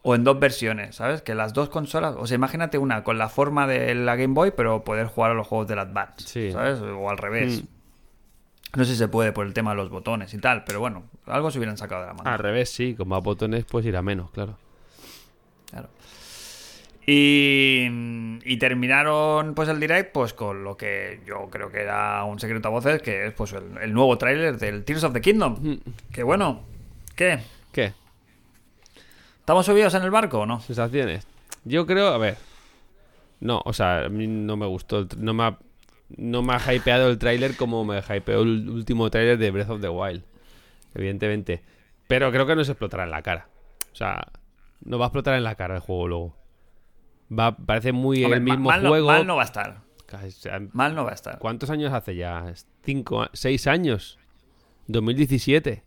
[0.03, 1.23] O en dos versiones, ¿sabes?
[1.23, 2.15] Que las dos consolas.
[2.17, 5.33] O sea, imagínate una con la forma de la Game Boy, pero poder jugar a
[5.33, 6.27] los juegos del Advance.
[6.27, 6.51] Sí.
[6.51, 6.79] ¿Sabes?
[6.79, 7.63] O al revés.
[7.63, 7.67] Mm.
[8.75, 11.03] No sé si se puede por el tema de los botones y tal, pero bueno,
[11.25, 12.29] algo se hubieran sacado de la mano.
[12.29, 14.57] Al revés, sí, con más botones pues irá menos, claro.
[15.71, 15.89] Claro.
[17.05, 17.87] Y,
[18.43, 22.67] y terminaron pues el direct pues con lo que yo creo que era un secreto
[22.67, 25.57] a voces, que es pues el, el nuevo tráiler del Tears of the Kingdom.
[25.59, 25.77] Mm.
[26.11, 26.63] Que bueno,
[27.15, 27.39] ¿qué?
[27.71, 27.93] ¿Qué?
[29.39, 30.59] ¿Estamos subidos en el barco o no?
[30.59, 31.25] ¿Sensaciones?
[31.63, 32.37] Yo creo, a ver.
[33.39, 35.07] No, o sea, a mí no me gustó.
[35.17, 35.57] No me ha,
[36.09, 39.81] no me ha hypeado el tráiler como me hypeó el último tráiler de Breath of
[39.81, 40.23] the Wild.
[40.95, 41.61] Evidentemente.
[42.07, 43.49] Pero creo que no se explotará en la cara.
[43.91, 44.27] O sea,
[44.85, 46.37] no va a explotar en la cara el juego luego.
[47.37, 49.07] Va, parece muy Hombre, el mismo mal, no- juego.
[49.07, 49.81] mal no va a estar.
[50.13, 51.37] O sea, Mal no va a estar.
[51.39, 52.45] ¿Cuántos años hace ya?
[52.83, 53.23] ¿Cinco?
[53.23, 54.17] a- ¿Seis años?
[54.87, 55.83] 2017.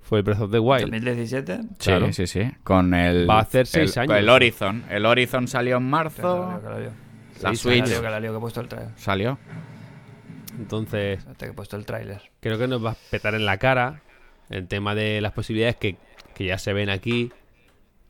[0.00, 0.82] Fue el Breath of the Wild.
[0.82, 1.60] 2017.
[1.78, 2.06] Claro.
[2.12, 2.50] Sí, sí, sí.
[2.62, 3.28] Con el.
[3.28, 4.16] Va a hacer seis el- años.
[4.18, 4.84] El Horizon.
[4.88, 6.60] El Horizon salió en marzo.
[6.62, 6.90] que
[7.42, 8.90] la Switch Que la lío, que la lío, que he puesto el trailer.
[8.96, 9.38] salió.
[10.58, 12.20] Entonces, Espérate, que he puesto el tráiler.
[12.40, 14.02] creo que nos va a petar en la cara
[14.50, 15.96] el tema de las posibilidades que,
[16.34, 17.32] que ya se ven aquí.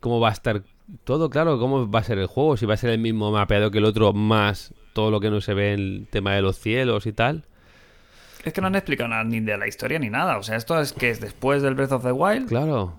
[0.01, 0.62] Cómo va a estar
[1.05, 3.70] todo, claro, cómo va a ser el juego, si va a ser el mismo mapeado
[3.70, 6.59] que el otro, más todo lo que no se ve en el tema de los
[6.59, 7.45] cielos y tal.
[8.45, 10.37] Es que no han explicado nada ni de la historia ni nada.
[10.37, 12.49] O sea, esto es que es después del Breath of the Wild.
[12.49, 12.95] Claro.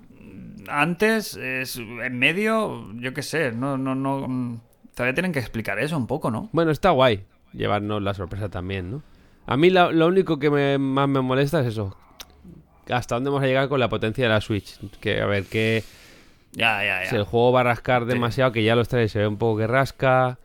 [0.69, 3.51] Antes, es en medio, yo qué sé.
[3.51, 4.61] No, no, no.
[4.95, 6.49] Todavía tienen que explicar eso un poco, ¿no?
[6.51, 7.23] Bueno, está guay
[7.53, 9.03] llevarnos la sorpresa también, ¿no?
[9.45, 11.97] A mí lo único que me- más me molesta es eso.
[12.89, 14.77] Hasta dónde vamos a llegar con la potencia de la Switch.
[14.99, 15.83] Que a ver, que
[16.53, 17.09] Ya, ya, ya.
[17.09, 19.59] si el juego va a rascar demasiado, que ya los trae, se ve un poco
[19.59, 20.37] que rasca.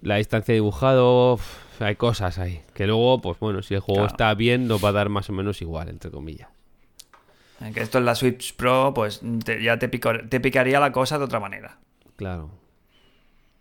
[0.00, 2.60] La distancia de dibujado, uf, hay cosas ahí.
[2.74, 4.12] Que luego, pues bueno, si el juego Claro.
[4.12, 6.48] está bien, nos va a dar más o menos igual, entre comillas.
[7.72, 11.40] Que esto en la Switch Pro, pues te- ya te picaría la cosa de otra
[11.40, 11.78] manera.
[12.16, 12.50] Claro.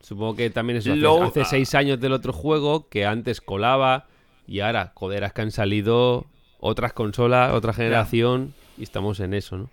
[0.06, 4.06] Supongo que también hace, Lo- hace seis años del otro juego que antes colaba
[4.48, 6.26] y ahora, joder, es que han salido
[6.60, 9.70] otras consolas, otra generación y estamos en eso, ¿no?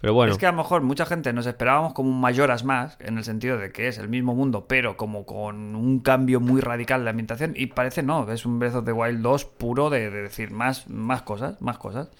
[0.00, 2.96] Pero bueno, Es que a lo mejor mucha gente nos esperábamos como un Mayoras más,
[3.00, 6.60] en el sentido de que es el mismo mundo, pero como con un cambio muy
[6.60, 7.52] radical de ambientación.
[7.56, 10.88] Y parece no, es un Breath of the Wild 2 puro de, de decir más,
[10.88, 12.10] más cosas, más cosas.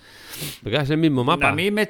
[0.62, 1.50] porque es el mismo mapa.
[1.50, 1.88] A mí me...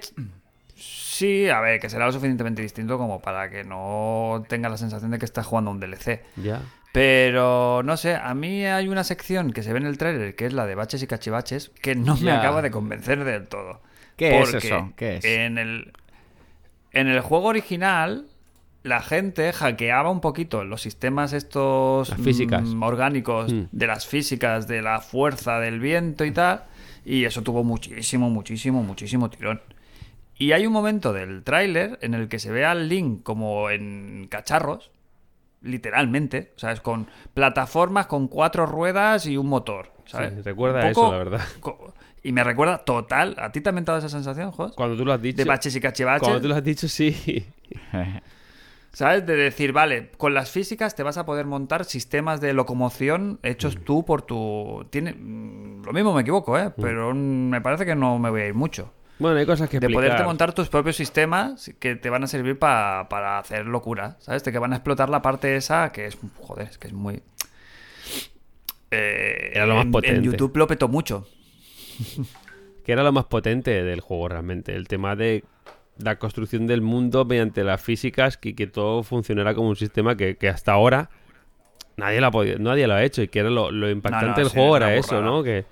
[1.18, 5.10] Sí, a ver, que será lo suficientemente distinto como para que no tenga la sensación
[5.10, 6.22] de que estás jugando a un DLC.
[6.36, 6.60] Ya.
[6.92, 10.46] Pero no sé, a mí hay una sección que se ve en el trailer, que
[10.46, 13.80] es la de baches y cachivaches, que no me acaba de convencer del todo.
[14.16, 14.92] ¿Qué es Porque eso?
[14.96, 15.24] ¿Qué es?
[15.24, 15.92] En el,
[16.92, 18.26] en el juego original,
[18.84, 22.62] la gente hackeaba un poquito los sistemas estos Las físicas.
[22.62, 23.62] mm, orgánicos Mm.
[23.72, 26.64] de las físicas, de la fuerza, del viento y tal.
[27.04, 29.60] Y eso tuvo muchísimo, muchísimo, muchísimo tirón.
[30.38, 34.28] Y hay un momento del tráiler en el que se ve al Link como en
[34.30, 34.90] cacharros,
[35.62, 36.80] literalmente, ¿sabes?
[36.80, 40.34] Con plataformas con cuatro ruedas y un motor, ¿sabes?
[40.34, 41.40] Sí, recuerda eso, la verdad.
[42.20, 43.36] Y me recuerda total.
[43.38, 44.72] ¿A ti también te ha dado esa sensación, Jos?
[44.74, 45.36] Cuando tú lo has dicho.
[45.36, 46.20] De baches y cachivaches.
[46.26, 47.46] Cuando tú lo has dicho, sí.
[48.92, 49.24] ¿Sabes?
[49.24, 53.76] De decir, vale, con las físicas te vas a poder montar sistemas de locomoción hechos
[53.76, 53.80] Mm.
[53.82, 54.84] tú por tu.
[54.90, 55.12] Tiene...
[55.14, 56.72] mm, Lo mismo me equivoco, ¿eh?
[56.76, 57.16] Pero mm,
[57.50, 58.92] me parece que no me voy a ir mucho.
[59.18, 60.04] Bueno, hay cosas que De explicar.
[60.10, 64.44] poderte montar tus propios sistemas que te van a servir pa- para hacer locura, ¿sabes?
[64.44, 67.20] De que van a explotar la parte esa que es, joder, es que es muy...
[68.90, 70.16] Eh, Era lo más en- potente.
[70.16, 71.26] En YouTube lo petó mucho.
[72.84, 74.74] que era lo más potente del juego realmente.
[74.74, 75.44] El tema de
[75.98, 80.36] la construcción del mundo mediante las físicas y que todo funcionara como un sistema que,
[80.36, 81.10] que hasta ahora
[81.96, 84.30] nadie lo, ha podido- nadie lo ha hecho y que era lo, lo impactante No,
[84.32, 85.24] no, del sí, juego era eso, burrada.
[85.32, 85.42] ¿no?
[85.42, 85.64] Que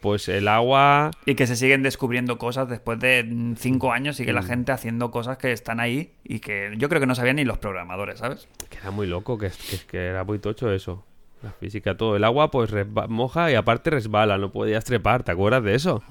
[0.00, 1.10] pues el agua...
[1.26, 4.16] Y que se siguen descubriendo cosas después de mm, cinco años.
[4.16, 4.36] Sigue Mm.
[4.36, 7.44] la gente haciendo cosas que están ahí y que yo creo que no sabían ni
[7.44, 8.48] los programadores, ¿sabes?
[8.68, 11.04] Que era muy loco, que, que, que era muy tocho eso.
[11.42, 12.16] La física, todo.
[12.16, 12.70] El agua pues
[13.08, 16.02] moja y aparte resbala, no podías trepar, ¿te acuerdas de eso?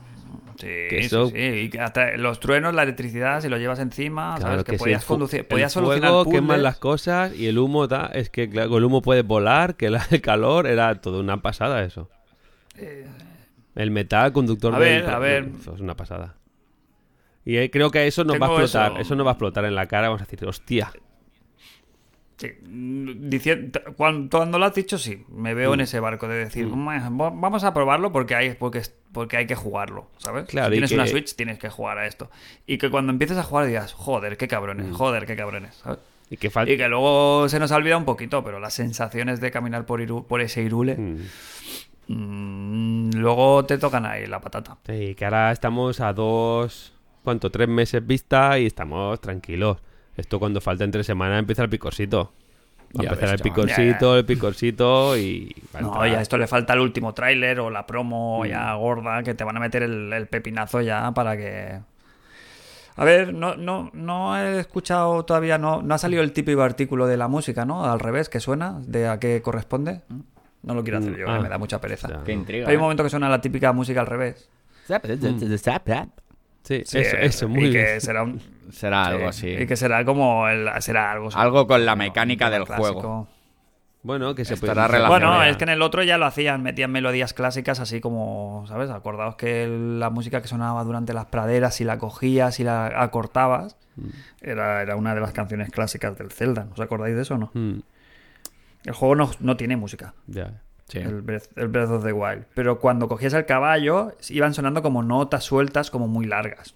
[0.59, 1.37] Sí, Que sí, eso- sí.
[1.37, 4.63] Y que hasta los truenos, la electricidad, si lo llevas encima, Claro, ¿sabes?
[4.65, 8.49] Que, podías conducir, el podías solucionar fuego las cosas y el humo da, es que
[8.49, 12.09] claro, el humo puede volar, que el calor era todo una pasada eso.
[13.81, 15.49] El metal conductor a del- ver, a ver.
[15.59, 16.35] eso es una pasada.
[17.45, 19.01] Y eh, creo que eso nos va a explotar, eso.
[19.01, 19.15] eso.
[19.15, 20.91] nos va a explotar en la cara, vamos a decir, hostia.
[22.37, 23.31] Sí, mm,
[23.97, 25.73] cuando, cuando lo has dicho, sí, me veo Mm.
[25.73, 28.81] en ese barco de decir, "Ma, va- vamos a probarlo porque hay, porque,
[29.11, 30.45] porque hay que jugarlo, ¿sabes?
[30.45, 32.29] Claro, si tienes que- una Switch, tienes que jugar a esto.
[32.65, 34.93] Y que cuando empieces a jugar digas, joder, qué cabrones, Mm.
[34.93, 35.99] joder, qué cabrones, ¿sabes?
[36.29, 36.47] Y que.
[36.47, 39.99] Y que luego se nos ha olvidado un poquito, pero las sensaciones de caminar por,
[39.99, 40.95] Iru- por ese Irule,
[42.15, 43.11] Mm.
[43.15, 44.77] luego te tocan ahí la patata.
[44.85, 47.49] Sí, que ahora estamos a dos, ¿cuánto?
[47.51, 49.77] Tres meses vista y estamos tranquilos.
[50.17, 52.33] Esto cuando falten tres semanas empieza el picorcito.
[52.97, 55.55] Va a Ya empezar ves, el picorcito, el picorcito y...
[55.79, 58.47] No, ya esto le falta el último tráiler o la promo Mm.
[58.47, 61.79] ya gorda que te van a meter el, el pepinazo ya para que...
[62.95, 67.07] A ver, no, no, no he escuchado todavía, no, no ha salido el típico artículo
[67.07, 67.85] de la música, ¿no?
[67.85, 70.01] Al revés, que suena, de a qué corresponde.
[70.63, 71.37] No lo quiero hacer yo, Ah.
[71.37, 72.21] que me da mucha pereza.
[72.25, 72.67] Qué intriga.
[72.67, 72.83] Hay un ¿eh?
[72.83, 74.49] momento que suena la típica música al revés.
[76.63, 77.85] Sí, Sí, eso, eh, eso, muy y bien.
[77.85, 78.41] que será un-
[78.71, 79.47] Será sí, algo así.
[79.49, 82.93] Y que será como el, será algo Algo con la mecánica del clásico.
[83.01, 83.27] juego.
[84.03, 85.07] Bueno, que se Estará puede...
[85.07, 88.89] Bueno, es que en el otro ya lo hacían, metían melodías clásicas así como, ¿sabes?
[88.91, 93.75] Acordaos que la música que sonaba durante las praderas, si la cogías y la acortabas,
[93.97, 94.07] Mm.
[94.41, 96.67] era, era una de las canciones clásicas del Zelda.
[96.71, 97.51] ¿Os acordáis de eso o no?
[97.53, 97.79] Mm,
[98.85, 100.61] El juego no, no tiene música, ya.
[100.87, 100.97] Sí.
[100.99, 102.45] el, Breath, el Breath of the Wild.
[102.55, 106.73] Pero cuando cogías el caballo, iban sonando como notas sueltas, como muy largas.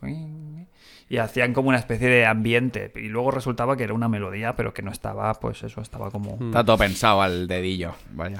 [1.10, 2.92] Y hacían como una especie de ambiente.
[2.96, 6.38] Y luego resultaba que era una melodía, pero que no estaba, pues eso, estaba como...
[6.38, 6.46] Mm.
[6.48, 7.96] Está todo pensado al dedillo.
[8.12, 8.40] Vaya.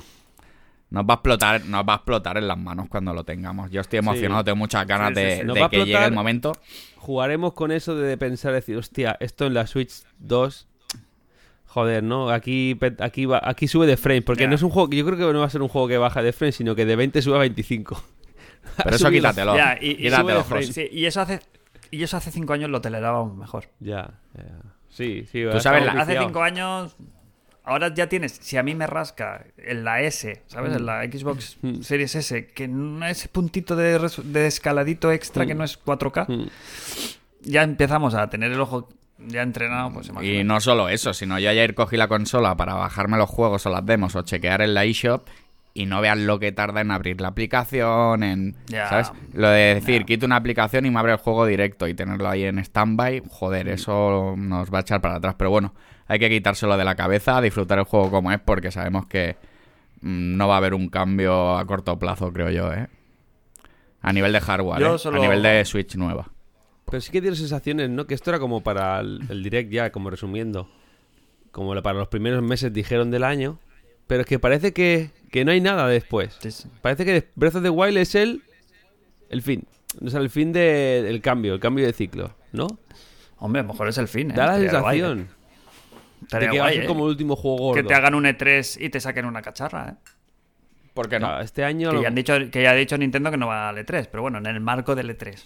[0.92, 3.72] Nos va a explotar, nos va a explotar en las manos cuando lo tengamos.
[3.72, 4.46] Yo estoy emocionado, Sí.
[4.46, 6.10] tengo muchas ganas Sí, sí, de, de va a que llegue explotar.
[6.10, 6.52] el momento.
[6.98, 10.68] Jugaremos con eso de pensar, decir, hostia, esto en la Switch 2...
[11.74, 12.30] Joder, ¿no?
[12.30, 15.34] Aquí, aquí, va, aquí sube de frame, porque no es un juego yo creo que
[15.34, 17.36] no va a ser un juego que baja de frame, sino que de 20 sube
[17.36, 18.04] a 25.
[18.84, 19.56] Pero eso quítatelo.
[19.58, 20.48] Ya, y- y quítatelo, sube de Jos.
[20.48, 20.64] frame.
[20.68, 21.40] Sí, y eso hace
[21.90, 23.66] y eso hace cinco años lo tolerábamos mejor.
[23.80, 24.44] Ya, ya.
[24.90, 25.44] Sí, sí.
[25.52, 26.28] Tú sabes, la- Hace viciados.
[26.28, 26.96] cinco años,
[27.64, 30.76] ahora ya tienes, si a mí me rasca en la S, ¿sabes?
[30.76, 31.82] En la Xbox Mm.
[31.82, 35.58] Series S, que no ese puntito de, de escaladito extra que Mm.
[35.58, 36.48] no es 4K, Mm.
[37.42, 38.90] ya empezamos a tener el ojo
[39.20, 40.44] ya entrenado, pues Y imagínate.
[40.44, 43.86] no solo eso, sino yo ayer cogí la consola para bajarme los juegos o las
[43.86, 45.28] demos o chequear en la eShop
[45.76, 48.56] y no veas lo que tarda en abrir la aplicación, en...
[48.70, 49.12] ¿Sabes?
[49.34, 52.44] Lo de decir, quito una aplicación y me abre el juego directo y tenerlo ahí
[52.44, 55.34] en stand-by, joder, eso nos va a echar para atrás.
[55.36, 55.74] Pero bueno,
[56.08, 59.36] hay que quitárselo de la cabeza, disfrutar el juego como es, porque sabemos que
[60.02, 62.88] mm, no va a haber un cambio a corto plazo, creo yo, ¿eh?
[64.04, 65.00] A nivel de hardware, Yo ¿eh?
[65.00, 66.28] solo- A nivel de Switch nueva.
[66.94, 68.06] Pero sí que tiene sensaciones, ¿no?
[68.06, 70.70] Que esto era como para el, el direct ya, como resumiendo.
[71.52, 73.58] Como para los primeros meses dijeron del año.
[74.06, 76.38] Pero es que parece que, que no hay nada después.
[76.84, 78.44] Parece que Breath of the Wild es el,
[79.30, 79.64] el fin.
[80.06, 82.68] O sea, el fin de- del cambio, el cambio de ciclo, ¿no?
[83.38, 84.36] Hombre, a lo mejor es el fin, ¿eh?
[84.36, 85.24] Da la Estaría guay, sensación ¿eh?
[86.20, 86.88] de Estaría que va a guay, ser ¿eh?
[86.88, 87.82] como el último juego gordo.
[87.82, 90.12] Que te hagan un E3 y te saquen una cacharra, ¿eh?
[90.94, 91.26] ¿Por qué no?
[91.26, 91.90] Claro, este año...
[91.90, 94.10] Que lo- ya, han dicho, que ya ha dicho Nintendo que no va al E3,
[94.12, 95.44] pero bueno, en el marco del E E3.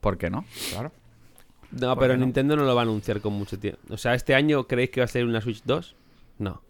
[0.00, 0.44] ¿Por qué no?
[0.70, 0.92] Claro.
[1.72, 2.24] No, ¿por pero no?
[2.24, 3.78] Nintendo no lo va a anunciar con mucho tiempo.
[3.90, 5.94] O sea, ¿este año creéis que va a ser una Switch 2?
[6.38, 6.62] No.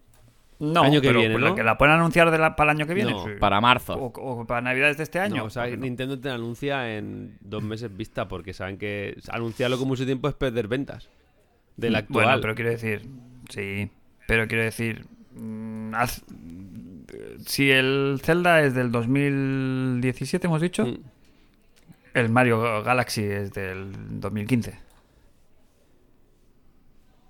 [0.59, 1.49] No, Año que pero viene, pues ¿no?
[1.49, 3.11] la que la pueden anunciar de la- para el año que viene.
[3.13, 3.31] No, sí.
[3.39, 3.95] Para marzo.
[3.95, 5.37] O, o para Navidades de este año.
[5.37, 5.65] No, o sea.
[5.75, 10.35] Nintendo te anuncia en dos meses vista porque saben que anunciarlo con mucho tiempo es
[10.35, 11.09] perder ventas.
[11.77, 12.25] Del actual.
[12.25, 13.07] Bueno, pero quiero decir,
[13.49, 13.89] sí,
[14.27, 16.23] pero quiero decir, mm, haz-
[17.47, 20.97] si el Zelda es del 2017, hemos dicho, Mm.
[22.13, 24.77] El Mario Galaxy es del 2015.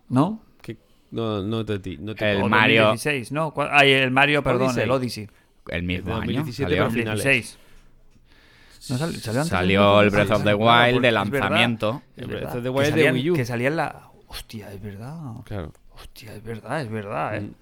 [0.09, 0.41] ¿No?
[0.61, 0.77] Que-
[1.11, 3.51] no, no te, ti- no te El O Mario- 2016, ¿no?
[3.53, 4.83] ¿Cuál- Ay, el Mario, perdón, Odyssey.
[4.83, 5.29] el Odyssey.
[5.67, 6.77] El mismo año 2017, salió.
[6.83, 7.23] pero finales.
[7.23, 7.57] 2016.
[8.89, 10.57] ¿No sal- salió antes Salió del el Breath of the 2016?
[10.57, 12.01] Claro, Wild de lanzamiento.
[12.17, 13.35] El Breath of the que Wild de salía- Wii U.
[13.35, 14.01] Que salía en la...
[14.27, 15.17] Hostia, es verdad.
[15.45, 15.71] Claro.
[15.91, 17.41] Hostia, es verdad, es verdad, eh.
[17.41, 17.53] Mm.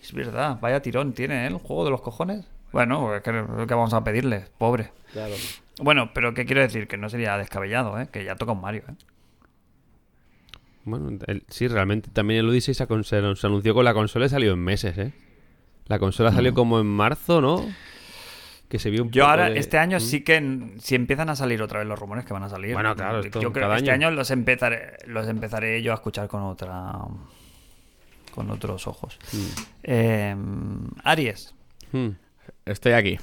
[0.00, 1.46] Es verdad, vaya tirón tiene ¿eh?
[1.48, 2.44] el juego de los cojones.
[2.72, 3.30] Bueno, ¿qué,
[3.68, 4.46] qué vamos a pedirle?
[4.58, 4.90] Pobre.
[5.12, 5.34] Claro.
[5.80, 6.86] Bueno, pero ¿qué quiero decir?
[6.88, 8.08] Que no sería descabellado, ¿eh?
[8.12, 8.94] Que ya toca un Mario, ¿eh?
[10.84, 13.04] Bueno, el- sí, realmente también el Odyssey se, se,
[13.36, 15.12] se anunció con la consola y salió en meses, ¿eh?
[15.86, 17.64] La consola salió como en marzo, ¿no?
[18.68, 20.00] Que se vio un Yo poco ahora, de- este año ¿Mm?
[20.00, 22.72] sí que, si empiezan a salir otra vez los rumores que van a salir.
[22.74, 24.08] Bueno, claro, esto yo creo que este año.
[24.08, 26.92] año los empezaré, los empezaré yo a escuchar con otra.
[28.34, 29.18] con otros ojos.
[29.82, 30.34] Eh,
[31.04, 31.54] Aries,
[31.92, 32.08] Mm.
[32.64, 33.18] Estoy aquí.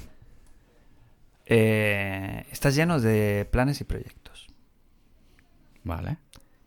[1.50, 4.46] Eh, estás lleno de planes y proyectos.
[5.84, 6.18] Vale.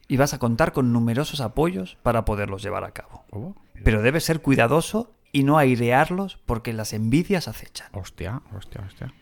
[0.08, 3.24] Y vas a contar con numerosos apoyos para poderlos llevar a cabo.
[3.32, 7.88] Oh, Pero debes ser cuidadoso y no airearlos porque las envidias acechan.
[7.94, 9.14] Hostia, hostia, hostia.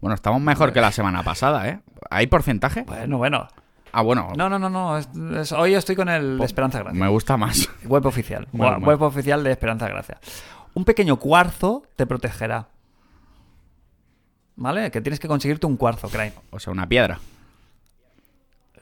[0.00, 1.80] Bueno, estamos mejor que la semana pasada, ¿eh?
[2.10, 2.82] ¿Hay porcentaje?
[2.82, 3.48] Bueno, bueno.
[3.92, 4.28] Ah, bueno.
[4.36, 4.98] No, no, no, no.
[4.98, 6.98] es- es- hoy estoy con el de Esperanza Gracia.
[7.00, 7.68] Me gusta más.
[7.84, 8.48] Web oficial.
[8.52, 9.06] Bueno, Web bueno.
[9.06, 10.18] oficial de Esperanza Gracia.
[10.74, 12.68] Un pequeño cuarzo te protegerá.
[14.62, 14.92] ¿Vale?
[14.92, 16.32] Que tienes que conseguirte un cuarzo, Crane.
[16.50, 17.18] O sea, una piedra.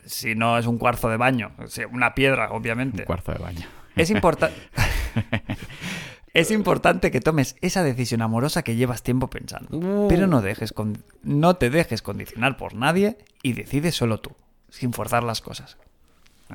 [0.05, 1.53] Si no es un cuarzo de baño.
[1.91, 3.05] Una piedra, Un obviamente.
[3.07, 3.67] cuarzo de baño.
[3.97, 4.55] Es importante.
[6.35, 9.75] es importante que tomes esa decisión amorosa que llevas tiempo pensando.
[9.75, 10.07] Uh.
[10.09, 14.37] Pero no, dejes con- no te dejes condicionar por nadie y decide solo tú,
[14.69, 15.79] sin forzar las cosas.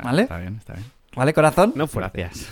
[0.04, 0.24] ¿Vale?
[0.24, 0.86] Está bien, está bien.
[1.16, 1.74] ¿Vale, corazón?
[1.76, 2.22] No fuerte.
[2.22, 2.48] Gracias.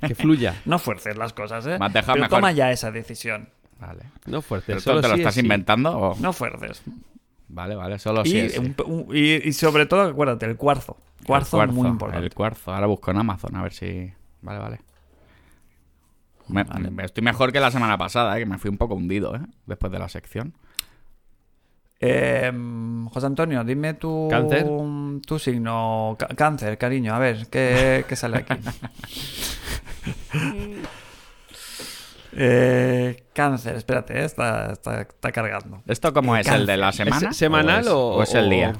[0.00, 0.54] Que fluya.
[0.64, 1.76] No fuerces las cosas, ¿eh?
[1.78, 2.38] Me has dejado Pero mejor.
[2.38, 3.50] toma ya esa decisión.
[3.80, 4.04] Vale.
[4.26, 4.66] No fuerte.
[4.68, 5.40] ¿Pero solo te lo sí es estás sí.
[5.40, 6.16] inventando o...?
[6.18, 6.82] No fuerces.
[7.48, 8.58] Vale, vale, solo y, sí es sí.
[8.58, 10.96] un- un- y- y sobre todo, acuérdate, el cuarzo.
[11.26, 12.26] Cuarzo, El muy importante.
[12.26, 12.72] El cuarzo.
[12.72, 14.12] Ahora busco en Amazon a ver si...
[14.42, 14.80] Vale, vale.
[16.48, 16.90] Me- Vale.
[16.90, 18.40] me- Estoy mejor que la semana pasada, ¿eh?
[18.40, 19.40] que me fui un poco hundido, ¿eh?
[19.66, 20.54] Después de la sección.
[21.98, 22.52] Eh,
[23.12, 24.66] José Antonio, dime tu, ¿Cáncer?
[25.26, 26.16] tu signo.
[26.36, 27.14] Cáncer, cariño.
[27.14, 28.54] A ver, ¿qué, qué sale aquí?
[32.38, 35.82] Eh, cáncer, espérate, eh, está, está, está cargando.
[35.86, 36.48] ¿Esto cómo Eh, es?
[36.48, 37.06] ¿El de la cáncer.
[37.06, 37.30] semana?
[37.30, 38.74] ¿Es semanal es, o- es el día?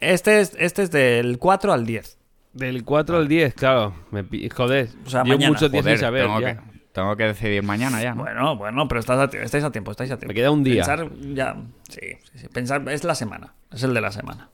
[0.00, 2.16] Este es, este es del 4 al 10.
[2.54, 3.94] Del 4 al 10, claro.
[4.10, 4.88] Me Joder.
[5.06, 5.52] O sea, Llevo mañana.
[5.52, 6.24] muchos días Joder, sin saber.
[6.24, 6.54] tengo, ya.
[6.56, 6.60] que,
[6.92, 8.22] tengo que decidir mañana ya, ¿no?
[8.24, 10.28] Bueno, bueno, pero estás a estáis a tiempo, estáis a tiempo.
[10.28, 10.76] Me queda un día.
[10.84, 11.56] Pensar ya.
[11.88, 12.00] Sí,
[12.32, 13.52] sí, sí, Pensar, es la semana.
[13.70, 14.48] Es el de la semana.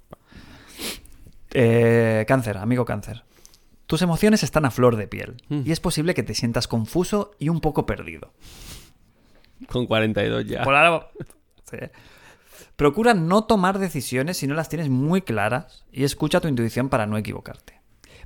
[1.53, 3.23] Eh, cáncer, amigo cáncer.
[3.87, 5.43] Tus emociones están a flor de piel.
[5.49, 5.63] Mm.
[5.65, 8.33] Y es posible que te sientas confuso y un poco perdido.
[9.69, 10.63] Con 42 ya.
[10.65, 11.09] Por ahora-
[11.71, 11.79] Sí.
[12.77, 17.07] Procura no tomar decisiones si no las tienes muy claras y escucha tu intuición para
[17.07, 17.81] no equivocarte.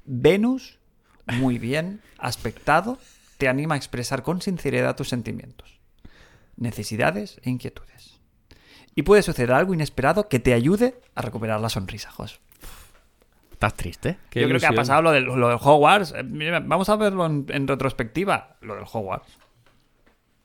[0.05, 0.79] Venus,
[1.27, 2.99] muy bien aspectado,
[3.39, 5.79] te anima a expresar con sinceridad tus sentimientos,
[6.57, 8.19] necesidades e inquietudes.
[8.95, 12.41] Y puede suceder algo inesperado que te ayude a recuperar la sonrisa, Jos.
[13.61, 14.17] ¿Estás triste?
[14.31, 16.15] Qué Yo creo que ha pasado lo del, lo del Hogwarts.
[16.17, 18.57] Eh, mira, Vamos a verlo en, en retrospectiva.
[18.63, 19.29] Lo del Hogwarts.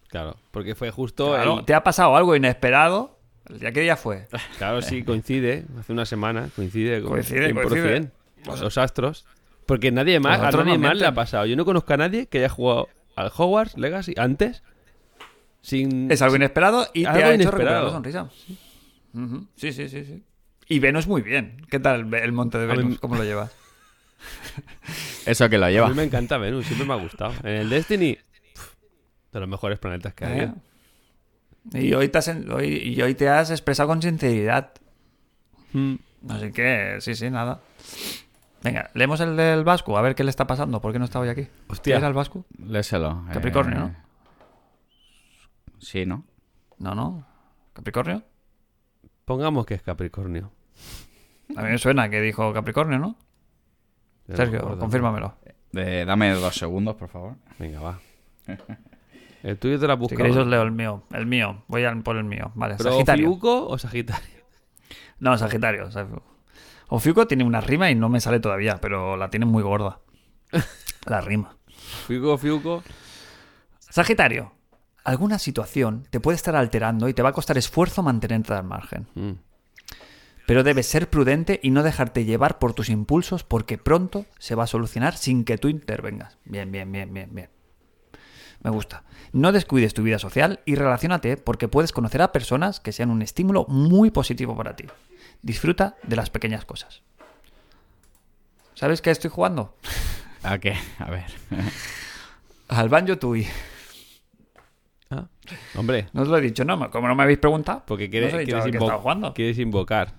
[0.09, 1.29] Claro, porque fue justo.
[1.31, 3.17] Claro, el- te ha pasado algo inesperado.
[3.47, 4.27] ¿El día qué día fue?
[4.57, 5.63] Claro, sí, coincide.
[5.79, 7.61] Hace una semana coincide con Coincide, 100%.
[7.69, 8.11] coincide.
[8.61, 9.25] Los astros.
[9.65, 11.45] Porque nadie más, a nadie más le ha pasado.
[11.45, 14.61] Yo no conozco a nadie que haya jugado al Hogwarts Legacy antes
[15.61, 16.11] sin...
[16.11, 18.29] Es algo inesperado y te Algo ha hecho recuperar la sonrisa.
[19.55, 20.23] Sí, sí, sí, sí.
[20.67, 21.57] Y Venus muy bien.
[21.69, 22.99] ¿Qué tal el monte de A mí- Venus?
[22.99, 23.55] ¿Cómo lo llevas?
[25.25, 25.89] Eso que lo A lleva.
[25.89, 27.33] mí me encanta Venus, siempre me ha gustado.
[27.43, 28.17] En el Destiny,
[29.31, 30.39] de los mejores planetas que hay.
[30.39, 30.51] ¿Eh?
[31.73, 34.71] Y hoy, te has, hoy, y hoy te has expresado con sinceridad.
[35.73, 35.95] Mm.
[36.29, 37.59] Así que, sí, sí, nada.
[38.63, 40.79] Venga, leemos el del Vasco, a ver qué le está pasando.
[40.81, 41.47] ¿Por qué no está hoy aquí?
[41.67, 41.95] Hostia.
[41.95, 42.45] ¿Qué era el Vasco?
[42.57, 43.25] Léselo.
[43.31, 43.95] Capricornio, eh, ¿no?
[45.79, 46.23] Sí, ¿no?
[46.79, 47.27] No, no.
[47.73, 48.23] ¿Capricornio?
[49.25, 50.51] Pongamos que es Capricornio.
[51.55, 53.15] A mí me suena que dijo Capricornio, ¿no?
[54.27, 54.79] Ya no Sergio, acuerdo.
[54.79, 55.35] confírmamelo.
[55.71, 57.35] De- dame dos segundos, por favor.
[57.59, 57.99] Venga, va.
[59.43, 60.15] El tuyo te la Si busco.
[60.15, 61.03] queréis os leo el mío.
[61.11, 61.63] El mío.
[61.67, 62.51] Voy a por el mío.
[62.55, 63.27] Vale, ¿Pero Sagitario.
[63.29, 64.35] Fiuco o Sagitario?
[65.19, 65.89] No, Sagitario.
[65.91, 66.21] Sag-
[66.89, 69.99] Ofiuco tiene una rima y no me sale todavía, pero la tiene muy gorda.
[71.05, 71.55] La rima.
[72.07, 72.83] Fiuco, Fiuco.
[73.79, 74.51] Sagitario.
[75.05, 79.07] Alguna situación te puede estar alterando y te va a costar esfuerzo mantenerte al margen.
[79.13, 79.31] Mm.
[80.47, 84.63] Pero debes ser prudente y no dejarte llevar por tus impulsos porque pronto se va
[84.63, 86.37] a solucionar sin que tú intervengas.
[86.43, 87.49] Bien, bien, bien, bien, bien.
[88.63, 89.03] Me gusta.
[89.31, 93.21] No descuides tu vida social y relaciónate porque puedes conocer a personas que sean un
[93.21, 94.85] estímulo muy positivo para ti.
[95.43, 97.03] Disfruta de las pequeñas cosas.
[98.73, 99.77] ¿Sabes qué estoy jugando?
[100.41, 100.75] ¿A qué?
[100.97, 101.25] A ver.
[102.69, 103.47] Al Banjo Tui.
[105.15, 105.27] Ah,
[105.77, 106.89] hombre, No os lo he dicho, ¿no?
[106.91, 107.83] Como no me habéis preguntado.
[107.85, 109.33] porque quieres, quieres, invo- jugando.
[109.33, 110.09] quieres invocar.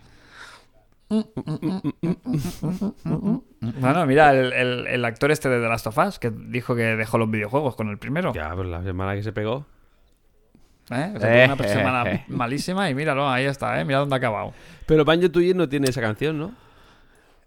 [3.80, 6.82] Bueno, mira, el, el- el actor este de The Last of Us que dijo que
[6.96, 8.32] dejó los videojuegos con el primero.
[8.32, 9.66] Ya, pero la semana que se pegó.
[10.90, 11.12] ¿Eh?
[11.16, 13.84] O sea, tuvo una Eh, semana malísima y míralo, ahí está, ¿eh?
[13.84, 14.52] Mira dónde ha acabado.
[14.86, 16.52] Pero Banjo Tooie no tiene esa canción, ¿no?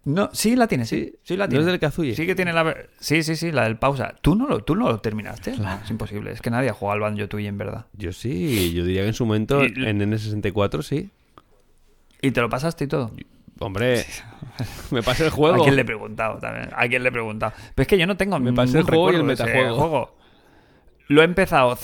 [0.04, 1.14] No, sí la tiene, sí.
[1.24, 1.60] Sí, la ¿No tiene.
[1.64, 2.14] es del Kazuya?
[2.16, 2.74] Sí que tiene la...
[2.98, 4.14] Sí, sí, sí, la del pausa.
[4.22, 5.50] ¿Tú no lo, tú no lo terminaste?
[5.84, 6.32] Es imposible.
[6.32, 7.84] Es que nadie ha jugado al Banjo Tooie en verdad.
[7.92, 11.10] Yo sí, yo diría que en su momento Y- en N64 sí.
[12.22, 13.10] ¿Y te lo pasaste y todo?
[13.58, 14.06] Hombre,
[14.90, 15.62] me pasé el ¿A juego.
[15.64, 16.70] quién le he preguntado también?
[16.74, 17.52] ¿A quién le he preguntado?
[17.74, 19.74] Pero es que yo no tengo Me pasé el juego y el metajuego.
[19.76, 20.16] juego.
[21.08, 21.76] Lo he empezado...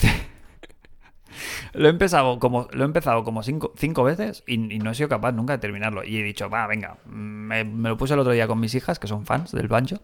[1.72, 4.94] Lo he empezado como, lo he empezado como cinco, cinco veces y, y no he
[4.94, 6.04] sido capaz nunca de terminarlo.
[6.04, 6.98] Y he dicho, va, venga.
[7.06, 9.96] Me, me lo puse el otro día con mis hijas, que son fans del banjo.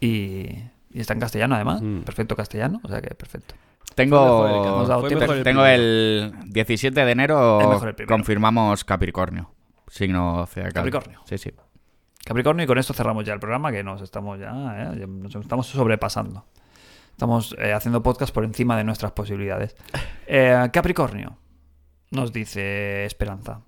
[0.00, 0.48] Y,
[0.90, 1.82] y está en castellano además.
[1.82, 2.00] Mm.
[2.02, 2.80] Perfecto castellano.
[2.82, 3.54] O sea que perfecto.
[3.90, 9.50] El Tengo, mejor el tengo el 17 de enero, el confirmamos Capricornio.
[9.86, 10.72] Signo zodiacal.
[10.74, 11.20] Capricornio.
[11.26, 11.52] Sí, sí.
[12.24, 14.98] Capricornio y con esto cerramos ya el programa que nos estamos ya, ¿eh?
[14.98, 16.44] Ya nos estamos sobrepasando.
[17.14, 19.76] Estamos eh, haciendo podcast por encima de nuestras posibilidades.
[20.26, 21.36] Eh, Capricornio,
[22.10, 23.60] nos dice Esperanza.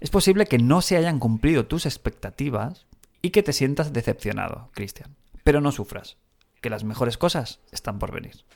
[0.00, 2.86] Es posible que no se hayan cumplido tus expectativas
[3.20, 5.14] y que te sientas decepcionado, Cristian.
[5.44, 6.16] Pero no sufras,
[6.62, 8.46] que las mejores cosas están por venir.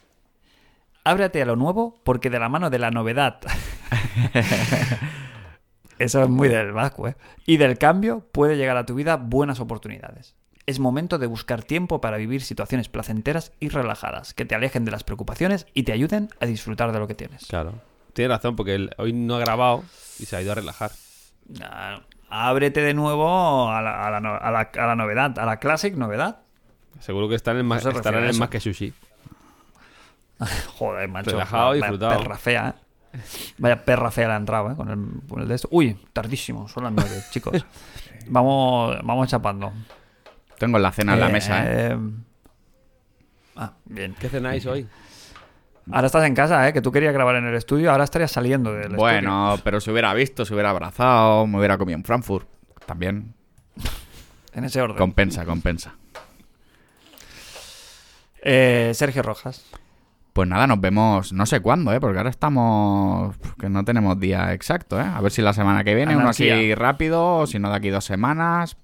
[1.05, 3.41] Ábrete a lo nuevo porque de la mano de la novedad
[5.99, 7.17] Eso es muy del vasco, ¿eh?
[7.45, 10.35] Y del cambio puede llegar a tu vida buenas oportunidades.
[10.67, 14.91] Es momento de buscar tiempo para vivir situaciones placenteras y relajadas, que te alejen de
[14.93, 17.47] las preocupaciones y te ayuden a disfrutar de lo que tienes.
[17.47, 17.75] Claro.
[18.15, 19.85] Tiene razón, porque él hoy no ha grabado
[20.19, 20.93] y se ha ido a relajar.
[21.63, 22.01] Ah,
[22.31, 25.59] Ábrete de nuevo a la, a la no- a la- a la novedad, a la
[25.59, 26.39] classic novedad.
[26.99, 28.93] Seguro que están en más, estarán en más que sushi.
[30.79, 31.31] Joder, macho.
[31.33, 32.19] Relajado y disfrutado.
[32.23, 32.75] Perra fea,
[33.13, 33.19] ¿eh?
[33.59, 34.77] Vaya perra fea la entrada, ¿eh?
[34.77, 35.69] Con el, con el de esto.
[35.71, 37.65] Uy, tardísimo, son las nueve, chicos.
[38.27, 39.73] Vamos, vamos chapando.
[40.59, 41.89] Tengo la cena en la Eh, mesa, ¿eh?
[41.93, 41.99] eh,
[43.57, 44.15] Ah, bien.
[44.19, 44.87] ¿Qué cenáis hoy?
[45.93, 46.73] Ahora estás en casa, ¿eh?
[46.73, 50.13] Que tú querías grabar en el estudio, ahora estarías saliendo del Bueno, pero se hubiera
[50.15, 52.49] visto, se hubiera abrazado, me hubiera comido en Frankfurt.
[52.87, 53.35] También.
[54.55, 54.97] En ese orden.
[54.97, 55.95] compensa, compensa.
[58.43, 59.65] Eh, Sergio Rojas.
[60.33, 62.01] Pues nada, nos vemos no sé cuándo, ¿eh?
[62.01, 63.37] Porque ahora estamos...
[63.59, 65.05] que no tenemos día exacto, ¿eh?
[65.05, 67.91] A ver si la semana que viene, uno así rápido, o si no de aquí
[67.91, 68.77] dos semanas.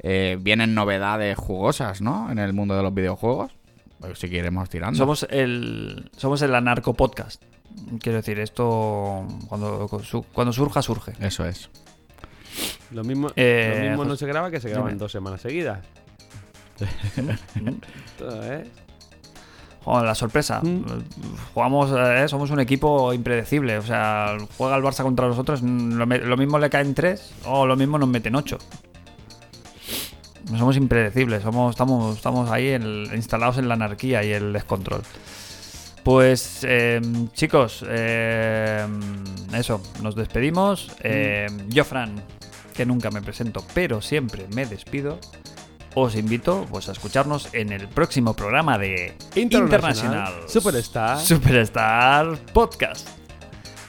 [0.00, 2.30] Eh, vienen novedades jugosas, ¿no?
[2.30, 3.52] En el mundo de los videojuegos.
[4.00, 4.96] Pues si queremos tirando.
[4.96, 7.42] Somos el, somos el anarco podcast.
[8.00, 9.88] Quiero decir, esto cuando,
[10.32, 11.12] cuando surja, surge.
[11.20, 11.68] Eso es.
[12.90, 15.80] Lo mismo, Eh, lo mismo no se graba que se graba en dos semanas seguidas.
[18.18, 18.64] Todo, ¿eh?
[19.84, 20.60] Joder, la sorpresa.
[20.62, 20.84] Mm.
[21.54, 23.78] Jugamos, eh, somos un equipo impredecible.
[23.78, 27.98] O sea, juega el Barça contra nosotros, lo mismo le caen tres o lo mismo
[27.98, 28.58] nos meten ocho.
[30.56, 35.02] Somos impredecibles, somos, estamos, estamos ahí en- instalados en la anarquía y el descontrol.
[36.04, 37.00] Pues eh,
[37.34, 38.86] chicos, eh,
[39.52, 40.90] eso, nos despedimos.
[41.02, 42.22] Eh, yo, Fran,
[42.74, 45.18] que nunca me presento, pero siempre me despido.
[45.94, 51.18] Os invito pues, a escucharnos en el próximo programa de Internacional Superstar.
[51.18, 53.17] Superstar Podcast.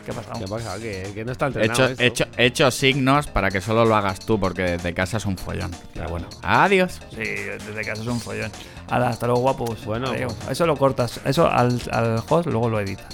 [0.09, 0.39] ¿Qué ha pasado?
[0.39, 0.79] ¿Qué pasa?
[0.79, 2.03] Que, que no está He entrenado hecho, esto.
[2.03, 5.25] he hecho, he hecho signos para que solo lo hagas tú, porque desde casa es
[5.25, 5.71] un follón.
[5.93, 6.99] Pero bueno, adiós.
[7.11, 8.51] Sí, desde casa es un follón.
[8.89, 9.85] Hala, hasta luego, guapos.
[9.85, 10.33] Bueno, Adiós.
[10.33, 10.51] pues.
[10.51, 11.19] Eso lo cortas.
[11.25, 13.05] Eso al, al host luego lo editas.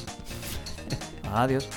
[1.33, 1.67] Adiós.